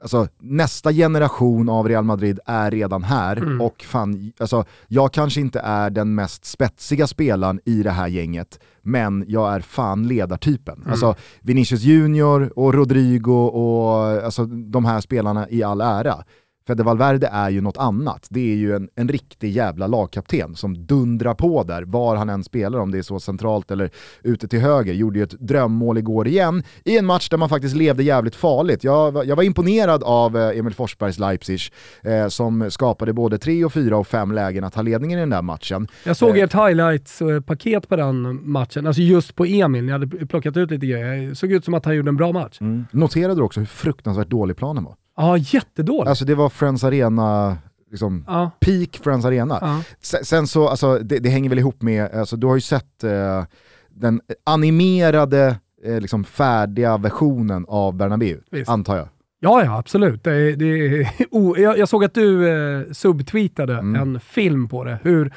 Alltså, 0.00 0.28
nästa 0.38 0.92
generation 0.92 1.68
av 1.68 1.88
Real 1.88 2.04
Madrid 2.04 2.40
är 2.46 2.70
redan 2.70 3.02
här 3.02 3.36
mm. 3.36 3.60
och 3.60 3.82
fan, 3.82 4.32
alltså, 4.38 4.64
jag 4.88 5.12
kanske 5.12 5.40
inte 5.40 5.60
är 5.60 5.90
den 5.90 6.14
mest 6.14 6.44
spetsiga 6.44 7.06
spelaren 7.06 7.60
i 7.64 7.82
det 7.82 7.90
här 7.90 8.08
gänget, 8.08 8.60
men 8.82 9.24
jag 9.28 9.54
är 9.54 9.60
fan 9.60 10.08
ledartypen. 10.08 10.78
Mm. 10.78 10.90
Alltså, 10.90 11.14
Vinicius 11.40 11.82
Junior 11.82 12.58
och 12.58 12.74
Rodrigo 12.74 13.46
och 13.46 14.24
alltså, 14.24 14.44
de 14.46 14.84
här 14.84 15.00
spelarna 15.00 15.50
i 15.50 15.62
all 15.62 15.80
ära. 15.80 16.24
Fede 16.68 16.82
Valverde 16.82 17.26
är 17.32 17.50
ju 17.50 17.60
något 17.60 17.76
annat. 17.76 18.26
Det 18.30 18.52
är 18.52 18.56
ju 18.56 18.76
en, 18.76 18.88
en 18.94 19.08
riktig 19.08 19.50
jävla 19.50 19.86
lagkapten 19.86 20.54
som 20.54 20.86
dundrar 20.86 21.34
på 21.34 21.62
där, 21.62 21.82
var 21.82 22.16
han 22.16 22.28
än 22.28 22.44
spelar, 22.44 22.78
om 22.78 22.90
det 22.90 22.98
är 22.98 23.02
så 23.02 23.20
centralt 23.20 23.70
eller 23.70 23.90
ute 24.22 24.48
till 24.48 24.60
höger. 24.60 24.92
Gjorde 24.92 25.18
ju 25.18 25.22
ett 25.22 25.40
drömmål 25.40 25.98
igår 25.98 26.28
igen, 26.28 26.62
i 26.84 26.98
en 26.98 27.06
match 27.06 27.28
där 27.28 27.36
man 27.36 27.48
faktiskt 27.48 27.76
levde 27.76 28.02
jävligt 28.02 28.34
farligt. 28.34 28.84
Jag, 28.84 29.26
jag 29.26 29.36
var 29.36 29.42
imponerad 29.42 30.02
av 30.02 30.36
eh, 30.36 30.58
Emil 30.58 30.74
Forsbergs 30.74 31.18
Leipzig, 31.18 31.60
eh, 32.02 32.28
som 32.28 32.70
skapade 32.70 33.12
både 33.12 33.38
tre 33.38 33.64
och 33.64 33.72
fyra 33.72 33.96
och 33.96 34.06
fem 34.06 34.32
lägen 34.32 34.64
att 34.64 34.72
ta 34.72 34.82
ledningen 34.82 35.18
i 35.18 35.22
den 35.22 35.30
där 35.30 35.42
matchen. 35.42 35.88
Jag 36.04 36.16
såg 36.16 36.38
eh. 36.38 36.44
ett 36.44 36.52
highlights-paket 36.52 37.88
på 37.88 37.96
den 37.96 38.50
matchen, 38.50 38.86
alltså 38.86 39.02
just 39.02 39.34
på 39.34 39.44
Emil, 39.44 39.84
ni 39.84 39.92
hade 39.92 40.26
plockat 40.26 40.56
ut 40.56 40.70
lite 40.70 40.86
grejer. 40.86 41.28
Det 41.28 41.34
såg 41.34 41.52
ut 41.52 41.64
som 41.64 41.74
att 41.74 41.84
han 41.84 41.96
gjorde 41.96 42.08
en 42.08 42.16
bra 42.16 42.32
match. 42.32 42.58
Mm. 42.60 42.84
Noterade 42.90 43.34
du 43.34 43.42
också 43.42 43.60
hur 43.60 43.66
fruktansvärt 43.66 44.28
dålig 44.28 44.56
planen 44.56 44.84
var? 44.84 44.94
Ja, 45.18 45.36
jättedåligt. 45.36 46.08
Alltså 46.08 46.24
det 46.24 46.34
var 46.34 46.48
Friends 46.48 46.84
Arena, 46.84 47.56
liksom, 47.90 48.24
ja. 48.26 48.50
peak 48.60 49.00
Friends 49.04 49.24
Arena. 49.26 49.58
Ja. 49.60 49.82
Sen, 50.00 50.24
sen 50.24 50.46
så, 50.46 50.68
alltså, 50.68 50.98
det, 50.98 51.18
det, 51.18 51.28
hänger 51.28 51.48
väl 51.48 51.58
ihop 51.58 51.82
med, 51.82 52.14
alltså, 52.14 52.36
du 52.36 52.46
har 52.46 52.54
ju 52.54 52.60
sett 52.60 53.04
eh, 53.04 53.44
den 53.88 54.20
animerade, 54.44 55.56
eh, 55.84 56.00
liksom 56.00 56.24
färdiga 56.24 56.96
versionen 56.96 57.64
av 57.68 57.94
Bernabéu, 57.94 58.40
antar 58.66 58.96
jag. 58.96 59.08
Ja, 59.40 59.64
ja 59.64 59.78
absolut. 59.78 60.24
Det, 60.24 60.56
det, 60.56 61.06
oh, 61.30 61.60
jag, 61.60 61.78
jag 61.78 61.88
såg 61.88 62.04
att 62.04 62.14
du 62.14 62.48
eh, 62.48 62.92
subtweetade 62.92 63.74
Mm. 63.74 63.94
en 64.02 64.20
film 64.20 64.68
på 64.68 64.84
det. 64.84 64.98
Hur 65.02 65.32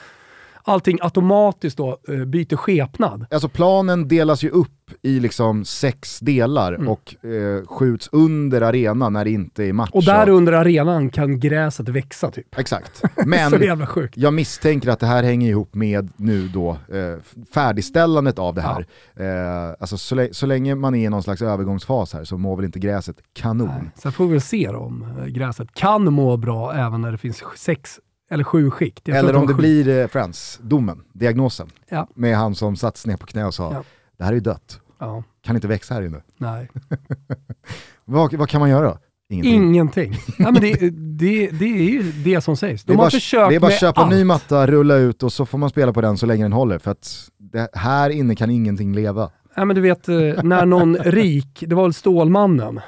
allting 0.64 0.98
automatiskt 1.02 1.78
då 1.78 1.98
eh, 2.08 2.26
byter 2.26 2.56
skepnad. 2.56 3.26
Alltså 3.32 3.50
planen 3.50 4.08
delas 4.08 4.44
ju 4.44 4.50
upp 4.50 4.70
i 5.02 5.20
liksom 5.20 5.66
sex 5.66 6.20
delar 6.20 6.74
Mm. 6.74 6.88
och 6.88 7.26
eh, 7.26 7.66
skjuts 7.66 8.10
under 8.12 8.62
arenan 8.62 9.14
när 9.14 9.26
det 9.26 9.32
inte 9.32 9.64
är 9.64 9.74
match. 9.74 9.90
Och 9.94 10.04
där 10.04 10.30
under 10.30 10.54
arenan 10.54 11.10
kan 11.10 11.40
gräset 11.40 11.90
växa 11.90 12.32
typ. 12.32 12.60
Exakt. 12.60 12.98
så 13.00 13.08
Men 13.26 13.88
jag 14.14 14.34
misstänker 14.34 14.90
att 14.90 15.00
det 15.00 15.06
här 15.06 15.24
hänger 15.24 15.50
ihop 15.50 15.76
med 15.76 16.10
nu 16.16 16.48
då 16.48 16.70
eh, 16.70 17.44
färdigställandet 17.54 18.40
av 18.40 18.56
det 18.56 18.62
här. 18.62 18.86
Eh, 19.16 19.76
alltså 19.80 19.98
så, 19.98 20.28
så 20.32 20.46
länge 20.46 20.76
man 20.76 20.96
är 20.96 21.06
i 21.06 21.10
någon 21.10 21.24
slags 21.24 21.42
övergångsfas 21.42 22.14
här 22.14 22.24
så 22.24 22.38
mår 22.38 22.56
väl 22.56 22.66
inte 22.66 22.80
gräset 22.80 23.16
kanon. 23.34 23.68
Nej. 23.68 23.92
Sen 23.96 24.12
får 24.12 24.26
vi 24.26 24.32
väl 24.32 24.42
se 24.42 24.70
då 24.72 24.80
om 24.80 25.06
eh, 25.20 25.26
gräset 25.26 25.74
kan 25.74 26.14
må 26.14 26.38
bra 26.38 26.74
även 26.74 27.02
när 27.02 27.12
det 27.12 27.18
finns 27.18 27.44
sex 27.56 28.00
eller 28.32 28.44
sju 28.44 28.72
skikt. 28.72 29.08
Jag 29.08 29.18
Eller 29.18 29.36
om 29.36 29.48
det 29.48 29.54
sju. 29.54 29.58
blir 29.58 29.88
eh, 30.02 30.08
Friends, 30.08 30.60
domen, 30.64 31.04
diagnosen. 31.14 31.68
Ja. 31.90 32.08
Med 32.16 32.38
han 32.38 32.56
som 32.56 32.76
satt 32.76 33.06
ner 33.06 33.18
på 33.18 33.26
knä 33.26 33.46
och 33.46 33.54
sa 33.54 33.74
Ja. 33.74 33.84
det 34.18 34.24
här 34.24 34.32
är 34.32 34.36
ju 34.36 34.40
dött, 34.42 34.80
Ja, 35.00 35.24
kan 35.44 35.56
inte 35.56 35.68
växa 35.68 35.94
här 35.94 36.02
inne. 36.02 36.22
nej. 36.38 36.70
Vad, 38.06 38.34
vad 38.34 38.50
kan 38.50 38.60
man 38.62 38.70
göra? 38.70 38.98
Ingenting. 39.30 39.54
Ingenting. 39.64 40.12
nej, 40.40 40.52
men 40.52 40.62
det, 40.62 40.74
det, 41.20 41.48
det 41.50 41.66
är 41.66 41.92
ju 41.92 42.12
det 42.12 42.42
som 42.42 42.58
sägs. 42.58 42.84
De 42.84 42.92
det 42.92 42.96
är 42.96 42.98
har 42.98 43.04
bara, 43.04 43.12
försökt 43.12 43.50
det 43.50 43.56
är 43.56 43.60
bara 43.60 43.68
att 43.72 43.80
köpa 43.80 44.02
allt. 44.02 44.12
ny 44.12 44.24
matta, 44.24 44.68
rulla 44.68 44.96
ut 44.96 45.24
och 45.24 45.34
så 45.34 45.46
får 45.46 45.58
man 45.58 45.70
spela 45.70 45.94
på 45.94 46.02
den 46.02 46.18
så 46.18 46.26
länge 46.26 46.44
den 46.46 46.54
håller. 46.54 46.78
För 46.80 46.92
att 46.92 47.30
det, 47.38 47.68
här 47.74 48.10
inne 48.10 48.36
kan 48.36 48.50
ingenting 48.50 48.96
leva. 48.96 49.32
Nej, 49.58 49.66
men 49.66 49.76
du 49.76 49.82
vet, 49.82 50.10
eh, 50.10 50.16
när 50.44 50.66
någon 50.66 50.96
rik, 51.00 51.64
det 51.68 51.76
var 51.76 51.84
väl 51.84 51.94
Stålmannen, 51.94 52.80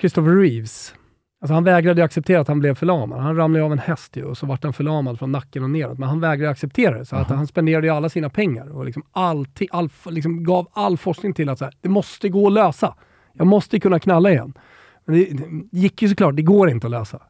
Christopher 0.00 0.36
Reeves, 0.36 0.94
alltså 1.44 1.54
han 1.54 1.64
vägrade 1.64 2.04
acceptera 2.04 2.40
att 2.40 2.48
han 2.48 2.60
blev 2.60 2.74
förlamad. 2.74 3.20
Han 3.20 3.36
ramlade 3.36 3.64
av 3.64 3.72
en 3.72 3.78
häst 3.78 4.16
ju, 4.16 4.24
och 4.24 4.38
så 4.38 4.46
vart 4.46 4.64
han 4.64 4.72
förlamad 4.72 5.18
från 5.18 5.32
nacken 5.32 5.62
och 5.62 5.70
neråt. 5.70 5.98
Men 5.98 6.08
han 6.08 6.20
vägrade 6.20 6.50
acceptera 6.50 6.98
det, 6.98 7.04
så 7.04 7.16
att 7.16 7.28
han 7.28 7.46
spenderade 7.46 7.92
alla 7.92 8.08
sina 8.08 8.30
pengar 8.30 8.76
och 8.76 8.84
liksom 8.84 9.02
allti, 9.12 9.68
all, 9.70 9.90
liksom 10.06 10.44
gav 10.44 10.68
all 10.72 10.96
forskning 10.96 11.32
till 11.32 11.48
att 11.48 11.58
så 11.58 11.64
här, 11.64 11.74
det 11.80 11.88
måste 11.88 12.28
gå 12.28 12.46
att 12.46 12.52
lösa. 12.52 12.94
Jag 13.32 13.46
måste 13.46 13.80
kunna 13.80 13.98
knalla 13.98 14.30
igen. 14.30 14.54
Men 15.04 15.16
det, 15.16 15.24
det 15.24 15.78
gick 15.78 16.02
ju 16.02 16.08
såklart, 16.08 16.36
det 16.36 16.42
går 16.42 16.70
inte 16.70 16.86
att 16.86 16.90
lösa. 16.90 17.22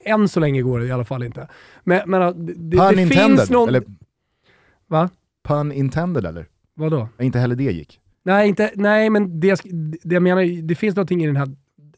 Än 0.00 0.28
så 0.28 0.40
länge 0.40 0.62
går 0.62 0.78
det 0.78 0.86
i 0.86 0.92
alla 0.92 1.04
fall 1.04 1.22
inte. 1.22 1.48
Men, 1.84 2.10
men 2.10 2.46
det, 2.46 2.52
det, 2.52 2.76
Pun 2.76 2.96
det 2.96 3.02
intended, 3.02 3.38
finns 3.38 3.50
någon... 3.50 3.68
eller 3.68 3.82
Va? 4.86 5.10
pun 5.48 5.72
intended 5.72 6.26
eller? 6.26 6.46
Vadå? 6.74 7.08
Inte 7.18 7.38
heller 7.38 7.56
det 7.56 7.64
gick. 7.64 8.00
Nej, 8.22 8.48
inte, 8.48 8.70
nej 8.74 9.10
men 9.10 9.40
det, 9.40 9.60
det 10.04 10.14
jag 10.14 10.22
menar, 10.22 10.62
det 10.62 10.74
finns 10.74 10.96
någonting 10.96 11.24
i 11.24 11.26
den 11.26 11.36
här 11.36 11.48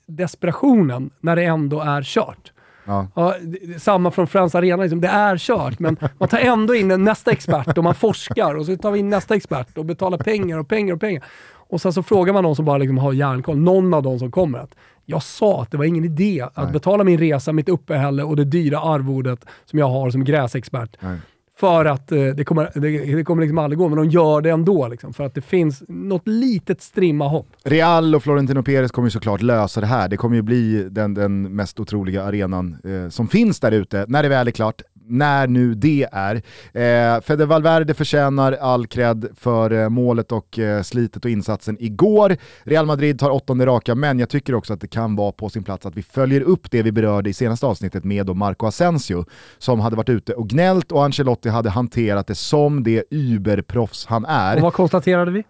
desperationen 0.08 1.10
när 1.20 1.36
det 1.36 1.44
ändå 1.44 1.80
är 1.80 2.02
kört. 2.02 2.52
Ja. 2.84 3.06
Ja, 3.14 3.34
samma 3.78 4.10
från 4.10 4.26
Friends 4.26 4.54
Arena, 4.54 4.82
liksom, 4.82 5.00
det 5.00 5.08
är 5.08 5.38
kört, 5.38 5.78
men 5.78 5.96
man 6.18 6.28
tar 6.28 6.38
ändå 6.38 6.74
in 6.74 7.04
nästa 7.04 7.30
expert 7.30 7.78
och 7.78 7.84
man 7.84 7.94
forskar 7.94 8.54
och 8.54 8.66
så 8.66 8.76
tar 8.76 8.90
vi 8.90 8.98
in 8.98 9.08
nästa 9.08 9.34
expert 9.34 9.78
och 9.78 9.84
betalar 9.84 10.18
pengar 10.18 10.58
och 10.58 10.68
pengar 10.68 10.94
och 10.94 11.00
pengar. 11.00 11.24
Och 11.70 11.80
sen 11.80 11.92
så 11.92 12.02
frågar 12.02 12.32
man 12.32 12.42
någon 12.42 12.56
som 12.56 12.64
bara 12.64 12.78
liksom 12.78 12.98
har 12.98 13.12
järnkoll, 13.12 13.58
någon 13.58 13.94
av 13.94 14.02
de 14.02 14.18
som 14.18 14.30
kommer 14.30 14.58
att 14.58 14.74
jag 15.10 15.22
sa 15.22 15.62
att 15.62 15.70
det 15.70 15.76
var 15.76 15.84
ingen 15.84 16.04
idé 16.04 16.40
att 16.40 16.64
Nej. 16.64 16.72
betala 16.72 17.04
min 17.04 17.18
resa, 17.18 17.52
mitt 17.52 17.68
uppehälle 17.68 18.22
och 18.22 18.36
det 18.36 18.44
dyra 18.44 18.80
arvodet 18.80 19.44
som 19.64 19.78
jag 19.78 19.88
har 19.88 20.10
som 20.10 20.24
gräsexpert. 20.24 20.96
Nej. 21.00 21.18
För 21.60 21.84
att 21.84 22.12
eh, 22.12 22.24
det 22.24 22.44
kommer, 22.44 22.70
det, 22.74 23.16
det 23.16 23.24
kommer 23.24 23.42
liksom 23.42 23.58
aldrig 23.58 23.78
gå, 23.78 23.88
men 23.88 23.98
de 23.98 24.08
gör 24.08 24.40
det 24.40 24.50
ändå. 24.50 24.88
Liksom, 24.88 25.12
för 25.12 25.24
att 25.24 25.34
det 25.34 25.40
finns 25.40 25.82
något 25.88 26.28
litet 26.28 26.82
strimma 26.82 27.28
hopp. 27.28 27.46
Real 27.64 28.14
och 28.14 28.22
Florentino 28.22 28.62
Perez 28.62 28.90
kommer 28.90 29.06
ju 29.06 29.10
såklart 29.10 29.42
lösa 29.42 29.80
det 29.80 29.86
här. 29.86 30.08
Det 30.08 30.16
kommer 30.16 30.36
ju 30.36 30.42
bli 30.42 30.88
den, 30.90 31.14
den 31.14 31.56
mest 31.56 31.80
otroliga 31.80 32.22
arenan 32.22 32.76
eh, 32.84 33.10
som 33.10 33.28
finns 33.28 33.60
där 33.60 33.72
ute, 33.72 34.04
när 34.08 34.22
det 34.22 34.28
väl 34.28 34.48
är 34.48 34.52
klart. 34.52 34.82
När 35.08 35.46
nu 35.46 35.74
det 35.74 36.08
är. 36.12 36.34
Eh, 36.72 37.20
Fede 37.20 37.46
Valverde 37.46 37.94
förtjänar 37.94 38.52
all 38.52 38.86
cred 38.86 39.28
för 39.36 39.70
eh, 39.72 39.88
målet 39.88 40.32
och 40.32 40.58
eh, 40.58 40.82
slitet 40.82 41.24
och 41.24 41.30
insatsen 41.30 41.76
igår. 41.80 42.36
Real 42.62 42.86
Madrid 42.86 43.18
tar 43.18 43.30
åttonde 43.30 43.66
raka, 43.66 43.94
men 43.94 44.18
jag 44.18 44.28
tycker 44.28 44.54
också 44.54 44.72
att 44.72 44.80
det 44.80 44.88
kan 44.88 45.16
vara 45.16 45.32
på 45.32 45.48
sin 45.48 45.62
plats 45.64 45.86
att 45.86 45.94
vi 45.96 46.02
följer 46.02 46.40
upp 46.40 46.70
det 46.70 46.82
vi 46.82 46.92
berörde 46.92 47.30
i 47.30 47.32
senaste 47.32 47.66
avsnittet 47.66 48.04
med 48.04 48.26
då 48.26 48.34
Marco 48.34 48.66
Asensio, 48.66 49.24
som 49.58 49.80
hade 49.80 49.96
varit 49.96 50.08
ute 50.08 50.32
och 50.34 50.48
gnällt 50.48 50.92
och 50.92 51.04
Ancelotti 51.04 51.48
hade 51.48 51.70
hanterat 51.70 52.26
det 52.26 52.34
som 52.34 52.82
det 52.82 53.04
überproffs 53.10 54.06
han 54.06 54.24
Och 54.24 54.30
är. 54.30 54.60
vad 54.60 54.72
konstaterade 54.72 55.30
vi? 55.30 55.44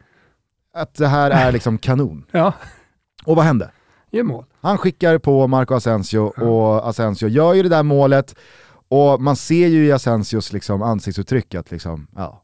Att 0.74 0.94
det 0.94 1.06
här 1.06 1.30
är 1.30 1.52
liksom 1.52 1.78
kanon. 1.88 2.24
Ja, 2.30 2.52
Och 3.24 3.36
vad 3.36 3.44
hände? 3.44 3.70
gör 4.10 4.22
mål. 4.22 4.44
Han 4.60 4.78
skickar 4.78 5.18
på 5.18 5.46
Marco 5.46 5.74
Asensio 5.74 6.18
och 6.18 6.88
Asensio 6.88 7.28
gör 7.28 7.54
ju 7.54 7.62
det 7.62 7.68
där 7.68 7.82
målet 7.82 8.34
och 8.88 9.22
man 9.22 9.36
ser 9.36 9.66
ju 9.68 9.86
i 9.86 9.92
Asensios 9.92 10.52
liksom 10.52 10.82
ansiktsuttryck 10.82 11.54
att 11.54 11.70
liksom, 11.70 12.06
ja, 12.16 12.42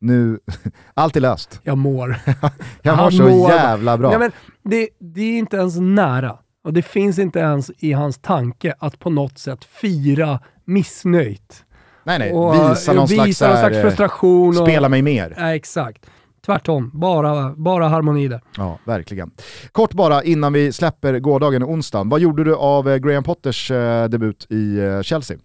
nu, 0.00 0.38
allt 0.94 1.16
är 1.16 1.20
löst. 1.20 1.60
Jag 1.62 1.78
mår. 1.78 2.16
Jag 2.82 2.96
mår 2.96 3.02
Han 3.02 3.12
så 3.12 3.22
mår- 3.22 3.50
jävla 3.50 3.98
bra. 3.98 4.08
Nej, 4.10 4.18
men 4.18 4.32
det, 4.62 4.88
det 4.98 5.20
är 5.22 5.38
inte 5.38 5.56
ens 5.56 5.76
nära. 5.78 6.38
Och 6.64 6.72
det 6.72 6.82
finns 6.82 7.18
inte 7.18 7.38
ens 7.38 7.70
i 7.78 7.92
hans 7.92 8.18
tanke 8.18 8.74
att 8.78 8.98
på 8.98 9.10
något 9.10 9.38
sätt 9.38 9.64
fira 9.64 10.40
missnöjt. 10.64 11.64
nej 12.04 12.18
nej, 12.18 12.32
Och, 12.32 12.54
visa 12.54 12.92
någon 12.92 13.08
slags, 13.08 13.28
visa 13.28 13.46
någon 13.48 13.56
så 13.56 13.60
slags 13.60 13.76
eh, 13.76 13.82
frustration. 13.82 14.48
Och, 14.48 14.54
spela 14.68 14.88
mig 14.88 15.02
mer. 15.02 15.34
Nej, 15.38 15.56
exakt. 15.56 16.06
Tvärtom, 16.46 16.90
bara, 16.94 17.54
bara 17.56 17.88
harmoni 17.88 18.28
där. 18.28 18.40
Ja, 18.56 18.78
verkligen. 18.84 19.30
Kort 19.72 19.92
bara 19.94 20.22
innan 20.22 20.52
vi 20.52 20.72
släpper 20.72 21.18
gårdagen 21.18 21.62
och 21.62 21.70
onsdagen, 21.70 22.08
vad 22.08 22.20
gjorde 22.20 22.44
du 22.44 22.54
av 22.54 22.88
eh, 22.88 22.96
Graham 22.96 23.22
Potters 23.24 23.70
eh, 23.70 24.08
debut 24.08 24.46
i 24.50 24.78
Chelsea? 25.02 25.36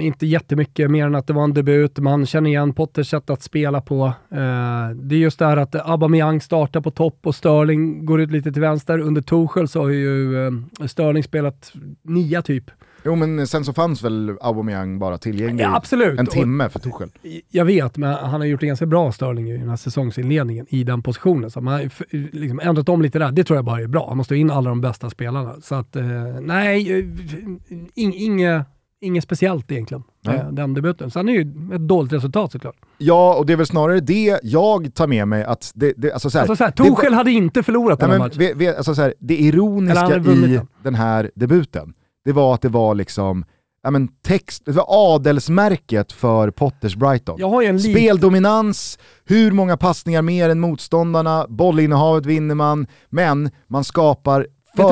Inte 0.00 0.26
jättemycket 0.26 0.90
mer 0.90 1.06
än 1.06 1.14
att 1.14 1.26
det 1.26 1.32
var 1.32 1.44
en 1.44 1.54
debut. 1.54 1.98
Man 1.98 2.26
känner 2.26 2.50
igen 2.50 2.72
Potters 2.72 3.10
sätt 3.10 3.30
att 3.30 3.42
spela 3.42 3.80
på. 3.80 4.06
Eh, 4.30 4.90
det 4.94 5.14
är 5.14 5.18
just 5.18 5.38
det 5.38 5.46
här 5.46 5.56
att 5.56 5.74
Aubameyang 5.74 6.40
startar 6.40 6.80
på 6.80 6.90
topp 6.90 7.18
och 7.22 7.34
Sterling 7.34 8.06
går 8.06 8.20
ut 8.20 8.30
lite 8.30 8.52
till 8.52 8.62
vänster. 8.62 8.98
Under 8.98 9.22
Tuchel 9.22 9.68
så 9.68 9.82
har 9.82 9.88
ju 9.88 10.46
eh, 10.46 10.86
Sterling 10.86 11.22
spelat 11.22 11.72
nia 12.02 12.42
typ. 12.42 12.70
Jo 13.04 13.14
men 13.14 13.46
sen 13.46 13.64
så 13.64 13.72
fanns 13.72 14.02
väl 14.04 14.36
Aubameyang 14.40 14.98
bara 14.98 15.18
tillgänglig 15.18 15.64
Ja, 15.64 15.76
absolut. 15.76 16.20
en 16.20 16.26
timme 16.26 16.68
för. 16.68 16.94
Och, 16.94 17.02
jag 17.50 17.64
vet, 17.64 17.96
men 17.96 18.12
han 18.12 18.40
har 18.40 18.44
gjort 18.44 18.60
det 18.60 18.66
ganska 18.66 18.86
bra 18.86 19.12
Sterling 19.12 19.50
i 19.50 19.58
den 19.58 19.68
här 19.68 19.76
säsongsinledningen 19.76 20.66
i 20.68 20.84
den 20.84 21.02
positionen. 21.02 21.50
Så 21.50 21.60
man 21.60 21.74
har 21.74 21.90
liksom 22.36 22.60
ändrat 22.60 22.88
om 22.88 23.02
lite 23.02 23.18
där. 23.18 23.32
Det 23.32 23.44
tror 23.44 23.56
jag 23.56 23.64
bara 23.64 23.80
är 23.80 23.86
bra. 23.86 24.08
Han 24.08 24.16
måste 24.16 24.34
ha 24.34 24.38
in 24.38 24.50
alla 24.50 24.70
de 24.70 24.80
bästa 24.80 25.10
spelarna. 25.10 25.54
Så 25.62 25.74
att, 25.74 25.96
eh, 25.96 26.04
nej, 26.40 26.98
eh, 26.98 27.04
ing, 27.94 28.14
inget, 28.14 28.66
inget 29.00 29.24
speciellt 29.24 29.72
egentligen, 29.72 30.02
Nej. 30.24 30.36
eh, 30.36 30.48
den 30.52 30.74
debuten. 30.74 31.10
Sen 31.10 31.28
är 31.28 31.32
det 31.32 31.38
ju 31.38 31.74
ett 31.74 31.88
dåligt 31.88 32.12
resultat 32.12 32.52
såklart. 32.52 32.76
Ja, 32.98 33.34
och 33.34 33.46
det 33.46 33.52
är 33.52 33.56
väl 33.56 33.66
snarare 33.66 34.00
det 34.00 34.40
jag 34.42 34.94
tar 34.94 35.06
med 35.06 35.28
mig 35.28 35.44
att 35.44 35.72
det, 35.74 35.92
det 35.96 36.12
alltså 36.12 36.30
så 36.30 36.38
här, 36.38 36.42
Alltså 36.42 36.56
så 36.56 36.64
här, 36.64 36.72
det- 36.76 36.82
Tuchel 36.96 37.12
hade 37.14 37.30
inte 37.30 37.62
förlorat 37.62 38.00
den 38.00 38.10
här 38.10 38.18
matchen. 38.18 38.38
vi, 38.38 38.52
vi, 38.56 38.68
alltså 38.68 38.94
så 38.94 39.02
här, 39.02 39.14
det 39.18 39.36
ironiska 39.36 40.16
i 40.16 40.60
den. 40.82 40.94
här 40.94 41.30
debuten, 41.34 41.94
det 42.24 42.32
var 42.32 42.54
att 42.54 42.62
det 42.62 42.68
var 42.68 42.94
liksom, 42.94 43.44
ja 43.82 43.90
men 43.90 44.08
text, 44.08 44.62
det 44.64 44.72
var 44.72 44.84
adelsmärket 44.88 46.12
för 46.12 46.50
Potters 46.50 46.96
Brighton. 46.96 47.38
Speldominans, 47.80 48.98
hur 49.24 49.52
många 49.52 49.76
passningar 49.76 50.22
mer 50.22 50.48
än 50.48 50.60
motståndarna, 50.60 51.46
bollinnehavet 51.48 52.26
vinner 52.26 52.54
man, 52.54 52.86
men 53.10 53.50
man 53.66 53.84
skapar 53.84 54.46
för 54.76 54.82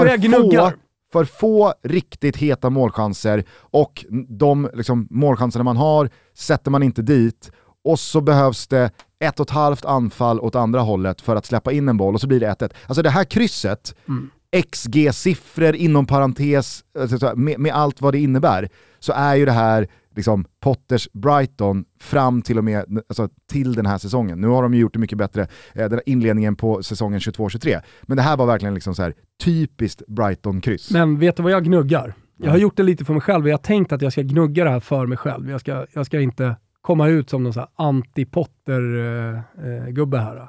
få? 0.41 0.73
För 1.15 1.25
få 1.25 1.75
riktigt 1.83 2.37
heta 2.37 2.71
målchanser 2.71 3.45
och 3.59 4.05
de 4.29 4.71
liksom, 4.75 5.09
målchanserna 5.11 5.65
man 5.65 5.77
har 5.77 6.11
sätter 6.35 6.71
man 6.71 6.83
inte 6.83 7.03
dit 7.03 7.51
och 7.85 7.99
så 7.99 8.21
behövs 8.21 8.67
det 8.67 8.91
ett 9.25 9.41
och 9.41 9.47
ett 9.47 9.51
halvt 9.51 9.85
anfall 9.85 10.41
åt 10.41 10.55
andra 10.55 10.81
hållet 10.81 11.21
för 11.21 11.37
att 11.37 11.47
släppa 11.47 11.73
in 11.73 11.89
en 11.89 11.97
boll 11.97 12.15
och 12.15 12.21
så 12.21 12.27
blir 12.27 12.41
det 12.41 12.47
1-1. 12.47 12.73
Alltså 12.87 13.03
det 13.03 13.11
här 13.11 13.25
krysset, 13.25 13.95
Mm. 14.09 14.31
XG-siffror 14.71 15.75
inom 15.75 16.07
parentes, 16.07 16.85
alltså 16.99 17.37
med, 17.37 17.59
med 17.59 17.75
allt 17.75 18.01
vad 18.01 18.15
det 18.15 18.19
innebär, 18.19 18.69
så 18.99 19.13
är 19.13 19.35
ju 19.35 19.45
det 19.45 19.53
här 19.53 19.89
liksom 20.17 20.45
Potters 20.61 21.09
Brighton 21.13 21.85
fram 22.01 22.43
till 22.43 22.59
och 22.59 22.65
med 22.65 22.85
alltså, 23.09 23.29
till 23.51 23.75
den 23.75 23.87
här 23.87 23.99
säsongen. 23.99 24.41
Nu 24.41 24.49
har 24.49 24.63
de 24.63 24.75
ju 24.75 24.81
gjort 24.81 24.93
det 24.93 24.99
mycket 24.99 25.19
bättre, 25.19 25.43
eh, 25.43 25.49
den 25.75 25.93
här 25.93 26.03
inledningen 26.07 26.57
på 26.57 26.83
säsongen 26.83 27.21
22-23. 27.21 27.81
Men 28.03 28.17
det 28.17 28.23
här 28.23 28.37
var 28.37 28.47
verkligen 28.47 28.75
liksom 28.75 28.95
så 28.95 29.03
här, 29.03 29.15
typiskt 29.45 30.03
Brighton-kryss. 30.09 30.91
Men 30.91 31.19
vet 31.19 31.37
du 31.37 31.43
vad 31.43 31.53
jag 31.53 31.65
gnuggar? 31.65 32.15
Jag 32.37 32.47
har 32.47 32.53
Nej. 32.53 32.63
gjort 32.63 32.77
det 32.77 32.83
lite 32.83 33.05
för 33.05 33.13
mig 33.13 33.23
själv. 33.23 33.49
Jag 33.49 33.53
har 33.53 33.59
tänkt 33.63 33.93
att 33.93 34.03
jag 34.03 34.13
ska 34.13 34.23
gnugga 34.23 34.65
det 34.65 34.71
här 34.71 34.81
för 34.81 35.07
mig 35.07 35.19
själv. 35.19 35.51
Jag 35.51 35.61
ska, 35.61 35.87
jag 35.93 36.07
ska 36.07 36.21
inte 36.21 36.57
komma 36.81 37.09
ut 37.09 37.31
som 37.31 37.43
någon 37.43 37.53
så 37.53 37.61
här 37.61 37.69
anti-Potter-gubbe 37.77 40.19
här. 40.19 40.49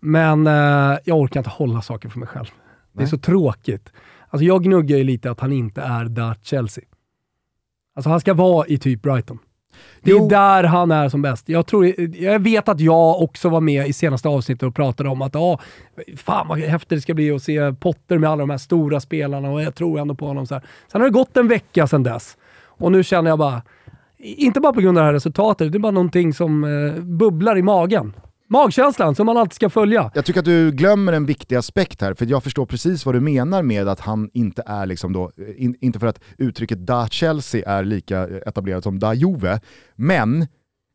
Men 0.00 0.46
eh, 0.46 0.98
jag 1.04 1.18
orkar 1.18 1.40
inte 1.40 1.50
hålla 1.50 1.82
saker 1.82 2.08
för 2.08 2.18
mig 2.18 2.28
själv. 2.28 2.46
Det 2.92 2.98
är 2.98 3.02
Nej. 3.02 3.10
så 3.10 3.18
tråkigt. 3.18 3.92
Alltså 4.28 4.44
jag 4.44 4.64
gnuggar 4.64 4.96
ju 4.96 5.04
lite 5.04 5.30
att 5.30 5.40
han 5.40 5.52
inte 5.52 5.82
är 5.82 6.04
där 6.04 6.36
Chelsea. 6.42 6.84
Alltså 7.94 8.10
han 8.10 8.20
ska 8.20 8.34
vara 8.34 8.66
i 8.66 8.78
typ 8.78 9.02
Brighton. 9.02 9.38
Det 10.00 10.10
är 10.10 10.16
jo. 10.16 10.28
där 10.28 10.64
han 10.64 10.90
är 10.90 11.08
som 11.08 11.22
bäst. 11.22 11.48
Jag, 11.48 11.66
tror, 11.66 11.94
jag 12.20 12.38
vet 12.38 12.68
att 12.68 12.80
jag 12.80 13.22
också 13.22 13.48
var 13.48 13.60
med 13.60 13.88
i 13.88 13.92
senaste 13.92 14.28
avsnittet 14.28 14.62
och 14.62 14.74
pratade 14.74 15.08
om 15.08 15.22
att 15.22 15.36
ah, 15.36 15.58
fan 16.16 16.48
vad 16.48 16.58
häftigt 16.58 16.88
det 16.88 17.00
ska 17.00 17.14
bli 17.14 17.30
att 17.30 17.42
se 17.42 17.72
Potter 17.72 18.18
med 18.18 18.30
alla 18.30 18.40
de 18.40 18.50
här 18.50 18.58
stora 18.58 19.00
spelarna 19.00 19.50
och 19.50 19.62
jag 19.62 19.74
tror 19.74 20.00
ändå 20.00 20.14
på 20.14 20.26
honom. 20.26 20.46
Så 20.46 20.54
här. 20.54 20.64
Sen 20.92 21.00
har 21.00 21.08
det 21.08 21.12
gått 21.14 21.36
en 21.36 21.48
vecka 21.48 21.86
sedan 21.86 22.02
dess 22.02 22.36
och 22.66 22.92
nu 22.92 23.04
känner 23.04 23.30
jag 23.30 23.38
bara, 23.38 23.62
inte 24.18 24.60
bara 24.60 24.72
på 24.72 24.80
grund 24.80 24.98
av 24.98 25.02
det 25.02 25.06
här 25.06 25.12
resultatet, 25.14 25.72
det 25.72 25.78
är 25.78 25.80
bara 25.80 25.92
någonting 25.92 26.34
som 26.34 26.64
eh, 26.64 27.02
bubblar 27.02 27.58
i 27.58 27.62
magen. 27.62 28.14
Magkänslan 28.54 29.14
som 29.14 29.26
man 29.26 29.36
alltid 29.36 29.54
ska 29.54 29.70
följa. 29.70 30.10
Jag 30.14 30.24
tycker 30.24 30.40
att 30.40 30.44
du 30.44 30.72
glömmer 30.72 31.12
en 31.12 31.26
viktig 31.26 31.56
aspekt 31.56 32.00
här, 32.00 32.14
för 32.14 32.26
jag 32.26 32.42
förstår 32.42 32.66
precis 32.66 33.06
vad 33.06 33.14
du 33.14 33.20
menar 33.20 33.62
med 33.62 33.88
att 33.88 34.00
han 34.00 34.30
inte 34.32 34.62
är 34.66 34.86
liksom 34.86 35.12
då, 35.12 35.30
in, 35.56 35.76
inte 35.80 35.98
för 35.98 36.06
att 36.06 36.20
uttrycket 36.38 36.86
da 36.86 37.08
Chelsea 37.08 37.68
är 37.68 37.84
lika 37.84 38.28
etablerat 38.28 38.84
som 38.84 38.98
da 38.98 39.14
Juve, 39.14 39.60
men 39.94 40.46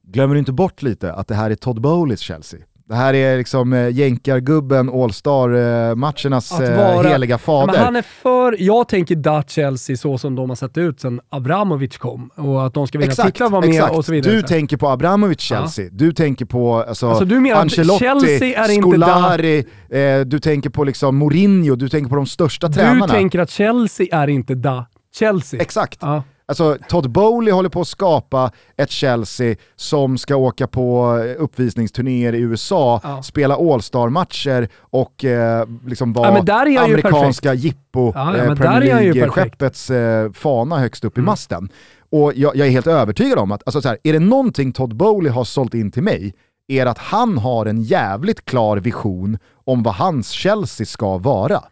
glömmer 0.04 0.34
du 0.34 0.40
inte 0.40 0.52
bort 0.52 0.82
lite 0.82 1.14
att 1.14 1.28
det 1.28 1.36
här 1.36 1.52
är 1.52 1.56
Todd 1.56 1.82
Bowleys 1.82 2.20
Chelsea? 2.20 2.60
Det 2.90 2.96
här 2.96 3.14
är 3.14 3.38
liksom 3.38 3.74
eh, 3.74 3.90
jänkargubben 3.90 4.90
All-Star-matchernas 4.90 6.60
eh, 6.60 7.02
heliga 7.02 7.38
fader. 7.38 7.74
Men 7.74 7.84
han 7.84 7.96
är 7.96 8.02
för, 8.02 8.56
jag 8.60 8.88
tänker 8.88 9.16
Dutch 9.16 9.52
Chelsea 9.52 9.98
så 9.98 10.18
som 10.18 10.36
de 10.36 10.50
har 10.50 10.56
sett 10.56 10.78
ut 10.78 11.00
sen 11.00 11.22
Abramovic 11.30 11.98
kom 11.98 12.30
och 12.36 12.66
att 12.66 12.74
de 12.74 12.88
ska 12.88 13.00
vinna 13.00 13.14
titlar 13.14 13.50
vara 13.50 13.62
med 13.62 13.70
exakt. 13.70 13.96
och 13.96 14.06
så 14.06 14.12
vidare. 14.12 14.36
Du 14.36 14.42
tänker 14.42 14.78
på 14.78 14.88
Abramovic 14.90 15.40
Chelsea, 15.40 15.86
ja. 15.86 15.92
du 15.94 16.14
tänker 16.14 16.46
på 16.46 16.76
alltså, 16.76 17.10
alltså 17.10 17.26
du 17.26 17.40
menar 17.40 17.62
Ancelotti, 17.62 18.00
Chelsea 18.00 18.64
är 18.64 18.82
Scolari, 18.82 19.58
inte 19.58 20.00
eh, 20.00 20.20
du 20.20 20.40
tänker 20.40 20.70
på 20.70 20.84
liksom 20.84 21.18
Mourinho, 21.18 21.76
du 21.76 21.90
tänker 21.90 22.10
på 22.10 22.16
de 22.16 22.26
största 22.26 22.68
du 22.68 22.74
tränarna. 22.74 23.08
Du 23.08 23.14
tänker 23.14 23.40
att 23.40 23.50
Chelsea 23.50 24.08
är 24.12 24.28
inte 24.28 24.56
da 24.56 24.86
Chelsea. 25.16 25.62
Exakt. 25.62 26.00
Ja. 26.02 26.24
Alltså 26.50 26.78
Todd 26.88 27.12
Bowley 27.12 27.54
håller 27.54 27.70
på 27.70 27.82
att 27.82 27.88
skapa 27.88 28.52
ett 28.78 28.92
Chelsea 28.92 29.56
som 29.76 30.18
ska 30.18 30.36
åka 30.36 30.68
på 30.68 31.18
uppvisningsturnéer 31.38 32.34
i 32.34 32.40
USA, 32.40 33.02
ja. 33.04 33.24
spela 33.24 33.56
All-star-matcher 33.56 34.70
och 34.80 35.26
eh, 35.26 35.66
liksom 35.86 36.14
vara 36.14 36.28
ja, 36.28 36.84
amerikanska 36.84 37.54
jippo, 37.54 38.12
ja, 38.16 38.38
eh, 38.38 38.56
Premier 38.56 38.82
League-skeppets 38.82 39.92
eh, 39.92 40.32
fana 40.32 40.78
högst 40.78 41.04
upp 41.04 41.18
mm. 41.18 41.26
i 41.26 41.30
masten. 41.30 41.70
Och 42.12 42.34
jag, 42.36 42.56
jag, 42.56 42.68
är 42.68 42.72
helt 42.72 42.88
övertygad 42.88 43.40
om 43.40 43.52
att, 43.52 43.62
alltså, 43.66 43.82
så 43.82 43.88
här, 43.88 43.98
är 44.04 44.14
det 44.14 44.20
någonting 44.20 44.72
Todd 44.72 44.96
Bowley 44.96 45.32
har 45.32 45.44
sålt 45.44 45.74
in 45.74 45.92
till 45.92 46.04
mig, 46.04 46.34
är 46.68 46.86
att 46.86 46.98
han 46.98 47.38
har 47.38 47.66
en 47.66 47.82
jävligt 47.82 48.46
klar 48.46 48.78
vision 48.78 49.38
om 49.66 49.84
vad 49.84 49.94
hans 49.94 50.30
Chelsea 50.30 50.86
ska 50.86 51.18
vara. 51.18 51.64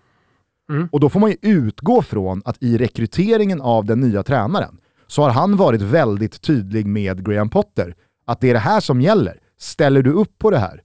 Mm. 0.69 0.89
Och 0.91 0.99
då 0.99 1.09
får 1.09 1.19
man 1.19 1.29
ju 1.29 1.37
utgå 1.41 2.01
från 2.01 2.41
att 2.45 2.63
i 2.63 2.77
rekryteringen 2.77 3.61
av 3.61 3.85
den 3.85 3.99
nya 3.99 4.23
tränaren 4.23 4.77
så 5.07 5.21
har 5.21 5.29
han 5.29 5.57
varit 5.57 5.81
väldigt 5.81 6.41
tydlig 6.41 6.85
med 6.85 7.25
Graham 7.25 7.49
Potter. 7.49 7.95
Att 8.25 8.41
det 8.41 8.49
är 8.49 8.53
det 8.53 8.59
här 8.59 8.79
som 8.79 9.01
gäller. 9.01 9.39
Ställer 9.59 10.01
du 10.01 10.11
upp 10.11 10.37
på 10.37 10.51
det 10.51 10.59
här? 10.59 10.81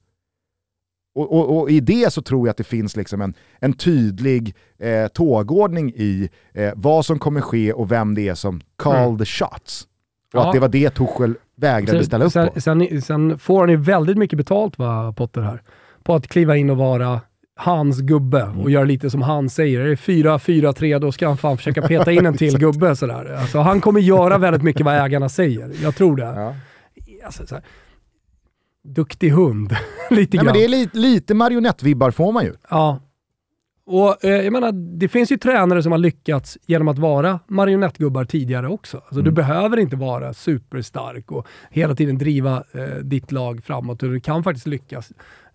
Och, 1.15 1.33
och, 1.33 1.61
och 1.61 1.71
i 1.71 1.81
det 1.81 2.13
så 2.13 2.23
tror 2.23 2.47
jag 2.47 2.51
att 2.51 2.57
det 2.57 2.65
finns 2.65 2.97
liksom 2.97 3.21
en, 3.21 3.35
en 3.61 3.73
tydlig 3.73 4.55
eh, 4.79 5.09
tågordning 5.09 5.93
i 5.97 6.31
eh, 6.55 6.73
vad 6.77 7.07
som 7.07 7.19
kommer 7.19 7.41
ske 7.41 7.73
och 7.73 7.93
vem 7.93 8.15
det 8.15 8.29
är 8.29 8.35
som 8.35 8.61
call 8.77 9.07
mm. 9.09 9.19
the 9.19 9.25
shots. 9.25 9.89
Och 10.35 10.41
ja. 10.41 10.47
att 10.47 10.53
det 10.53 10.61
var 10.61 10.69
det 10.69 10.91
Tuchel 10.91 11.35
vägrade 11.57 11.99
sen, 11.99 12.07
ställa 12.07 12.25
upp 12.25 12.33
sen, 12.33 12.49
på. 12.55 12.61
Sen, 12.61 13.03
sen, 13.03 13.39
får 13.39 13.61
han 13.61 13.69
ju 13.69 13.77
väldigt 13.77 14.19
mycket 14.19 14.37
betalt 14.37 14.79
va, 14.79 15.15
Potter 15.17 15.41
här. 15.41 15.63
På 16.03 16.15
att 16.15 16.29
kliva 16.29 16.57
in 16.57 16.71
och 16.71 16.77
vara 16.77 17.21
hans 17.57 18.01
gubbe 18.01 18.43
och 18.43 18.71
göra 18.71 18.85
lite 18.85 19.11
som 19.11 19.23
han 19.23 19.51
säger. 19.51 19.81
Är 19.81 19.89
det 19.89 19.95
4-4-3 19.95 20.99
då 20.99 21.13
ska 21.13 21.29
han 21.29 21.37
fan 21.37 21.57
försöka 21.57 21.83
peta 21.83 22.13
in 22.13 22.27
en 22.27 22.37
till 22.37 22.59
gubbe. 22.59 22.97
Sådär. 22.97 23.37
Alltså, 23.41 23.59
han 23.59 23.81
kommer 23.81 24.01
göra 24.01 24.39
väldigt 24.39 24.63
mycket 24.63 24.85
vad 24.85 24.95
ägarna 24.95 25.29
säger. 25.29 25.73
Jag 25.83 25.97
tror 25.97 26.17
det. 26.17 26.23
Ja. 26.23 26.55
Alltså, 27.25 27.47
så 27.47 27.61
duktig 28.85 29.31
hund. 29.31 29.77
lite 30.11 30.37
grann. 30.37 30.47
men 30.47 30.55
det 30.55 30.65
är 30.65 30.69
li 30.69 30.89
lite 30.93 31.35
marionettvibbar 31.35 32.11
får 32.11 32.33
man 32.33 32.45
ju. 32.45 32.53
Ja. 32.71 33.01
Och 33.85 34.25
eh, 34.25 34.43
jag 34.43 34.53
menar, 34.53 34.73
det 34.99 35.09
finns 35.09 35.33
ju 35.33 35.37
tränare 35.37 35.83
som 35.83 35.93
har 35.93 35.99
lyckats 35.99 36.59
genom 36.67 36.89
att 36.89 36.99
vara 36.99 37.41
marionettgubbar 37.47 38.25
tidigare 38.25 38.69
också. 38.69 38.97
Alltså, 38.97 39.15
mm. 39.15 39.25
Du 39.25 39.31
behöver 39.31 39.77
inte 39.79 39.97
vara 39.97 40.35
superstark 40.35 41.33
och 41.33 41.47
hela 41.71 41.95
tiden 41.95 42.19
driva 42.19 42.65
eh, 42.73 42.97
ditt 43.03 43.33
lag 43.33 43.65
framåt. 43.65 44.01
Du 44.01 44.21
kan 44.21 44.45
faktiskt 44.45 44.67
lyckas 44.67 45.13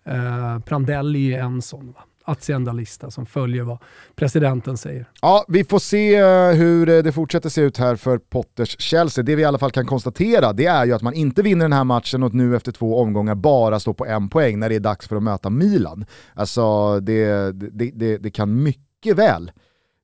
Eh, 0.08 0.58
Prandelli 0.58 1.34
är 1.34 1.42
en 1.42 1.62
sån. 1.62 1.92
Va? 1.92 2.04
Aziendalista 2.24 3.10
som 3.10 3.26
följer 3.26 3.62
vad 3.62 3.78
presidenten 4.16 4.76
säger. 4.76 5.06
Ja, 5.22 5.44
vi 5.48 5.64
får 5.64 5.78
se 5.78 6.16
eh, 6.16 6.50
hur 6.50 6.88
eh, 6.88 7.02
det 7.02 7.12
fortsätter 7.12 7.48
se 7.48 7.60
ut 7.60 7.78
här 7.78 7.96
för 7.96 8.18
Potters 8.18 8.80
Chelsea. 8.80 9.24
Det 9.24 9.36
vi 9.36 9.42
i 9.42 9.44
alla 9.44 9.58
fall 9.58 9.70
kan 9.70 9.86
konstatera 9.86 10.52
det 10.52 10.66
är 10.66 10.84
ju 10.84 10.92
att 10.92 11.02
man 11.02 11.14
inte 11.14 11.42
vinner 11.42 11.64
den 11.64 11.72
här 11.72 11.84
matchen 11.84 12.22
och 12.22 12.34
nu 12.34 12.56
efter 12.56 12.72
två 12.72 12.98
omgångar 12.98 13.34
bara 13.34 13.80
står 13.80 13.92
på 13.92 14.06
en 14.06 14.28
poäng 14.28 14.58
när 14.58 14.68
det 14.68 14.74
är 14.74 14.80
dags 14.80 15.08
för 15.08 15.16
att 15.16 15.22
möta 15.22 15.50
Milan. 15.50 16.04
Alltså 16.34 17.00
det, 17.00 17.52
det, 17.52 17.90
det, 17.94 18.18
det 18.18 18.30
kan 18.30 18.62
mycket 18.62 19.16
väl 19.16 19.52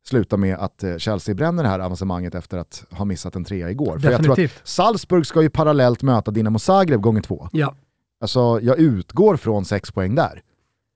sluta 0.06 0.36
med 0.36 0.56
att 0.56 0.84
Chelsea 0.98 1.34
bränner 1.34 1.62
det 1.62 1.68
här 1.68 1.78
avancemanget 1.78 2.34
efter 2.34 2.58
att 2.58 2.84
ha 2.90 3.04
missat 3.04 3.36
en 3.36 3.44
trea 3.44 3.70
igår. 3.70 3.98
Definitivt. 3.98 4.26
För 4.26 4.28
jag 4.28 4.34
tror 4.36 4.44
att 4.44 4.68
Salzburg 4.68 5.26
ska 5.26 5.42
ju 5.42 5.50
parallellt 5.50 6.02
möta 6.02 6.30
Dinamo 6.30 6.58
Zagreb 6.58 7.00
gånger 7.00 7.22
två. 7.22 7.48
Ja. 7.52 7.74
Alltså 8.24 8.60
jag 8.62 8.78
utgår 8.78 9.36
från 9.36 9.64
sex 9.64 9.92
poäng 9.92 10.14
där. 10.14 10.42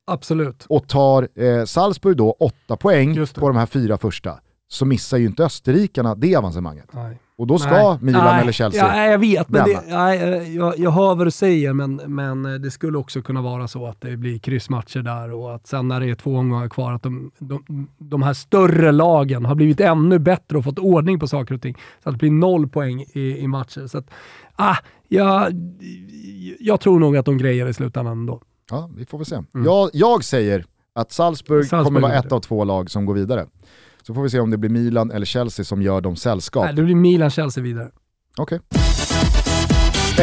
Absolut. 0.07 0.67
Och 0.69 0.89
tar 0.89 1.29
eh, 1.35 1.65
Salzburg 1.65 2.17
då 2.17 2.33
åtta 2.33 2.77
poäng 2.77 3.27
på 3.35 3.49
de 3.49 3.57
här 3.57 3.67
fyra 3.67 3.99
första, 3.99 4.41
så 4.69 4.85
missar 4.85 5.19
ju 5.19 5.27
inte 5.27 5.45
österrikarna 5.45 6.15
det 6.15 6.37
avancemanget. 6.37 6.89
Nej. 6.93 7.19
Och 7.39 7.47
då 7.47 7.59
ska 7.59 7.71
nej. 7.71 7.99
Milan 8.01 8.25
nej. 8.25 8.43
eller 8.43 8.53
Chelsea 8.53 8.97
Ja, 8.97 9.11
jag 9.11 9.19
vet, 9.19 9.49
men 9.49 9.65
det, 9.65 9.83
nej, 9.87 10.57
jag, 10.57 10.79
jag 10.79 10.91
hör 10.91 11.15
vad 11.15 11.27
du 11.27 11.31
säger, 11.31 11.73
men, 11.73 11.97
men 11.97 12.45
eh, 12.45 12.53
det 12.53 12.71
skulle 12.71 12.99
också 12.99 13.23
kunna 13.23 13.43
vara 13.43 13.69
så 13.69 13.87
att 13.87 14.01
det 14.01 14.17
blir 14.17 14.39
kryssmatcher 14.39 14.99
där 14.99 15.33
och 15.33 15.55
att 15.55 15.67
sen 15.67 15.89
när 15.89 16.01
det 16.01 16.11
är 16.11 16.15
två 16.15 16.37
omgångar 16.37 16.69
kvar, 16.69 16.93
att 16.93 17.03
de, 17.03 17.31
de, 17.39 17.89
de 17.99 18.23
här 18.23 18.35
större 18.35 18.93
lagen 18.93 19.45
har 19.45 19.55
blivit 19.55 19.81
ännu 19.81 20.19
bättre 20.19 20.59
och 20.59 20.65
fått 20.65 20.79
ordning 20.79 21.21
på 21.21 21.29
saker 21.29 21.55
och 21.55 21.63
ting. 21.63 21.77
Så 22.03 22.09
att 22.09 22.15
det 22.15 22.19
blir 22.19 22.31
noll 22.31 22.69
poäng 22.69 23.05
i, 23.13 23.39
i 23.39 23.47
matcher. 23.47 23.87
Så 23.87 23.99
att, 23.99 24.11
ah, 24.57 24.77
jag, 25.09 25.53
jag 26.61 26.81
tror 26.81 27.01
nog 27.01 27.17
att 27.17 27.25
de 27.25 27.39
grejer 27.39 27.67
i 27.67 27.75
slutändan 27.75 28.19
ändå. 28.19 28.43
Ja, 28.71 28.91
vi 28.97 29.07
får 29.07 29.19
väl 29.19 29.27
se. 29.27 29.35
Mm. 29.35 29.67
Jag, 29.67 29.91
jag 29.93 30.25
säger 30.25 30.65
att 30.95 31.13
Salzburg, 31.13 31.67
Salzburg 31.67 31.85
kommer 31.85 32.01
vara 32.01 32.19
ett 32.19 32.33
av 32.33 32.41
två 32.41 32.65
lag 32.65 32.91
som 32.91 33.07
går 33.07 33.15
vidare. 33.15 33.47
Så 34.09 34.15
får 34.15 34.23
vi 34.23 34.31
se 34.31 34.41
om 34.41 34.51
det 34.51 34.59
blir 34.59 34.71
Milan 34.71 35.11
eller 35.11 35.27
Chelsea 35.27 35.65
som 35.65 35.83
gör 35.83 36.01
dem 36.01 36.17
sällskap. 36.17 36.65
Nej, 36.65 36.75
det 36.75 36.83
blir 36.83 36.95
Milan-Chelsea 36.95 37.63
vidare. 37.65 37.91
Okej. 38.39 38.61
Okay. 38.71 38.79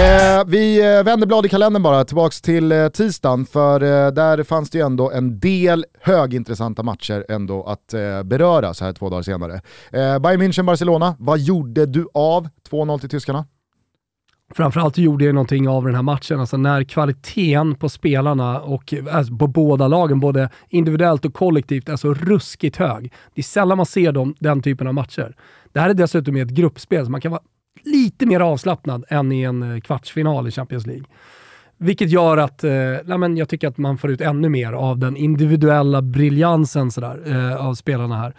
Eh, 0.03 0.43
vi 0.47 0.95
eh, 0.97 1.03
vänder 1.03 1.27
blad 1.27 1.45
i 1.45 1.49
kalendern 1.49 1.83
bara, 1.83 2.05
tillbaks 2.05 2.41
till 2.41 2.71
eh, 2.71 2.87
tisdagen, 2.87 3.45
för 3.45 3.83
eh, 3.83 4.11
där 4.11 4.43
fanns 4.43 4.69
det 4.69 4.77
ju 4.77 4.85
ändå 4.85 5.11
en 5.11 5.39
del 5.39 5.85
högintressanta 6.01 6.83
matcher 6.83 7.25
ändå 7.29 7.63
att 7.63 7.93
eh, 7.93 8.23
beröra 8.23 8.73
så 8.73 8.85
här 8.85 8.93
två 8.93 9.09
dagar 9.09 9.21
senare. 9.21 9.53
Eh, 9.91 10.19
Bayern 10.19 10.41
München-Barcelona, 10.41 11.15
vad 11.19 11.39
gjorde 11.39 11.85
du 11.85 12.07
av 12.13 12.49
2-0 12.69 12.99
till 12.99 13.09
tyskarna? 13.09 13.45
Framförallt 14.53 14.97
gjorde 14.97 15.25
jag 15.25 15.35
någonting 15.35 15.69
av 15.69 15.85
den 15.85 15.95
här 15.95 16.01
matchen. 16.01 16.39
Alltså 16.39 16.57
när 16.57 16.83
kvaliteten 16.83 17.75
på 17.75 17.89
spelarna 17.89 18.61
och 18.61 18.93
alltså 19.11 19.35
på 19.37 19.47
båda 19.47 19.87
lagen, 19.87 20.19
både 20.19 20.49
individuellt 20.69 21.25
och 21.25 21.33
kollektivt, 21.33 21.89
är 21.89 21.95
så 21.95 22.13
ruskigt 22.13 22.77
hög. 22.77 23.13
Det 23.33 23.41
är 23.41 23.43
sällan 23.43 23.77
man 23.77 23.85
ser 23.85 24.11
dem, 24.11 24.35
den 24.39 24.61
typen 24.61 24.87
av 24.87 24.93
matcher. 24.93 25.35
Det 25.73 25.79
här 25.79 25.89
är 25.89 25.93
dessutom 25.93 26.35
ett 26.35 26.49
gruppspel, 26.49 27.05
så 27.05 27.11
man 27.11 27.21
kan 27.21 27.31
vara 27.31 27.41
lite 27.83 28.25
mer 28.25 28.39
avslappnad 28.39 29.05
än 29.09 29.31
i 29.31 29.41
en 29.41 29.75
eh, 29.75 29.79
kvartsfinal 29.79 30.47
i 30.47 30.51
Champions 30.51 30.87
League. 30.87 31.05
Vilket 31.77 32.09
gör 32.09 32.37
att 32.37 32.63
eh, 32.63 32.71
nej 33.03 33.17
men 33.17 33.37
jag 33.37 33.49
tycker 33.49 33.67
att 33.67 33.77
man 33.77 33.97
får 33.97 34.11
ut 34.11 34.21
ännu 34.21 34.49
mer 34.49 34.73
av 34.73 34.99
den 34.99 35.17
individuella 35.17 36.01
briljansen 36.01 36.91
sådär, 36.91 37.21
eh, 37.25 37.65
av 37.67 37.73
spelarna 37.73 38.17
här. 38.17 38.33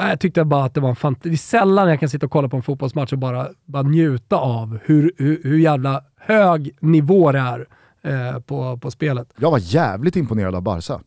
Jag 0.00 0.20
tyckte 0.20 0.44
bara 0.44 0.64
att 0.64 0.74
det 0.74 0.80
var 0.80 0.88
en 0.88 0.96
fant 0.96 1.22
Det 1.22 1.28
är 1.28 1.36
sällan 1.36 1.88
jag 1.88 2.00
kan 2.00 2.08
sitta 2.08 2.26
och 2.26 2.32
kolla 2.32 2.48
på 2.48 2.56
en 2.56 2.62
fotbollsmatch 2.62 3.12
och 3.12 3.18
bara, 3.18 3.48
bara 3.64 3.82
njuta 3.82 4.36
av 4.36 4.78
hur, 4.84 5.12
hur, 5.16 5.40
hur 5.44 5.58
jävla 5.58 6.02
hög 6.20 6.76
nivå 6.80 7.32
det 7.32 7.38
är 7.38 7.66
eh, 8.02 8.40
på, 8.40 8.78
på 8.78 8.90
spelet. 8.90 9.28
Jag 9.36 9.50
var 9.50 9.60
jävligt 9.62 10.16
imponerad 10.16 10.54
av 10.54 10.62
Barca. 10.62 11.00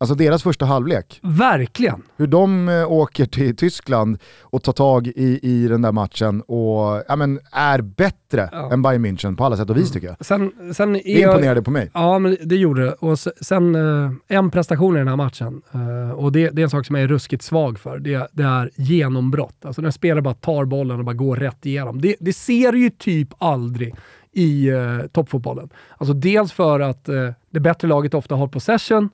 Alltså 0.00 0.14
deras 0.14 0.42
första 0.42 0.64
halvlek. 0.64 1.20
Verkligen. 1.22 2.02
Hur 2.16 2.26
de 2.26 2.68
äh, 2.68 2.92
åker 2.92 3.26
till 3.26 3.56
Tyskland 3.56 4.18
och 4.40 4.62
tar 4.62 4.72
tag 4.72 5.06
i, 5.06 5.40
i 5.42 5.68
den 5.68 5.82
där 5.82 5.92
matchen 5.92 6.40
och 6.40 7.02
ja, 7.08 7.16
men, 7.16 7.40
är 7.52 7.80
bättre 7.80 8.48
ja. 8.52 8.72
än 8.72 8.82
Bayern 8.82 9.06
München 9.06 9.36
på 9.36 9.44
alla 9.44 9.56
sätt 9.56 9.70
och 9.70 9.76
vis 9.76 9.90
mm. 9.90 9.92
tycker 9.92 10.06
jag. 10.06 10.26
Sen, 10.26 10.52
sen 10.74 10.92
det 10.92 11.08
imponerade 11.08 11.62
på 11.62 11.70
mig. 11.70 11.90
Ja, 11.94 12.18
men 12.18 12.36
det 12.42 12.56
gjorde 12.56 12.84
det. 12.84 12.92
Och 12.92 13.18
sen 13.18 13.74
äh, 13.74 14.12
en 14.28 14.50
prestation 14.50 14.96
i 14.96 14.98
den 14.98 15.08
här 15.08 15.16
matchen, 15.16 15.62
äh, 15.72 16.10
och 16.10 16.32
det, 16.32 16.50
det, 16.50 16.62
är 16.62 16.64
en 16.64 16.70
sak 16.70 16.86
som 16.86 16.96
jag 16.96 17.04
är 17.04 17.08
ruskigt 17.08 17.42
svag 17.42 17.78
för, 17.78 17.98
det, 17.98 18.28
det 18.32 18.42
är 18.42 18.70
genombrott. 18.74 19.64
Alltså 19.64 19.82
när 19.82 19.90
spelare 19.90 20.22
bara 20.22 20.34
tar 20.34 20.64
bollen 20.64 20.98
och 20.98 21.04
bara 21.04 21.14
går 21.14 21.36
rätt 21.36 21.66
igenom. 21.66 22.00
Det, 22.00 22.16
det 22.20 22.32
ser 22.32 22.72
ju 22.72 22.90
typ 22.90 23.28
aldrig 23.38 23.94
i 24.32 24.70
toppfotbollen. 25.12 25.68
Alltså 25.98 26.14
dels 26.14 26.52
för 26.52 26.80
att 26.80 27.04
det 27.50 27.60
bättre 27.60 27.88
laget 27.88 28.14
ofta 28.14 28.34
har 28.34 28.48
possession, 28.48 29.08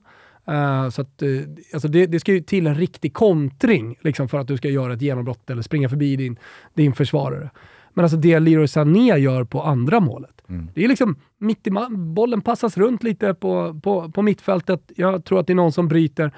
Uh, 0.49 0.89
så 0.89 1.01
att, 1.01 1.21
uh, 1.23 1.41
alltså 1.73 1.87
det, 1.87 2.05
det, 2.05 2.19
ska 2.19 2.33
ju 2.33 2.41
till 2.41 2.67
en 2.67 2.75
riktig 2.75 3.13
kontring 3.13 3.95
liksom, 4.01 4.29
för 4.29 4.39
att 4.39 4.47
du 4.47 4.57
ska 4.57 4.69
göra 4.69 4.93
ett 4.93 5.01
genombrott 5.01 5.49
eller 5.49 5.61
springa 5.61 5.89
förbi 5.89 6.15
din, 6.15 6.39
din 6.73 6.93
försvarare. 6.93 7.49
Men 7.93 8.05
alltså 8.05 8.17
det 8.17 8.39
Leroy 8.39 8.67
Sané 8.67 9.17
gör 9.17 9.43
på 9.43 9.61
andra 9.61 9.99
målet, 9.99 10.41
mm. 10.49 10.69
det 10.73 10.83
är 10.83 10.87
liksom 10.87 11.15
mitt 11.37 11.67
i 11.67 11.71
bollen 11.89 12.41
passas 12.41 12.77
runt 12.77 13.03
lite 13.03 13.33
på, 13.33 13.79
på, 13.83 14.11
på 14.11 14.21
mittfältet. 14.21 14.91
Jag 14.95 15.25
tror 15.25 15.39
att 15.39 15.47
det 15.47 15.53
är 15.53 15.55
någon 15.55 15.71
som 15.71 15.87
bryter. 15.87 16.31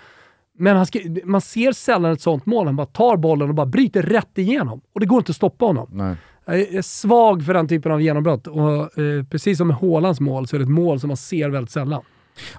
Men 0.58 0.86
ska, 0.86 1.00
man 1.24 1.42
ser 1.42 1.72
sällan 1.72 2.12
ett 2.12 2.22
sånt 2.22 2.46
mål. 2.46 2.66
Han 2.66 2.76
bara 2.76 2.88
tar 2.88 3.18
bollen 3.18 3.50
och 3.50 3.56
bara 3.56 3.66
bryter 3.66 4.02
rätt 4.02 4.38
igenom. 4.38 4.82
Och 4.94 5.00
det 5.00 5.06
går 5.06 5.18
inte 5.18 5.30
att 5.30 5.36
stoppa 5.36 5.66
honom. 5.66 5.90
Nej. 5.92 6.16
Jag 6.46 6.60
är 6.60 6.82
svag 6.82 7.46
för 7.46 7.54
den 7.54 7.68
typen 7.68 7.92
av 7.92 8.02
genombrott. 8.02 8.48
Och, 8.48 9.00
eh, 9.00 9.24
precis 9.24 9.58
som 9.58 9.68
med 9.68 9.78
Hålands 9.78 10.20
mål 10.20 10.48
så 10.48 10.56
är 10.56 10.60
det 10.60 10.64
ett 10.64 10.70
mål 10.70 11.00
som 11.00 11.08
man 11.08 11.18
ser 11.18 11.50
väldigt 11.50 11.72
sällan. 11.72 12.02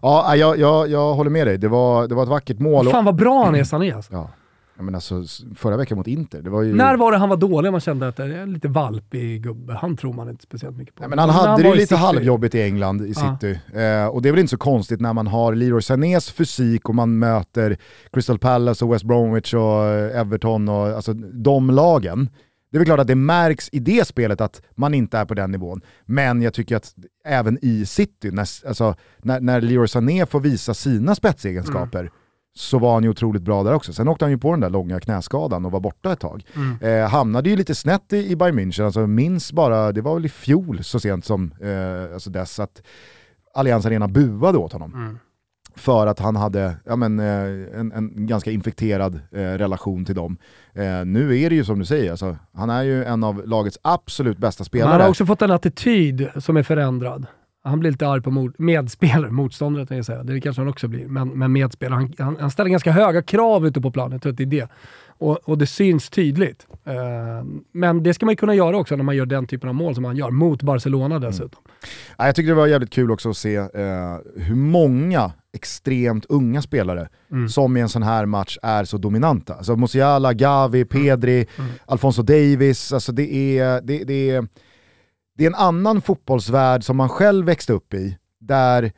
Ja, 0.02 0.36
jag, 0.36 0.58
jag, 0.58 0.90
jag 0.90 1.14
håller 1.14 1.30
med 1.30 1.46
dig. 1.46 1.58
Det 1.58 1.68
var, 1.68 2.08
det 2.08 2.14
var 2.14 2.22
ett 2.22 2.28
vackert 2.28 2.58
mål. 2.58 2.90
Fan 2.90 3.04
vad 3.04 3.16
bra 3.16 3.44
han 3.44 3.54
är, 3.54 3.64
Sané. 3.64 3.92
Alltså. 3.92 4.12
Ja. 4.12 4.30
Men 4.78 4.94
alltså, 4.94 5.24
förra 5.56 5.76
veckan 5.76 5.98
mot 5.98 6.06
Inter, 6.06 6.42
det 6.42 6.50
var 6.50 6.62
ju... 6.62 6.74
När 6.74 6.96
var 6.96 7.12
det 7.12 7.18
han 7.18 7.28
var 7.28 7.36
dålig 7.36 7.72
man 7.72 7.80
kände 7.80 8.08
att 8.08 8.16
det 8.16 8.24
är 8.24 8.46
lite 8.46 8.68
valpig 8.68 9.42
gubbe? 9.42 9.74
Han 9.74 9.96
tror 9.96 10.12
man 10.12 10.28
inte 10.28 10.42
speciellt 10.42 10.76
mycket 10.76 10.94
på. 10.94 11.00
Nej, 11.00 11.10
men 11.10 11.18
han 11.18 11.30
hade 11.30 11.48
han 11.48 11.62
det 11.62 11.68
ju 11.68 11.74
lite 11.74 11.96
halvjobbigt 11.96 12.54
i 12.54 12.62
England, 12.62 13.06
i 13.06 13.14
City. 13.14 13.60
Ja. 13.74 13.80
Eh, 13.80 14.06
och 14.06 14.22
det 14.22 14.28
är 14.28 14.32
väl 14.32 14.40
inte 14.40 14.50
så 14.50 14.56
konstigt 14.56 15.00
när 15.00 15.12
man 15.12 15.26
har 15.26 15.54
Leroy 15.54 15.82
Sanés 15.82 16.30
fysik 16.30 16.88
och 16.88 16.94
man 16.94 17.18
möter 17.18 17.76
Crystal 18.12 18.38
Palace 18.38 18.84
och 18.84 18.94
West 18.94 19.04
Bromwich 19.04 19.54
och 19.54 19.84
Everton 20.14 20.68
och 20.68 20.86
alltså 20.86 21.12
de 21.14 21.70
lagen. 21.70 22.28
Det 22.70 22.76
är 22.76 22.78
väl 22.78 22.86
klart 22.86 23.00
att 23.00 23.06
det 23.06 23.14
märks 23.14 23.68
i 23.72 23.78
det 23.78 24.06
spelet 24.06 24.40
att 24.40 24.62
man 24.74 24.94
inte 24.94 25.18
är 25.18 25.24
på 25.24 25.34
den 25.34 25.50
nivån. 25.50 25.80
Men 26.04 26.42
jag 26.42 26.54
tycker 26.54 26.76
att 26.76 26.94
även 27.24 27.58
i 27.62 27.86
City, 27.86 28.30
när, 28.30 28.68
alltså, 28.68 28.94
när, 29.18 29.40
när 29.40 29.60
Leroy 29.60 29.88
Sané 29.88 30.26
får 30.26 30.40
visa 30.40 30.74
sina 30.74 31.14
spetsegenskaper, 31.14 32.00
mm 32.00 32.12
så 32.56 32.78
var 32.78 32.94
han 32.94 33.02
ju 33.02 33.10
otroligt 33.10 33.42
bra 33.42 33.62
där 33.62 33.74
också. 33.74 33.92
Sen 33.92 34.08
åkte 34.08 34.24
han 34.24 34.32
ju 34.32 34.38
på 34.38 34.50
den 34.50 34.60
där 34.60 34.70
långa 34.70 35.00
knäskadan 35.00 35.64
och 35.64 35.72
var 35.72 35.80
borta 35.80 36.12
ett 36.12 36.20
tag. 36.20 36.44
Mm. 36.54 36.78
Eh, 36.80 37.08
hamnade 37.08 37.50
ju 37.50 37.56
lite 37.56 37.74
snett 37.74 38.12
i, 38.12 38.30
i 38.30 38.36
Bayern 38.36 38.58
München, 38.58 38.84
alltså 38.84 39.06
minns 39.06 39.52
bara, 39.52 39.92
det 39.92 40.00
var 40.00 40.14
väl 40.14 40.26
i 40.26 40.28
fjol 40.28 40.84
så 40.84 41.00
sent 41.00 41.24
som 41.24 41.52
eh, 41.60 42.14
alltså 42.14 42.30
dess 42.30 42.58
att 42.60 42.82
Allianz 43.54 43.86
Arena 43.86 44.08
buade 44.08 44.58
åt 44.58 44.72
honom. 44.72 44.94
Mm. 44.94 45.18
För 45.74 46.06
att 46.06 46.18
han 46.18 46.36
hade 46.36 46.76
ja, 46.84 46.96
men, 46.96 47.20
eh, 47.20 47.80
en, 47.80 47.92
en, 47.92 48.26
ganska 48.26 48.50
infekterad 48.50 49.20
eh, 49.32 49.38
relation 49.38 50.04
till 50.04 50.14
dem. 50.14 50.38
Eh, 50.76 51.04
nu 51.04 51.40
är 51.40 51.50
det 51.50 51.56
ju 51.56 51.64
som 51.64 51.78
du 51.78 51.84
säger, 51.84 52.10
alltså, 52.10 52.36
han 52.54 52.70
är 52.70 52.82
ju 52.82 53.04
en 53.04 53.24
av 53.24 53.48
lagets 53.48 53.78
absolut 53.82 54.38
bästa 54.38 54.64
spelare. 54.64 54.90
Han 54.90 55.00
har 55.00 55.08
också 55.08 55.26
fått 55.26 55.42
en 55.42 55.50
attityd 55.50 56.28
som 56.36 56.56
är 56.56 56.62
förändrad. 56.62 57.26
Han 57.64 57.80
blir 57.80 57.90
lite 57.90 58.08
arg 58.08 58.22
på 58.22 58.30
mot, 58.30 58.58
medspelare, 58.58 59.30
motståndare 59.30 59.86
tänkte 59.86 59.94
jag 59.94 60.04
säga. 60.04 60.22
Det 60.22 60.40
kanske 60.40 60.62
han 60.62 60.68
också 60.68 60.88
blir, 60.88 61.06
men, 61.06 61.28
men 61.28 61.52
medspelare. 61.52 61.94
Han, 61.94 62.12
han, 62.18 62.36
han, 62.40 62.50
ställer 62.50 62.70
ganska 62.70 62.92
höga 62.92 63.22
krav 63.22 63.66
ute 63.66 63.80
på 63.80 63.90
planen, 63.90 64.12
jag 64.12 64.22
tror 64.22 64.32
att 64.32 64.36
det 64.36 64.44
är 64.44 64.46
det. 64.46 64.68
Och, 65.18 65.38
och 65.44 65.58
det 65.58 65.66
syns 65.66 66.10
tydligt. 66.10 66.66
Uh, 66.86 66.94
men 67.72 68.02
det 68.02 68.14
ska 68.14 68.26
man 68.26 68.36
kunna 68.36 68.54
göra 68.54 68.76
också 68.76 68.96
när 68.96 69.04
man 69.04 69.16
gör 69.16 69.26
den 69.26 69.46
typen 69.46 69.68
av 69.68 69.74
mål 69.74 69.94
som 69.94 70.04
han 70.04 70.16
gör, 70.16 70.30
mot 70.30 70.62
Barcelona 70.62 71.18
dessutom. 71.18 71.62
Mm. 71.64 72.26
jag 72.26 72.34
tyckte 72.34 72.50
det 72.50 72.54
var 72.54 72.66
jävligt 72.66 72.90
kul 72.90 73.10
också 73.10 73.30
att 73.30 73.36
se 73.36 73.58
uh, 73.58 73.68
hur 74.36 74.54
många 74.54 75.32
extremt 75.52 76.24
unga 76.24 76.62
spelare 76.62 77.08
mm. 77.30 77.48
som 77.48 77.76
i 77.76 77.80
en 77.80 77.88
sån 77.88 78.02
här 78.02 78.26
match 78.26 78.58
är 78.62 78.84
så 78.84 78.98
dominanta. 78.98 79.54
Alltså 79.54 79.76
Musiala, 79.76 80.32
Gavi, 80.32 80.84
Pedri, 80.84 81.36
mm. 81.36 81.46
mm. 81.58 81.78
Alfonso 81.86 82.22
Davis, 82.22 82.92
alltså 82.92 83.12
det 83.12 83.58
är, 83.58 83.80
det, 83.80 84.04
det 84.04 84.30
är 84.30 84.46
det 85.36 85.44
är 85.44 85.46
en 85.46 85.54
annan 85.54 86.00
fotbollsvärld 86.00 86.84
som 86.84 86.96
man 86.96 87.08
själv 87.08 87.46
växte 87.46 87.72
upp 87.72 87.94
i, 87.94 88.16
där 88.40 88.92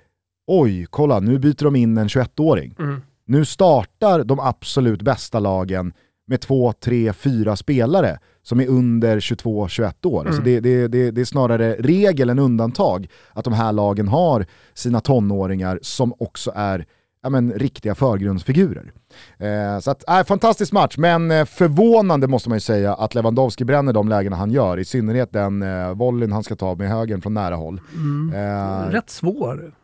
oj, 0.46 0.86
kolla 0.90 1.20
nu 1.20 1.38
byter 1.38 1.64
de 1.64 1.76
in 1.76 1.98
en 1.98 2.08
21-åring. 2.08 2.74
Mm. 2.78 3.02
Nu 3.24 3.44
startar 3.44 4.24
de 4.24 4.40
absolut 4.40 5.02
bästa 5.02 5.38
lagen 5.38 5.92
med 6.28 6.40
två, 6.40 6.72
tre, 6.72 7.12
fyra 7.12 7.56
spelare 7.56 8.18
som 8.42 8.60
är 8.60 8.66
under 8.66 9.20
22-21 9.20 10.06
år. 10.06 10.20
Mm. 10.20 10.26
Alltså 10.26 10.42
det, 10.42 10.60
det, 10.60 10.88
det, 10.88 11.10
det, 11.10 11.20
är 11.20 11.24
snarare 11.24 11.74
regel 11.74 12.30
än 12.30 12.38
undantag 12.38 13.08
att 13.32 13.44
de 13.44 13.52
här 13.52 13.72
lagen 13.72 14.08
har 14.08 14.46
sina 14.74 15.00
tonåringar 15.00 15.78
som 15.82 16.14
också 16.18 16.52
är 16.54 16.86
ja, 17.22 17.30
men, 17.30 17.52
riktiga 17.52 17.94
förgrundsfigurer. 17.94 18.92
Eh, 19.38 19.80
så 19.80 19.90
att, 19.90 20.08
äh, 20.08 20.24
fantastisk 20.24 20.72
match, 20.72 20.96
men 20.98 21.30
eh, 21.30 21.44
förvånande 21.44 22.26
måste 22.26 22.48
man 22.48 22.56
ju 22.56 22.60
säga 22.60 22.94
att 22.94 23.14
Lewandowski 23.14 23.64
bränner 23.64 23.92
de 23.92 24.08
lägena 24.08 24.36
han 24.36 24.50
gör, 24.50 24.78
i 24.78 24.84
synnerhet 24.84 25.32
den 25.32 25.62
eh, 25.62 25.94
volleyn 25.94 26.32
han 26.32 26.44
ska 26.44 26.56
ta 26.56 26.74
med 26.74 26.88
högen 26.88 27.22
från 27.22 27.34
nära 27.34 27.54
håll. 27.54 27.80
Mm. 27.94 28.34
Eh, 28.34 28.90
Rätt 28.90 29.10
svår. 29.10 29.74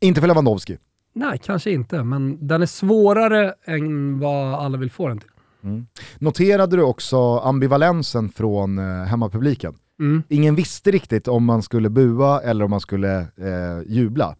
Inte 0.00 0.20
för 0.20 0.28
Lewandowski. 0.28 0.78
Nej, 1.12 1.38
kanske 1.44 1.70
inte, 1.70 2.02
men 2.02 2.46
den 2.46 2.62
är 2.62 2.66
svårare 2.66 3.54
än 3.64 4.18
vad 4.18 4.54
alla 4.54 4.78
vill 4.78 4.90
få 4.90 5.08
den 5.08 5.18
till. 5.18 5.30
Mm. 5.64 5.86
Noterade 6.18 6.76
du 6.76 6.82
också 6.82 7.38
ambivalensen 7.38 8.28
från 8.28 8.78
eh, 8.78 9.04
hemmapubliken? 9.04 9.74
Mm. 10.00 10.22
Ingen 10.28 10.54
visste 10.54 10.90
riktigt 10.90 11.28
om 11.28 11.44
man 11.44 11.62
skulle 11.62 11.90
bua 11.90 12.40
eller 12.40 12.64
om 12.64 12.70
man 12.70 12.80
skulle 12.80 13.18
eh, 13.20 13.82
jubla. 13.86 14.36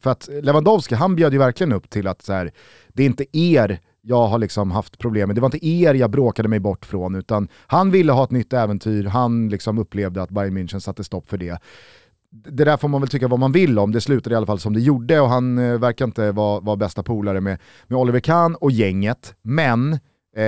För 0.00 0.10
att 0.10 0.28
Lewandowski, 0.42 0.94
han 0.94 1.16
bjöd 1.16 1.32
ju 1.32 1.38
verkligen 1.38 1.72
upp 1.72 1.90
till 1.90 2.06
att 2.06 2.22
så 2.22 2.32
här, 2.32 2.52
det 2.88 3.02
är 3.02 3.06
inte 3.06 3.38
er 3.38 3.80
jag 4.06 4.26
har 4.26 4.38
liksom 4.38 4.70
haft 4.70 4.98
problem 4.98 5.28
med, 5.28 5.36
det 5.36 5.40
var 5.40 5.46
inte 5.46 5.66
er 5.66 5.94
jag 5.94 6.10
bråkade 6.10 6.48
mig 6.48 6.60
bort 6.60 6.86
från, 6.86 7.14
utan 7.14 7.48
han 7.66 7.90
ville 7.90 8.12
ha 8.12 8.24
ett 8.24 8.30
nytt 8.30 8.52
äventyr, 8.52 9.04
han 9.04 9.48
liksom 9.48 9.78
upplevde 9.78 10.22
att 10.22 10.30
Bayern 10.30 10.58
München 10.58 10.78
satte 10.80 11.04
stopp 11.04 11.28
för 11.28 11.36
det. 11.36 11.58
Det 12.30 12.64
där 12.64 12.76
får 12.76 12.88
man 12.88 13.00
väl 13.00 13.10
tycka 13.10 13.28
vad 13.28 13.38
man 13.38 13.52
vill 13.52 13.78
om, 13.78 13.92
det 13.92 14.00
slutade 14.00 14.34
i 14.34 14.36
alla 14.36 14.46
fall 14.46 14.58
som 14.58 14.72
det 14.72 14.80
gjorde 14.80 15.20
och 15.20 15.28
han 15.28 15.58
eh, 15.58 15.78
verkar 15.78 16.04
inte 16.04 16.32
vara 16.32 16.60
var 16.60 16.76
bästa 16.76 17.02
polare 17.02 17.40
med, 17.40 17.58
med 17.86 17.98
Oliver 17.98 18.20
Kahn 18.20 18.54
och 18.54 18.70
gänget, 18.70 19.34
men 19.42 19.98
Eh, 20.36 20.44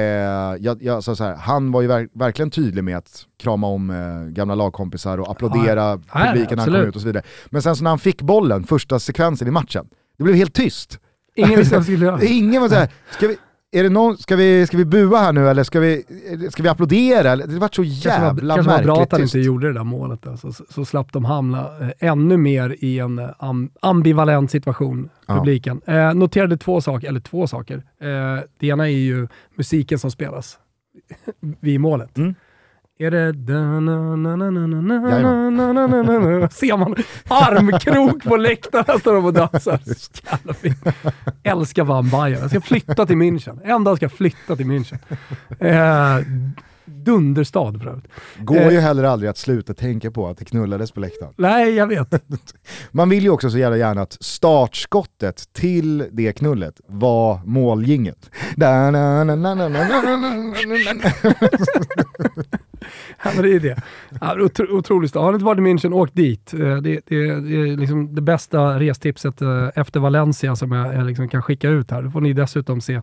jag, 0.61 0.83
jag, 0.83 1.05
så 1.05 1.25
här, 1.25 1.35
han 1.35 1.73
var 1.73 1.83
ju 1.83 1.89
ver 1.89 2.09
verkligen 2.13 2.51
tydlig 2.51 2.85
med 2.85 2.97
att 2.97 3.27
krama 3.39 3.67
om 3.67 3.91
eh, 3.91 4.33
gamla 4.33 4.55
lagkompisar 4.55 5.19
och 5.19 5.31
applådera 5.31 6.01
ja, 6.15 6.27
publiken 6.27 6.57
när 6.57 6.65
han 6.65 6.75
kom 6.75 6.89
ut 6.89 6.95
och 6.95 7.01
så 7.01 7.07
vidare. 7.07 7.25
Men 7.47 7.63
sen 7.63 7.77
så 7.77 7.83
när 7.83 7.91
han 7.91 7.99
fick 7.99 8.23
bollen, 8.23 8.65
första 8.65 8.99
sekvensen 8.99 9.49
i 9.49 9.51
matchen, 9.51 9.89
det 10.19 10.25
blev 10.25 10.37
helt 10.37 10.55
tyst. 10.55 10.99
Ingen 11.35 11.59
visste 11.59 11.75
vad 11.75 11.79
han 11.79 11.85
skulle 11.85 12.05
göra. 12.05 12.23
Ingen 12.23 12.63
var 12.63 12.69
såhär, 12.69 12.89
ska 13.11 13.29
vi, 13.29 13.37
är 13.79 13.83
det 13.83 13.89
någon, 13.89 14.17
ska, 14.17 14.37
vi, 14.37 14.67
ska 14.67 14.77
vi 14.77 14.85
bua 14.85 15.19
här 15.19 15.33
nu 15.33 15.49
eller 15.49 15.65
ska 15.65 15.81
vi, 15.81 16.05
ska 16.51 16.63
vi 16.63 16.69
applådera? 16.69 17.37
Det 17.37 17.59
var 17.59 17.71
så 17.73 17.85
jävla 17.85 18.55
kanske 18.55 18.71
var, 18.71 18.77
kanske 18.77 18.91
var 18.91 18.95
bra 18.95 19.03
att 19.03 19.13
han 19.13 19.23
inte 19.23 19.39
gjorde 19.39 19.67
det 19.67 19.73
där 19.73 19.85
målet. 19.85 20.27
Alltså, 20.27 20.53
så, 20.53 20.65
så 20.71 20.85
slapp 20.85 21.13
de 21.13 21.25
hamna 21.25 21.69
eh, 21.81 22.09
ännu 22.11 22.37
mer 22.37 22.77
i 22.79 22.99
en 22.99 23.19
eh, 23.19 23.31
ambivalent 23.81 24.51
situation, 24.51 25.09
publiken. 25.27 25.81
Ja. 25.85 25.93
Eh, 25.93 26.15
noterade 26.15 26.57
två 26.57 26.81
saker, 26.81 27.09
eller 27.09 27.21
två 27.21 27.47
saker. 27.47 27.77
Eh, 27.77 28.45
det 28.59 28.67
ena 28.67 28.85
är 28.89 28.97
ju 28.97 29.29
musiken 29.55 29.99
som 29.99 30.11
spelas 30.11 30.59
vid 31.61 31.81
målet. 31.81 32.19
Mm. 32.19 32.35
Är 32.99 33.11
det... 33.11 33.33
Ser 36.51 36.77
man 36.77 36.95
armkrok 37.29 38.25
på 38.25 38.37
läktaren 38.37 39.01
står 39.01 39.15
de 39.15 39.25
och 39.25 39.33
dansar. 39.33 39.81
Jävla 40.31 40.55
fint. 40.55 40.85
Älskar 41.43 41.85
Van 41.85 42.11
Bayern. 42.11 42.41
Jag 42.41 42.51
ska 42.51 42.61
flytta 42.61 43.07
till 43.07 43.17
München. 43.17 43.61
En 43.65 43.85
dag 43.85 43.97
ska 43.97 44.05
jag 44.05 44.13
flytta 44.13 44.57
till 44.57 44.67
München. 44.67 44.99
Eh, 45.59 46.25
dunderstad 46.85 47.79
för 47.79 47.89
övrigt. 47.89 48.13
Går 48.39 48.57
eh, 48.57 48.73
ju 48.73 48.81
heller 48.81 49.05
aldrig 49.05 49.31
att 49.31 49.39
sluta 49.39 49.75
tänka 49.75 50.11
på 50.11 50.29
att 50.29 50.39
det 50.39 50.45
knullades 50.45 50.93
på 50.93 51.01
läktaren. 51.01 51.33
Nej, 51.37 51.75
jag 51.75 51.87
vet. 51.87 52.25
Man 52.91 53.09
vill 53.09 53.25
ju 53.25 53.31
också 53.31 53.51
så 53.51 53.59
jävla 53.59 53.77
gärna 53.77 54.03
att 54.03 54.17
startskottet 54.21 55.53
till 55.53 56.09
det 56.13 56.33
knullet 56.33 56.81
var 56.87 57.41
måljinget. 57.45 58.31
ja, 63.25 63.31
men 63.35 63.43
det 63.43 63.55
är 63.55 63.61
det. 63.61 63.77
Ja, 64.21 64.41
otro, 64.41 64.79
otroligt. 64.79 65.15
Har 65.15 65.33
ni 65.33 65.35
inte 65.35 65.45
varit 65.45 65.59
i 65.59 65.63
München, 65.63 65.93
åk 65.93 66.11
dit. 66.13 66.55
Eh, 66.55 66.59
det, 66.59 66.81
det, 66.81 67.01
det 67.07 67.57
är 67.57 67.77
liksom 67.77 68.15
det 68.15 68.23
bästa 68.23 68.81
restipset 68.81 69.43
eh, 69.43 69.69
efter 69.75 70.01
Valencia 70.01 70.57
som 70.57 70.73
jag, 70.73 70.95
jag 70.95 71.07
liksom 71.07 71.29
kan 71.29 71.43
skicka 71.43 71.69
ut 71.69 71.91
här. 71.91 72.03
Då 72.03 72.11
får 72.11 72.21
ni 72.21 72.33
dessutom 72.33 72.81
se 72.81 73.01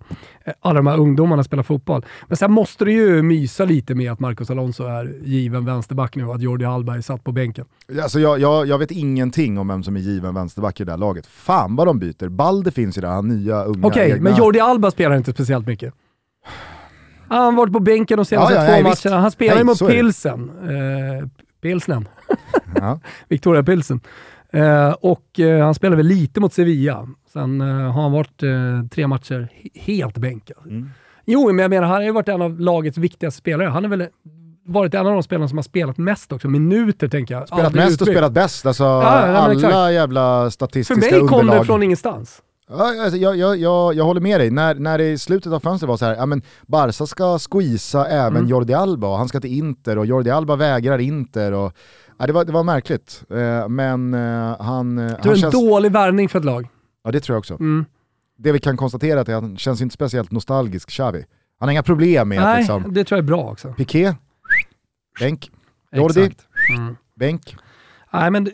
alla 0.62 0.74
de 0.74 0.88
här 0.88 1.00
ungdomarna 1.00 1.44
spela 1.44 1.64
fotboll. 1.64 2.06
Men 2.28 2.38
sen 2.38 2.52
måste 2.52 2.86
du 2.86 2.92
ju 2.92 3.22
mysa 3.22 3.66
lite 3.66 3.96
med 3.96 4.12
att 4.12 4.20
Marcos 4.20 4.50
Alonso 4.50 4.84
är 4.84 5.14
given 5.24 5.66
vänsterback 5.66 6.16
nu 6.16 6.26
och 6.26 6.36
att 6.36 6.42
Jordi 6.42 6.66
Hallberg 6.66 7.04
satt 7.04 7.24
på 7.24 7.32
bänken. 7.32 7.66
Alltså 8.02 8.20
jag, 8.20 8.40
jag, 8.40 8.68
jag 8.68 8.78
vet 8.78 8.92
ingenting 8.92 9.58
om 9.58 9.68
vem 9.68 9.84
som 9.84 9.96
är 9.96 10.00
given 10.00 10.36
vänsterback 10.36 10.80
i 10.80 10.84
det 10.84 10.92
här 10.92 10.98
laget. 10.98 11.26
Fan 11.28 11.76
vad 11.76 11.88
de 11.88 12.00
byter. 12.00 12.30
Balde 12.30 12.72
finns 12.72 12.98
ju 12.98 13.02
där, 13.02 13.10
han 13.10 13.28
nya 13.28 13.64
unga 13.64 13.88
Okej, 13.88 14.08
okay, 14.08 14.22
men 14.22 14.36
Jordi 14.36 14.60
Alba 14.60 14.92
spelar 14.92 15.16
inte 15.16 15.32
speciellt 15.32 15.68
mycket. 15.68 15.94
Han 17.30 17.44
har 17.44 17.52
varit 17.52 17.74
på 17.74 17.80
bänken 17.80 18.18
de 18.18 18.26
senaste 18.26 18.54
ja, 18.54 18.66
ja, 18.66 18.78
två 18.78 18.84
matcherna. 18.84 19.22
Han 19.22 19.32
spelar 19.32 19.58
ju 19.58 19.64
mot 19.64 19.80
Pilsen. 19.80 20.52
Eh, 20.64 21.28
Pilsnen. 21.62 22.08
Ja. 22.76 23.00
Victoria 23.28 23.64
Pilsen. 23.64 24.02
Eh, 24.54 24.92
och 24.92 25.40
eh, 25.40 25.66
han 25.66 25.76
spelar 25.76 25.98
väl 25.98 26.06
lite 26.06 26.40
mot 26.40 26.54
Sevilla. 26.54 27.08
Sen 27.34 27.62
eh, 27.62 27.68
har 27.68 28.02
han 28.02 28.12
varit 28.12 28.44
eh, 28.44 28.50
tre 28.92 29.08
matcher 29.08 29.50
helt 29.76 30.18
bänkad. 30.18 30.58
Mm. 30.66 30.90
Jo, 31.26 31.48
men 31.48 31.60
jag 31.60 31.70
menar, 31.70 31.88
han 31.88 31.96
har 31.96 32.04
ju 32.04 32.12
varit 32.12 32.30
en 32.30 32.42
av 32.42 32.60
lagets 32.60 32.98
viktigaste 32.98 33.38
spelare. 33.38 33.68
Han 33.68 33.84
har 33.84 33.90
väl 33.90 34.08
varit 34.66 34.94
en 34.94 35.08
av 35.08 35.14
de 35.14 35.24
spelarna 35.24 35.48
som 35.48 35.58
har 35.58 35.64
spelat 35.64 35.98
mest 35.98 36.32
också. 36.32 36.48
Minuter 36.48 37.08
tänker 37.08 37.36
jag. 37.36 37.48
Spelat 37.48 37.74
mest 37.74 37.92
utbyggd. 37.92 38.02
och 38.02 38.08
spelat 38.08 38.32
bäst. 38.32 38.66
Alltså, 38.66 38.84
ja, 38.84 39.04
alla 39.04 39.54
exakt. 39.54 39.74
jävla 39.74 40.52
statistiska 40.52 40.94
underlag. 40.94 41.30
För 41.30 41.38
mig 41.38 41.48
kom 41.48 41.60
det 41.60 41.66
från 41.66 41.84
ingenstans. 41.84 42.42
Ja, 42.70 43.04
alltså, 43.04 43.18
jag, 43.18 43.38
jag, 43.38 43.58
jag, 43.58 43.94
jag 43.94 44.04
håller 44.04 44.22
med 44.22 44.40
dig. 44.40 44.52
När, 44.52 44.76
när 44.76 44.98
det 44.98 45.12
i 45.12 45.18
slutet 45.18 45.54
av 45.54 45.60
fönstret 45.60 45.88
var 45.88 45.98
så 45.98 46.06
här, 46.06 46.16
ja 46.16 46.26
men 46.26 46.42
Barca 46.68 47.06
ska 47.06 47.40
squeeza 47.40 48.08
även 48.08 48.36
mm. 48.38 48.50
Jordi 48.50 48.74
Alba 48.74 49.08
och 49.08 49.18
han 49.18 49.28
ska 49.28 49.40
till 49.40 49.58
Inter 49.58 49.98
och 49.98 50.06
Jordi 50.06 50.30
Alba 50.30 50.56
vägrar 50.56 51.00
Inter. 51.00 51.52
Och, 51.52 51.74
ja, 52.20 52.28
det, 52.28 52.34
var, 52.34 52.46
det 52.46 52.52
var 52.52 52.64
märkligt, 52.64 53.24
eh, 53.30 53.68
men 53.70 54.14
eh, 54.14 54.62
han... 54.62 54.98
Eh, 54.98 55.06
det 55.06 55.30
är 55.30 55.32
en 55.32 55.38
känns... 55.38 55.54
dålig 55.54 55.92
värvning 55.92 56.30
för 56.30 56.40
ett 56.40 56.46
lag. 56.46 56.68
Ja 57.04 57.12
det 57.12 57.20
tror 57.20 57.36
jag 57.36 57.40
också. 57.40 57.54
Mm. 57.54 57.86
Det 58.38 58.52
vi 58.52 58.60
kan 58.60 58.78
konstatera 58.78 59.20
är 59.20 59.22
att 59.22 59.28
han 59.28 59.58
känns 59.58 59.82
inte 59.82 59.94
speciellt 59.94 60.32
nostalgisk, 60.32 60.90
Xavi. 60.90 61.26
Han 61.60 61.68
har 61.68 61.72
inga 61.72 61.84
problem 61.84 62.30
med 62.30 62.42
Nej, 62.42 62.52
att 62.52 62.58
liksom... 62.60 62.94
det 62.94 63.04
tror 63.04 63.18
jag 63.18 63.24
är 63.24 63.28
bra 63.28 63.52
också. 63.52 63.74
Piqué, 63.74 64.16
bänk. 65.20 65.52
Jordi, 65.92 66.36
mm. 66.78 66.96
bänk. 67.16 67.56
Nej 68.14 68.32
men 68.32 68.50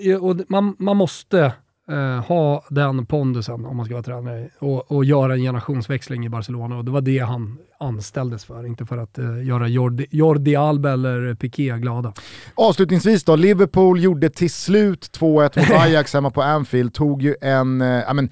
man, 0.47 0.75
man 0.79 0.97
måste 0.97 1.53
eh, 1.89 2.25
ha 2.25 2.63
den 2.69 3.05
pondusen 3.05 3.65
om 3.65 3.77
man 3.77 3.85
ska 3.85 3.95
vara 3.95 4.03
tränare 4.03 4.49
och, 4.59 4.91
och 4.91 5.05
göra 5.05 5.33
en 5.33 5.39
generationsväxling 5.39 6.25
i 6.25 6.29
Barcelona 6.29 6.77
och 6.77 6.85
det 6.85 6.91
var 6.91 7.01
det 7.01 7.19
han 7.19 7.57
anställdes 7.79 8.45
för, 8.45 8.65
inte 8.65 8.85
för 8.85 8.97
att 8.97 9.17
eh, 9.17 9.45
göra 9.45 9.67
Jordi, 9.67 10.05
Jordi 10.11 10.55
Alba 10.55 10.91
eller 10.91 11.35
Piqué 11.35 11.77
glada. 11.77 12.13
Avslutningsvis 12.55 13.23
då, 13.23 13.35
Liverpool 13.35 13.99
gjorde 13.99 14.29
till 14.29 14.51
slut 14.51 15.17
2-1 15.19 15.59
mot 15.59 15.81
Ajax 15.81 16.13
hemma 16.13 16.31
på 16.31 16.41
Anfield, 16.41 16.93
tog 16.93 17.21
ju 17.21 17.35
en, 17.41 17.81
eh, 17.81 18.13
men 18.13 18.29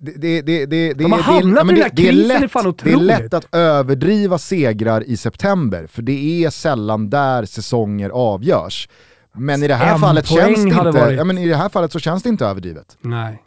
det, 0.00 0.16
det, 0.16 0.42
det, 0.42 0.66
det, 0.66 0.94
De 0.94 1.12
har 1.12 1.18
hamnat 1.18 1.64
i 1.64 1.66
den 1.66 1.74
där 1.74 1.88
krisen, 1.88 2.28
det 2.28 2.34
är 2.34 2.48
fan 2.48 2.66
otroligt. 2.66 3.08
Det 3.08 3.14
är 3.14 3.20
lätt 3.20 3.34
att 3.34 3.54
överdriva 3.54 4.38
segrar 4.38 5.04
i 5.04 5.16
september, 5.16 5.86
för 5.86 6.02
det 6.02 6.44
är 6.44 6.50
sällan 6.50 7.10
där 7.10 7.44
säsonger 7.44 8.10
avgörs. 8.10 8.88
Men 9.34 9.62
i 9.62 9.68
det 9.68 9.74
här, 9.74 9.98
fallet 9.98 10.26
känns 10.26 10.62
det 10.62 10.68
inte, 10.68 10.90
varit... 10.90 11.16
ja, 11.16 11.24
men 11.24 11.38
i 11.38 11.48
det 11.48 11.56
här 11.56 11.68
fallet 11.68 11.92
så 11.92 11.98
känns 11.98 12.22
det 12.22 12.28
inte 12.28 12.46
överdrivet. 12.46 12.98
Nej. 13.00 13.42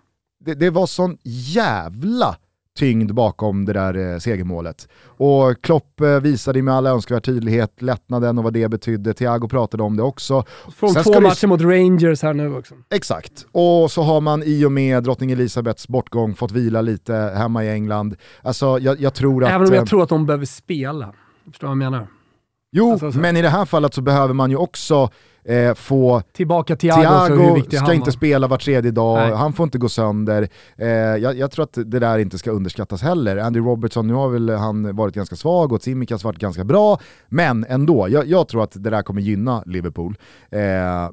Det, 0.46 0.54
det 0.54 0.70
var 0.70 0.88
sån 0.88 1.18
jävla 1.24 2.36
tyngd 2.78 3.14
bakom 3.14 3.66
det 3.66 3.74
där 3.74 4.14
eh, 4.14 4.20
segermålet. 4.20 4.88
Och 5.18 5.62
Klopp 5.62 6.02
eh, 6.02 6.20
visade 6.20 6.62
med 6.62 6.74
all 6.74 6.88
önskvärd 6.88 7.24
tydlighet 7.24 7.82
lättnaden 7.82 8.38
och 8.38 8.44
vad 8.44 8.54
det 8.54 8.70
betydde. 8.70 9.14
Thiago 9.14 9.48
pratade 9.48 9.84
om 9.84 9.98
det 9.98 10.04
också. 10.04 10.44
Från 10.76 10.90
Sen 10.90 11.04
två 11.04 11.22
matcher 11.22 11.42
du... 11.42 11.48
mot 11.48 11.62
Rangers 11.62 12.24
här 12.24 12.34
nu 12.34 12.56
också. 12.56 12.74
Exakt. 12.94 13.46
Och 13.52 13.92
så 13.92 14.02
har 14.02 14.22
man 14.22 14.44
i 14.44 14.66
och 14.66 14.72
med 14.72 15.04
drottning 15.04 15.32
Elisabeths 15.32 15.88
bortgång 15.88 16.36
fått 16.36 16.52
vila 16.52 16.82
lite 16.82 17.14
hemma 17.14 17.64
i 17.64 17.70
England. 17.70 18.16
Alltså 18.42 18.80
jag, 18.80 19.00
jag 19.02 19.14
tror 19.14 19.44
att... 19.44 19.50
Även 19.50 19.68
om 19.68 19.74
jag 19.74 19.82
eh, 19.82 19.86
tror 19.86 20.04
att 20.04 20.10
de 20.10 20.26
behöver 20.26 20.46
spela. 20.46 21.14
Förstår 21.46 21.68
du 21.68 21.76
vad 21.76 21.84
jag 21.84 21.92
menar? 21.92 22.08
Jo, 22.72 22.92
alltså, 22.92 23.20
men 23.20 23.38
i 23.38 23.42
det 23.42 23.50
här 23.50 23.66
fallet 23.66 23.94
så 23.94 24.02
behöver 24.02 24.34
man 24.34 24.50
ju 24.50 24.58
också 24.58 25.10
eh, 25.48 25.74
få... 25.74 26.22
Tillbaka 26.34 26.76
Thiago, 26.76 27.28
Thiago 27.28 27.84
ska 27.84 27.94
inte 27.94 28.12
spela 28.12 28.48
var 28.48 28.58
tredje 28.58 28.92
dag, 28.92 29.18
Nej. 29.18 29.32
han 29.32 29.54
får 29.54 29.64
inte 29.64 29.78
gå 29.78 29.90
sönder. 29.90 30.50
Eh, 30.78 30.88
jag, 30.88 31.38
jag, 31.38 31.52
tror 31.52 31.64
att 31.64 31.74
det 31.74 32.00
där 32.00 32.18
inte 32.18 32.38
ska 32.38 32.52
underskattas 32.52 33.02
heller. 33.02 33.38
Andy 33.38 33.60
Robertson, 33.60 34.08
nu 34.08 34.14
har 34.14 34.30
väl 34.30 34.50
han 34.50 34.96
varit 34.96 35.16
ganska 35.16 35.36
svag 35.36 35.72
och 35.72 35.82
Tsimikas 35.82 36.24
varit 36.24 36.40
ganska 36.40 36.64
bra, 36.64 37.00
men 37.30 37.66
ändå, 37.70 38.10
jag, 38.10 38.28
jag, 38.28 38.48
tror 38.48 38.64
att 38.64 38.72
det 38.84 38.90
där 38.90 39.02
kommer 39.02 39.22
gynna 39.22 39.64
Liverpool. 39.66 40.18
Eh, 40.50 40.60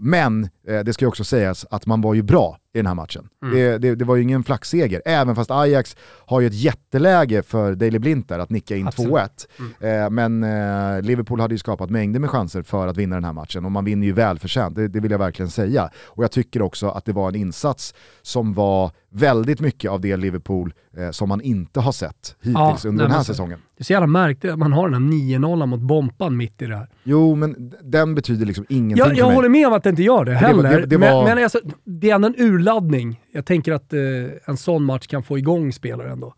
men 0.01 0.49
eh, 0.68 0.80
det 0.85 0.93
ska 0.93 1.05
ju 1.05 1.09
också 1.09 1.24
sägas 1.24 1.66
att 1.70 1.87
man 1.87 2.01
var 2.01 2.14
ju 2.14 2.22
bra 2.22 2.57
i 2.74 2.78
den 2.78 2.86
här 2.86 2.94
matchen. 2.94 3.28
Mm. 3.42 3.54
Det, 3.54 3.78
det, 3.78 3.94
det, 3.94 4.04
var 4.04 4.16
ju 4.16 4.22
ingen 4.22 4.44
flaxseger, 4.44 5.02
även 5.04 5.34
fast 5.34 5.50
Ajax 5.50 5.96
har 6.26 6.40
ju 6.40 6.46
ett 6.46 6.54
jätteläge 6.54 7.42
för 7.42 7.74
Daley 7.74 7.98
Blind 7.98 8.24
där 8.28 8.38
att 8.38 8.50
nicka 8.50 8.76
in 8.76 8.88
2-1. 8.88 9.28
Mm. 9.58 10.04
Eh, 10.04 10.10
men 10.10 10.44
eh, 10.44 11.02
Liverpool 11.02 11.40
hade 11.40 11.54
ju 11.54 11.58
skapat 11.58 11.90
mängder 11.90 12.20
med 12.20 12.30
chanser 12.30 12.62
för 12.62 12.86
att 12.86 12.96
vinna 12.96 13.16
den 13.16 13.24
här 13.24 13.32
matchen 13.32 13.64
och 13.64 13.72
man 13.72 13.84
vinner 13.84 14.06
ju 14.06 14.12
välförtjänt, 14.12 14.76
det, 14.76 14.88
det 14.88 15.00
vill 15.00 15.10
jag 15.10 15.18
verkligen 15.18 15.50
säga. 15.50 15.90
Och 16.04 16.24
jag 16.24 16.30
tycker 16.30 16.62
också 16.62 16.88
att 16.88 17.04
det 17.04 17.12
var 17.12 17.28
en 17.28 17.34
insats 17.34 17.94
som 18.22 18.54
var 18.54 18.90
väldigt 19.12 19.60
mycket 19.60 19.90
av 19.90 20.00
det 20.00 20.16
Liverpool 20.16 20.74
eh, 20.96 21.10
som 21.10 21.28
man 21.28 21.40
inte 21.40 21.80
har 21.80 21.92
sett 21.92 22.36
hittills 22.40 22.84
ja, 22.84 22.88
under 22.88 23.04
den 23.04 23.12
här 23.12 23.22
säsongen. 23.22 23.58
Det 23.76 23.82
är 23.82 23.84
så 23.84 23.92
jävla 23.92 24.06
märkligt 24.06 24.52
att 24.52 24.58
man 24.58 24.72
har 24.72 24.88
den 24.88 25.02
här 25.02 25.10
9-0 25.10 25.66
mot 25.66 25.80
Bompan 25.80 26.36
mitt 26.36 26.62
i 26.62 26.66
det 26.66 26.76
här. 26.76 26.88
Jo, 27.02 27.34
men 27.34 27.74
den 27.82 28.14
betyder 28.14 28.46
liksom 28.46 28.66
ingenting 28.68 29.06
Jag, 29.06 29.16
jag 29.16 29.34
håller 29.34 29.48
med 29.48 29.66
om 29.66 29.72
att 29.72 29.82
det 29.82 29.90
inte 29.90 30.02
gör 30.02 30.24
det 30.24 30.34
heller. 30.34 30.62
Det, 30.62 30.80
det, 30.80 30.86
det 30.86 30.96
var... 30.96 31.24
Men, 31.24 31.34
men 31.34 31.44
alltså, 31.44 31.60
det 31.84 32.10
är 32.10 32.14
ändå 32.14 32.28
en 32.28 32.34
urladdning. 32.38 33.20
Jag 33.32 33.46
tänker 33.46 33.72
att 33.72 33.92
eh, 33.92 34.00
en 34.44 34.56
sån 34.56 34.84
match 34.84 35.06
kan 35.06 35.22
få 35.22 35.38
igång 35.38 35.72
spelare 35.72 36.12
ändå. 36.12 36.34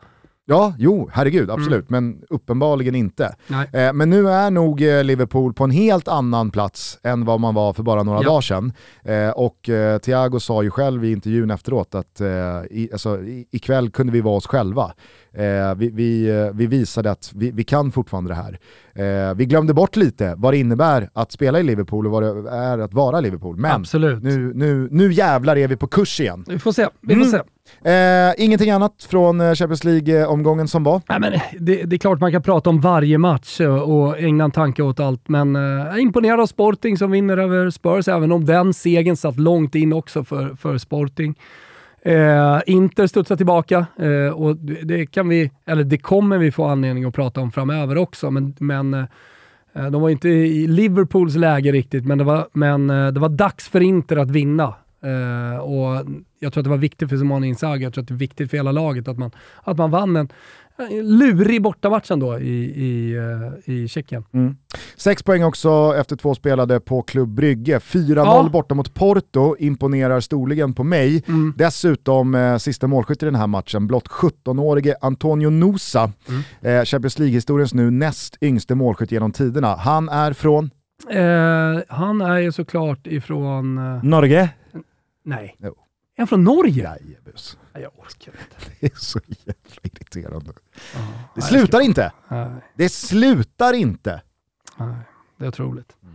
Ja, 0.47 0.75
jo, 0.79 1.11
herregud, 1.13 1.51
absolut, 1.51 1.91
mm. 1.91 2.09
men 2.09 2.23
uppenbarligen 2.31 2.95
inte. 2.95 3.35
Eh, 3.73 3.93
men 3.93 4.11
nu 4.11 4.29
är 4.29 4.51
nog 4.51 4.83
eh, 4.83 5.05
Liverpool 5.05 5.55
på 5.55 5.65
en 5.65 5.71
helt 5.71 6.09
annan 6.09 6.51
plats 6.51 6.99
än 7.03 7.25
vad 7.25 7.41
man 7.41 7.55
var 7.55 7.73
för 7.73 7.83
bara 7.83 8.03
några 8.03 8.23
ja. 8.23 8.29
dagar 8.29 8.41
sedan. 8.41 8.73
Eh, 9.05 9.31
och 9.31 9.69
eh, 9.69 9.99
Thiago 9.99 10.41
sa 10.41 10.63
ju 10.63 10.71
själv 10.71 11.05
i 11.05 11.13
intervjun 11.13 11.51
efteråt 11.51 11.95
att 11.95 12.21
eh, 12.21 12.29
i, 12.71 12.89
alltså, 12.93 13.21
i, 13.21 13.47
ikväll 13.51 13.91
kunde 13.91 14.13
vi 14.13 14.21
vara 14.21 14.37
oss 14.37 14.47
själva. 14.47 14.93
Eh, 15.37 15.74
vi, 15.74 15.91
vi, 15.91 16.30
eh, 16.30 16.51
vi, 16.55 16.66
visade 16.66 17.11
att 17.11 17.32
vi, 17.35 17.51
vi, 17.51 17.64
kan 17.64 17.93
fortfarande 17.93 18.30
det 18.30 18.35
här. 18.35 18.59
Eh, 19.28 19.35
vi 19.35 19.47
glömde 19.47 19.74
bort 19.74 19.97
lite 19.97 20.35
vad 20.37 20.53
det 20.53 20.59
innebär 20.59 21.09
att 21.12 21.32
spela 21.32 21.61
i 21.61 21.62
Liverpool 21.62 22.07
och 22.07 22.12
vad 22.12 22.22
det 22.22 22.51
är 22.51 22.78
att 22.78 22.95
vara 22.95 23.20
Liverpool. 23.20 23.57
Men 23.57 23.70
Absolut. 23.70 24.22
Nu, 24.22 24.53
nu, 24.55 24.89
nu 24.91 25.12
jävlar 25.12 25.57
är 25.57 25.68
vi 25.68 25.76
på 25.76 25.87
kurs 25.87 26.20
igen. 26.20 26.45
Vi 26.49 26.59
får 26.59 26.72
se. 26.72 26.89
Vi 27.01 27.14
får 27.14 27.22
mm. 27.22 27.30
se. 27.30 27.41
Eh, 27.91 28.45
ingenting 28.45 28.70
annat 28.70 29.07
från 29.11 29.41
eh, 29.41 29.55
Champions 29.55 29.85
League-omgången 29.85 30.68
som 30.68 30.85
var? 30.85 31.03
Nej, 31.09 31.20
men 31.20 31.32
det, 31.59 31.82
det, 31.82 31.97
är 31.97 31.99
klart 31.99 32.20
man 32.20 32.32
kan 32.32 32.43
prata 32.43 32.70
om 32.70 32.80
varje 32.80 33.18
match 33.18 33.61
och 33.61 34.18
ägna 34.18 34.45
en 34.45 34.51
tanke 34.51 34.82
åt 34.82 35.01
allt, 35.01 35.28
men 35.28 35.57
eh, 35.57 35.62
jag 35.62 35.95
är 35.95 35.99
imponerad 35.99 36.41
av 36.41 36.47
Sporting 36.47 36.99
som 36.99 37.11
vinner 37.11 37.37
över 37.37 37.70
Spurs, 37.70 38.09
även 38.09 38.32
om 38.32 38.45
den 38.45 38.74
segern 38.74 39.16
satt 39.16 39.39
långt 39.39 39.74
in 39.74 39.93
också 39.93 40.24
för, 40.24 40.57
för 40.57 40.78
Sporting. 40.78 41.35
Eh, 42.07 42.61
Inter 42.67 43.07
studsar 43.07 43.37
tillbaka 43.37 43.87
eh, 43.99 44.33
och 44.35 44.57
det, 44.57 45.07
kan 45.07 45.29
vi, 45.29 45.51
eller 45.67 45.85
det 45.85 45.99
kommer 45.99 46.39
vi 46.39 46.51
få 46.53 46.65
anledning 46.65 47.05
att 47.05 47.15
prata 47.15 47.41
om 47.41 47.53
framöver 47.53 47.99
också, 47.99 48.31
men, 48.31 48.55
men 48.59 48.95
eh, 48.95 49.91
de 49.91 50.03
var 50.03 50.11
inte 50.11 50.29
i 50.29 50.67
Liverpools 50.67 51.37
läge 51.37 51.73
riktigt, 51.73 52.05
men 52.05 52.19
det 52.19 52.25
var, 52.25 52.49
men, 52.53 52.91
eh, 52.91 53.07
det 53.07 53.21
var 53.21 53.29
dags 53.29 53.69
för 53.69 53.81
Inter 53.81 54.17
att 54.17 54.31
vinna. 54.31 54.75
Eh, 55.03 55.59
och 55.59 56.05
jag 56.45 56.53
tror 56.53 56.61
att 56.61 56.65
det 56.65 56.71
var 56.71 56.77
viktigt 56.77 57.09
för 57.09 57.17
Simone 57.17 57.47
Inzaghi, 57.47 57.85
jag 57.85 57.95
tror 57.95 58.03
att 58.03 58.09
det 58.09 58.15
är 58.15 58.17
viktigt 58.17 58.51
för 58.51 58.57
hela 58.57 58.73
laget 58.73 59.09
att 59.09 59.19
man, 59.19 59.31
att 59.63 59.79
man 59.79 59.91
vann 59.91 60.17
en 60.17 60.29
lurig 61.03 61.63
bortamatch 61.63 62.11
ändå 62.11 62.39
i, 62.39 62.85
i, 62.85 63.19
uh, 63.19 63.75
i 63.75 63.89
Tjeckien. 63.89 64.25
Mm. 64.33 64.57
Sex 64.97 65.23
poäng 65.23 65.45
också 65.45 65.95
efter 65.99 66.17
två 66.17 66.35
spelade 66.35 66.81
på 66.81 67.03
Klubb 67.03 67.29
Brygge. 67.29 67.79
4-0 67.79 68.17
ja. 68.17 68.49
borta 68.53 68.75
mot 68.75 68.95
Porto, 68.95 69.57
imponerar 69.59 70.21
storligen 70.21 70.75
på 70.75 70.85
mig. 70.85 71.25
Mm. 71.29 71.55
Dessutom 71.57 72.35
eh, 72.35 72.57
sista 72.57 72.87
målskytt 72.87 73.23
i 73.23 73.27
den 73.27 73.35
här 73.35 73.47
matchen, 73.47 73.87
blott 73.87 74.09
17-årige 74.09 74.97
Antonio 75.01 75.51
Nusa, 75.51 76.13
mm. 76.29 76.43
eh, 76.79 76.85
Champions 76.85 77.19
League-historiens 77.19 77.75
nu 77.75 77.91
näst 77.91 78.37
yngste 78.41 78.75
målskytt 78.75 79.13
genom 79.13 79.33
tiderna. 79.33 79.77
Han 79.77 80.09
är 80.09 80.33
från? 80.33 80.71
Eh, 81.11 81.83
han 81.89 82.21
är 82.21 82.39
ju 82.39 82.53
såklart 82.53 83.07
ifrån... 83.07 83.79
Eh... 83.79 84.05
Norge? 84.05 84.49
Nej. 85.25 85.57
Jo. 85.63 85.84
Han 86.17 86.27
från 86.27 86.45
Norge? 86.45 86.83
Jajebus. 86.83 87.59
Nej, 87.73 87.83
jag 87.83 87.93
orkar 87.99 88.33
inte. 88.33 88.71
Det 88.81 88.93
är 88.93 88.97
så 88.99 89.21
jävla 89.29 89.81
irriterande. 89.83 90.53
Ah, 90.97 90.99
det 91.35 91.43
slutar 91.43 91.79
ska... 91.79 91.83
inte. 91.87 92.12
Nej. 92.29 92.51
Det 92.75 92.89
slutar 92.89 93.73
inte. 93.73 94.23
Nej, 94.77 94.97
det 95.37 95.45
är 95.45 95.49
otroligt. 95.49 95.97
Mm. 96.03 96.15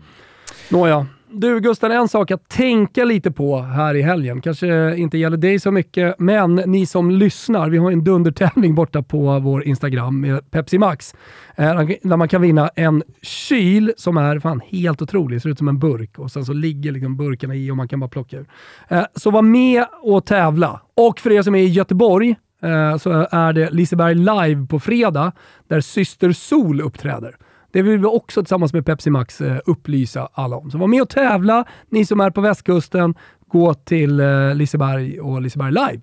Nåja, 0.69 1.07
du 1.31 1.59
Gusten, 1.59 1.91
en 1.91 2.07
sak 2.07 2.31
att 2.31 2.49
tänka 2.49 3.05
lite 3.05 3.31
på 3.31 3.61
här 3.61 3.95
i 3.95 4.01
helgen. 4.01 4.41
Kanske 4.41 4.95
inte 4.95 5.17
gäller 5.17 5.37
dig 5.37 5.59
så 5.59 5.71
mycket, 5.71 6.15
men 6.19 6.55
ni 6.55 6.85
som 6.85 7.11
lyssnar. 7.11 7.69
Vi 7.69 7.77
har 7.77 7.91
en 7.91 8.03
dundertävling 8.03 8.75
borta 8.75 9.03
på 9.03 9.39
vår 9.39 9.63
Instagram 9.63 10.21
med 10.21 10.51
Pepsi 10.51 10.77
Max. 10.77 11.15
Eh, 11.55 11.75
där 12.01 12.17
man 12.17 12.27
kan 12.27 12.41
vinna 12.41 12.69
en 12.75 13.03
kyl 13.21 13.93
som 13.97 14.17
är 14.17 14.39
fan 14.39 14.61
helt 14.65 15.01
otrolig. 15.01 15.41
Ser 15.41 15.49
ut 15.49 15.57
som 15.57 15.67
en 15.67 15.79
burk 15.79 16.19
och 16.19 16.31
sen 16.31 16.45
så 16.45 16.53
ligger 16.53 16.91
liksom 16.91 17.17
burkarna 17.17 17.55
i 17.55 17.71
och 17.71 17.77
man 17.77 17.87
kan 17.87 17.99
bara 17.99 18.09
plocka 18.09 18.37
ur. 18.37 18.47
Eh, 18.87 19.03
så 19.15 19.31
var 19.31 19.41
med 19.41 19.85
och 20.01 20.25
tävla. 20.25 20.81
Och 20.95 21.19
för 21.19 21.31
er 21.31 21.41
som 21.41 21.55
är 21.55 21.63
i 21.63 21.67
Göteborg 21.67 22.35
eh, 22.63 22.97
så 22.97 23.27
är 23.31 23.53
det 23.53 23.69
Liseberg 23.71 24.15
live 24.15 24.67
på 24.69 24.79
fredag 24.79 25.31
där 25.67 25.81
Syster 25.81 26.31
Sol 26.31 26.81
uppträder. 26.81 27.35
Det 27.71 27.81
vill 27.81 27.99
vi 27.99 28.05
också 28.05 28.41
tillsammans 28.41 28.73
med 28.73 28.85
Pepsi 28.85 29.09
Max 29.09 29.41
eh, 29.41 29.57
upplysa 29.65 30.29
alla 30.33 30.55
om. 30.55 30.71
Så 30.71 30.77
var 30.77 30.87
med 30.87 31.01
och 31.01 31.09
tävla, 31.09 31.65
ni 31.89 32.05
som 32.05 32.19
är 32.19 32.29
på 32.29 32.41
västkusten. 32.41 33.15
Gå 33.47 33.73
till 33.73 34.19
eh, 34.19 34.55
Liseberg 34.55 35.19
och 35.19 35.41
Liseberg 35.41 35.71
Live. 35.71 36.01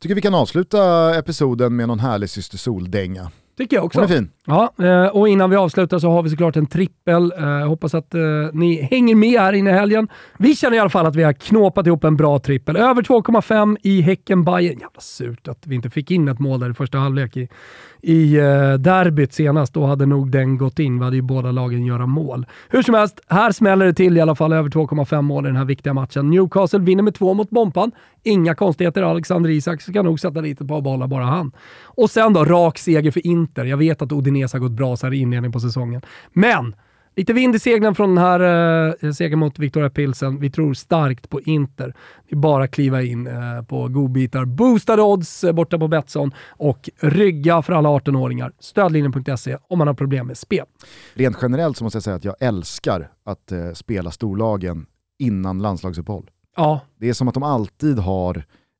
Tycker 0.00 0.14
vi 0.14 0.20
kan 0.20 0.34
avsluta 0.34 1.14
episoden 1.18 1.76
med 1.76 1.88
någon 1.88 2.00
härlig 2.00 2.30
Syster 2.30 2.58
Sol-dänga. 2.58 3.30
Tycker 3.58 3.76
jag 3.76 3.84
också. 3.84 4.00
Hon 4.00 4.10
är 4.10 4.14
fin. 4.14 4.30
Ja, 4.46 4.72
eh, 4.78 5.06
och 5.06 5.28
innan 5.28 5.50
vi 5.50 5.56
avslutar 5.56 5.98
så 5.98 6.10
har 6.10 6.22
vi 6.22 6.30
såklart 6.30 6.56
en 6.56 6.66
trippel. 6.66 7.32
Jag 7.36 7.68
hoppas 7.68 7.94
att 7.94 8.14
ni 8.52 8.82
hänger 8.82 9.14
med 9.14 9.40
här 9.40 9.52
inne 9.52 9.70
i 9.70 9.72
helgen. 9.72 10.08
Vi 10.38 10.56
känner 10.56 10.76
i 10.76 10.80
alla 10.80 10.90
fall 10.90 11.06
att 11.06 11.16
vi 11.16 11.22
har 11.22 11.32
knåpat 11.32 11.86
ihop 11.86 12.04
en 12.04 12.16
bra 12.16 12.38
trippel. 12.38 12.76
Över 12.76 13.02
2,5 13.02 13.76
i 13.82 14.00
Häcken 14.00 14.44
Bayern. 14.44 14.78
Jävla 14.80 15.00
surt 15.00 15.48
att 15.48 15.66
vi 15.66 15.74
inte 15.74 15.90
fick 15.90 16.10
in 16.10 16.28
ett 16.28 16.38
mål 16.38 16.60
där 16.60 16.70
i 16.70 16.74
första 16.74 16.98
halvlek 16.98 17.36
i, 17.36 17.48
i 18.02 18.36
eh, 18.36 18.72
derbyt 18.72 19.32
senast, 19.32 19.74
då 19.74 19.86
hade 19.86 20.06
nog 20.06 20.30
den 20.30 20.58
gått 20.58 20.78
in. 20.78 20.98
Vi 20.98 21.04
hade 21.04 21.16
ju 21.16 21.22
båda 21.22 21.52
lagen 21.52 21.84
göra 21.84 22.06
mål. 22.06 22.46
Hur 22.68 22.82
som 22.82 22.94
helst, 22.94 23.20
här 23.28 23.52
smäller 23.52 23.86
det 23.86 23.94
till 23.94 24.16
i 24.16 24.20
alla 24.20 24.34
fall 24.34 24.52
över 24.52 24.68
2,5 24.68 25.22
mål 25.22 25.44
i 25.44 25.48
den 25.48 25.56
här 25.56 25.64
viktiga 25.64 25.94
matchen. 25.94 26.30
Newcastle 26.30 26.78
vinner 26.78 27.02
med 27.02 27.14
två 27.14 27.34
mot 27.34 27.50
Bompan. 27.50 27.92
Inga 28.22 28.54
konstigheter. 28.54 29.02
Alexander 29.02 29.50
Isak 29.50 29.82
ska 29.82 30.02
nog 30.02 30.20
sätta 30.20 30.40
dit 30.40 30.60
ett 30.60 30.68
par 30.68 30.80
bollar, 30.80 31.06
bara 31.06 31.24
han. 31.24 31.52
Och 31.84 32.10
sen 32.10 32.32
då, 32.32 32.44
rak 32.44 32.78
seger 32.78 33.10
för 33.10 33.26
Inter. 33.26 33.64
Jag 33.64 33.76
vet 33.76 34.02
att 34.02 34.12
Odinese 34.12 34.54
har 34.54 34.60
gått 34.60 34.72
bra 34.72 34.96
så 34.96 35.06
här 35.06 35.14
i 35.14 35.18
inledningen 35.18 35.52
på 35.52 35.60
säsongen. 35.60 36.02
Men 36.32 36.74
Lite 37.16 37.32
vind 37.32 37.54
i 37.54 37.58
seglen 37.58 37.94
från 37.94 38.14
den 38.14 38.24
här 38.24 38.40
eh, 39.04 39.12
segern 39.12 39.38
mot 39.38 39.58
Victoria 39.58 39.90
Pilsen. 39.90 40.40
Vi 40.40 40.50
tror 40.50 40.74
starkt 40.74 41.30
på 41.30 41.40
Inter. 41.40 41.94
Det 42.28 42.34
är 42.34 42.36
bara 42.36 42.64
att 42.64 42.70
kliva 42.70 43.02
in 43.02 43.26
eh, 43.26 43.62
på 43.68 43.88
godbitar. 43.88 44.44
Boostade 44.44 45.02
odds 45.02 45.44
eh, 45.44 45.52
borta 45.52 45.78
på 45.78 45.88
Betsson 45.88 46.34
och 46.48 46.90
rygga 47.00 47.62
för 47.62 47.72
alla 47.72 47.88
18-åringar. 47.88 48.52
Stödlinjen.se 48.58 49.56
om 49.68 49.78
man 49.78 49.86
har 49.86 49.94
problem 49.94 50.26
med 50.26 50.38
spel. 50.38 50.66
Rent 51.14 51.36
generellt 51.42 51.76
så 51.76 51.84
måste 51.84 51.96
jag 51.96 52.02
säga 52.02 52.16
att 52.16 52.24
jag 52.24 52.36
älskar 52.40 53.10
att 53.24 53.52
eh, 53.52 53.72
spela 53.72 54.10
storlagen 54.10 54.86
innan 55.18 55.58
landslagsuppehåll. 55.58 56.30
Ja. 56.56 56.80
Det 57.00 57.08
är 57.08 57.12
som 57.12 57.28
att 57.28 57.34
de 57.34 57.42
alltid 57.42 57.98
har 57.98 58.36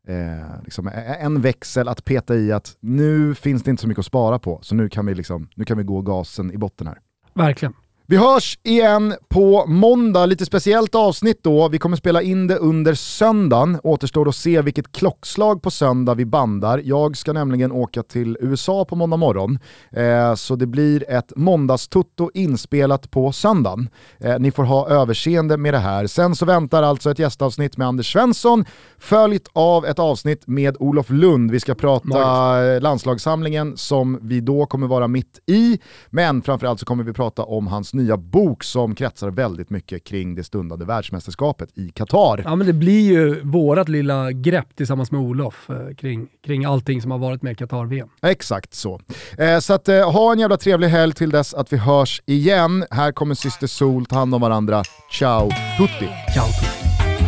eh, 0.08 0.62
liksom 0.64 0.90
en 1.20 1.40
växel 1.40 1.88
att 1.88 2.04
peta 2.04 2.34
i 2.34 2.52
att 2.52 2.76
nu 2.80 3.34
finns 3.34 3.62
det 3.62 3.70
inte 3.70 3.80
så 3.80 3.88
mycket 3.88 3.98
att 3.98 4.06
spara 4.06 4.38
på, 4.38 4.58
så 4.62 4.74
nu 4.74 4.88
kan 4.88 5.06
vi, 5.06 5.14
liksom, 5.14 5.48
nu 5.54 5.64
kan 5.64 5.78
vi 5.78 5.84
gå 5.84 6.02
gasen 6.02 6.52
i 6.52 6.56
botten 6.56 6.86
här. 6.86 6.98
Verkligen. 7.34 7.74
Vi 8.12 8.18
hörs 8.18 8.58
igen 8.62 9.14
på 9.28 9.66
måndag, 9.66 10.26
lite 10.26 10.46
speciellt 10.46 10.94
avsnitt 10.94 11.38
då. 11.42 11.68
Vi 11.68 11.78
kommer 11.78 11.96
spela 11.96 12.22
in 12.22 12.46
det 12.46 12.56
under 12.56 12.94
söndagen. 12.94 13.80
Återstår 13.82 14.28
att 14.28 14.36
se 14.36 14.62
vilket 14.62 14.92
klockslag 14.92 15.62
på 15.62 15.70
söndag 15.70 16.14
vi 16.14 16.24
bandar. 16.24 16.80
Jag 16.84 17.16
ska 17.16 17.32
nämligen 17.32 17.72
åka 17.72 18.02
till 18.02 18.36
USA 18.40 18.84
på 18.84 18.96
måndag 18.96 19.16
morgon. 19.16 19.58
Eh, 19.92 20.34
så 20.34 20.56
det 20.56 20.66
blir 20.66 21.10
ett 21.10 21.32
måndagstutto 21.36 22.30
inspelat 22.34 23.10
på 23.10 23.32
söndagen. 23.32 23.88
Eh, 24.18 24.38
ni 24.38 24.50
får 24.50 24.64
ha 24.64 24.88
överseende 24.88 25.56
med 25.56 25.74
det 25.74 25.78
här. 25.78 26.06
Sen 26.06 26.36
så 26.36 26.46
väntar 26.46 26.82
alltså 26.82 27.10
ett 27.10 27.18
gästavsnitt 27.18 27.76
med 27.76 27.88
Anders 27.88 28.12
Svensson, 28.12 28.64
följt 28.98 29.48
av 29.52 29.86
ett 29.86 29.98
avsnitt 29.98 30.46
med 30.46 30.76
Olof 30.78 31.10
Lund. 31.10 31.50
Vi 31.50 31.60
ska 31.60 31.74
prata 31.74 32.08
Magiskt. 32.08 32.82
landslagssamlingen 32.82 33.76
som 33.76 34.18
vi 34.22 34.40
då 34.40 34.66
kommer 34.66 34.86
vara 34.86 35.08
mitt 35.08 35.38
i. 35.46 35.78
Men 36.10 36.42
framförallt 36.42 36.80
så 36.80 36.86
kommer 36.86 37.04
vi 37.04 37.12
prata 37.12 37.42
om 37.42 37.66
hans 37.66 37.94
nya 37.94 38.01
bok 38.16 38.64
som 38.64 38.94
kretsar 38.94 39.30
väldigt 39.30 39.70
mycket 39.70 40.04
kring 40.04 40.34
det 40.34 40.44
stundande 40.44 40.84
världsmästerskapet 40.84 41.78
i 41.78 41.88
Qatar. 41.88 42.42
Ja 42.44 42.56
men 42.56 42.66
det 42.66 42.72
blir 42.72 43.00
ju 43.00 43.40
vårat 43.42 43.88
lilla 43.88 44.32
grepp 44.32 44.76
tillsammans 44.76 45.10
med 45.10 45.20
Olof 45.20 45.70
eh, 45.70 45.94
kring, 45.94 46.28
kring 46.46 46.64
allting 46.64 47.02
som 47.02 47.10
har 47.10 47.18
varit 47.18 47.42
med 47.42 47.58
Qatar-VM. 47.58 48.08
Exakt 48.22 48.74
så. 48.74 49.00
Eh, 49.38 49.58
så 49.58 49.72
att, 49.72 49.88
eh, 49.88 50.12
ha 50.12 50.32
en 50.32 50.38
jävla 50.38 50.56
trevlig 50.56 50.88
helg 50.88 51.12
till 51.12 51.30
dess 51.30 51.54
att 51.54 51.72
vi 51.72 51.76
hörs 51.76 52.22
igen. 52.26 52.84
Här 52.90 53.12
kommer 53.12 53.34
Syster 53.34 53.66
Sol, 53.66 54.06
ta 54.06 54.16
hand 54.16 54.34
om 54.34 54.40
varandra. 54.40 54.82
Ciao 55.10 55.50
tutti! 55.78 56.08
Ciao 56.34 56.46
tutti! 56.46 56.82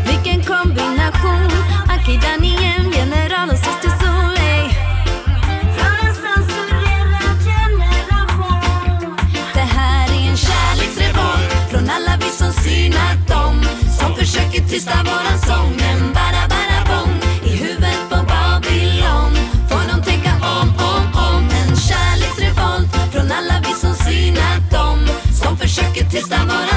Vilken 0.07 0.43
kombination, 0.43 1.51
Aki 1.89 2.18
tysta 14.75 15.03
våran 15.05 15.39
sång. 15.39 15.77
Men 15.79 16.12
bara, 16.12 16.43
bara 16.55 16.79
bong 16.91 17.14
i 17.45 17.57
huvudet 17.57 18.01
på 18.11 18.16
Babylon. 18.16 19.33
Får 19.68 19.85
de 19.91 20.03
tänka 20.11 20.33
om, 20.57 20.68
om, 20.91 21.05
om. 21.29 21.43
En 21.61 21.77
kärleksrevolt 21.77 22.89
från 23.12 23.33
alla 23.33 23.57
vi 23.64 23.72
som 23.75 23.95
synat 23.95 24.70
dem. 24.70 24.99
Som 25.43 25.57
försöker 25.57 26.05
tysta 26.11 26.37
våran 26.45 26.74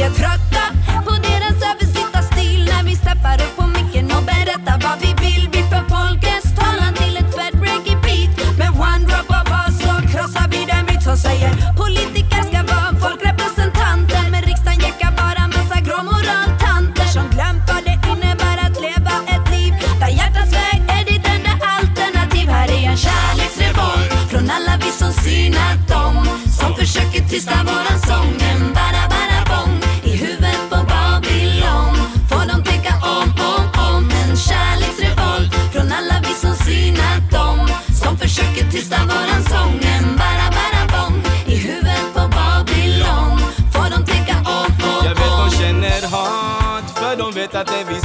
Youtube. 0.00 0.30
Och 0.30 0.39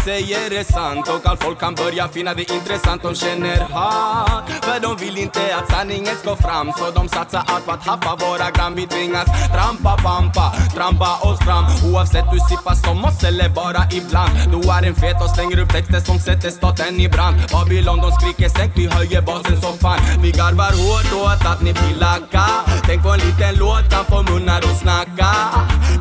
säger 0.06 0.60
är 0.60 0.64
sant. 0.64 1.08
Och 1.14 1.30
allt 1.30 1.44
folk 1.44 1.60
kan 1.60 1.76
börja 1.76 2.08
finna 2.08 2.34
det 2.34 2.52
intressant. 2.58 3.02
De 3.02 3.16
känner 3.16 3.60
hat 3.76 4.44
För 4.66 4.80
de 4.86 4.98
vill 4.98 5.18
inte 5.18 5.44
att 5.58 5.68
sanningen 5.72 6.16
ska 6.22 6.36
fram. 6.36 6.68
Så 6.78 6.86
de 7.00 7.10
satsar 7.10 7.44
allt 7.48 7.66
på 7.66 7.72
att 7.72 7.86
haffa 7.90 8.12
våra 8.26 8.48
gram. 8.56 8.74
Vi 8.76 8.88
tvingas 8.88 9.28
trampa, 9.56 9.94
pampa, 10.08 10.46
trampa 10.76 11.10
oss 11.30 11.40
fram. 11.48 11.66
Oavsett 11.88 12.28
du 12.34 12.40
sippar 12.50 12.76
som 12.86 13.06
oss 13.06 13.24
eller 13.24 13.50
bara 13.50 13.82
ibland. 14.00 14.34
Du 14.52 14.60
är 14.76 14.84
en 14.90 14.96
fet 14.96 15.18
och 15.24 15.32
slänger 15.36 15.58
upp 15.64 15.72
texter 15.76 16.00
som 16.00 16.18
sätter 16.20 16.50
staten 16.50 17.00
i 17.06 17.08
brand. 17.10 17.36
Babylon 17.52 18.00
de 18.06 18.12
skriker 18.18 18.50
sänk, 18.50 18.72
vi 18.76 18.86
höjer 18.88 19.22
basen 19.22 19.62
så 19.62 19.72
fan. 19.84 20.00
Vi 20.24 20.32
garvar 20.32 20.74
hårt 20.82 21.12
åt 21.24 21.46
att 21.52 21.62
ni 21.66 21.72
blir 21.74 21.96
lacka. 22.06 22.46
Tänk 22.88 23.04
på 23.04 23.10
en 23.10 23.20
liten 23.28 23.54
låt 23.62 23.86
kan 23.94 24.06
få 24.12 24.18
munnar 24.30 24.62
att 24.70 24.80
snacka. 24.84 25.30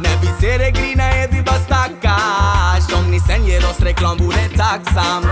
När 0.04 0.16
vi 0.22 0.28
ser 0.40 0.58
er 0.66 0.72
grina 0.78 1.04
är 1.20 1.28
vi 1.32 1.42
bara 1.42 1.62
stackars 1.68 2.84
om 3.14 3.20
ni 3.20 3.26
sen 3.26 3.46
ger 3.46 3.64
oss 3.70 3.80
reklam 3.80 4.18
vore 4.18 4.48
tacksam. 4.56 5.22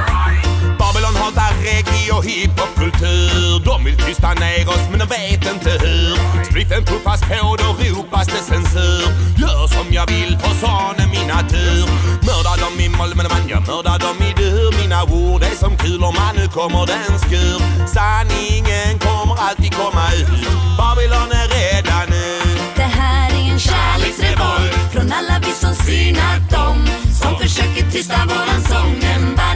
Babylon 0.78 1.16
hatar 1.22 1.52
reggae 1.64 2.12
och 2.12 2.24
hiphopkultur 2.24 3.64
De 3.64 3.84
vill 3.84 3.96
tysta 3.96 4.34
ner 4.34 4.68
oss 4.68 4.84
men 4.90 4.98
de 4.98 5.06
vet 5.06 5.44
inte 5.54 5.70
hur. 5.70 6.44
Spliffen 6.44 6.84
puffas 6.84 7.20
på, 7.20 7.56
då 7.56 7.68
ropas 7.82 8.26
det 8.26 8.42
censur. 8.50 9.02
Gör 9.42 9.66
som 9.66 9.86
jag 9.90 10.06
vill 10.06 10.38
för 10.38 10.54
sån 10.62 10.94
är 11.02 11.08
min 11.14 11.28
natur 11.36 11.84
Mördar 12.26 12.56
dem 12.64 12.80
i 12.80 12.88
moll 12.88 13.12
men 13.16 13.26
man 13.32 13.48
jag 13.48 13.62
mördar 13.68 13.98
dem 13.98 14.16
i 14.28 14.32
dur. 14.40 14.70
Mina 14.82 15.02
ord 15.02 15.42
är 15.42 15.56
som 15.62 15.76
kulor 15.76 16.12
man, 16.18 16.32
nu 16.36 16.46
kommer 16.48 16.86
den 16.86 17.18
skur. 17.24 17.58
Sanningen 17.96 18.92
kommer 19.06 19.34
alltid 19.46 19.74
komma 19.74 20.04
ut. 20.20 20.42
Babylon 20.78 21.30
är 21.40 21.46
redan 21.56 22.06
nu. 22.14 22.28
Det 22.76 22.90
här 23.00 23.30
är 23.30 23.52
en 23.52 23.58
kärleksrevolt. 23.58 24.74
från 24.92 25.12
alla 25.18 25.36
vi 25.44 25.52
som 25.62 25.74
synat 25.74 26.50
dem 26.50 26.92
som 27.22 27.38
försöker 27.38 27.90
tysta 27.90 28.16
våran 28.26 28.62
sång 28.62 29.02
en 29.02 29.36
dag. 29.36 29.51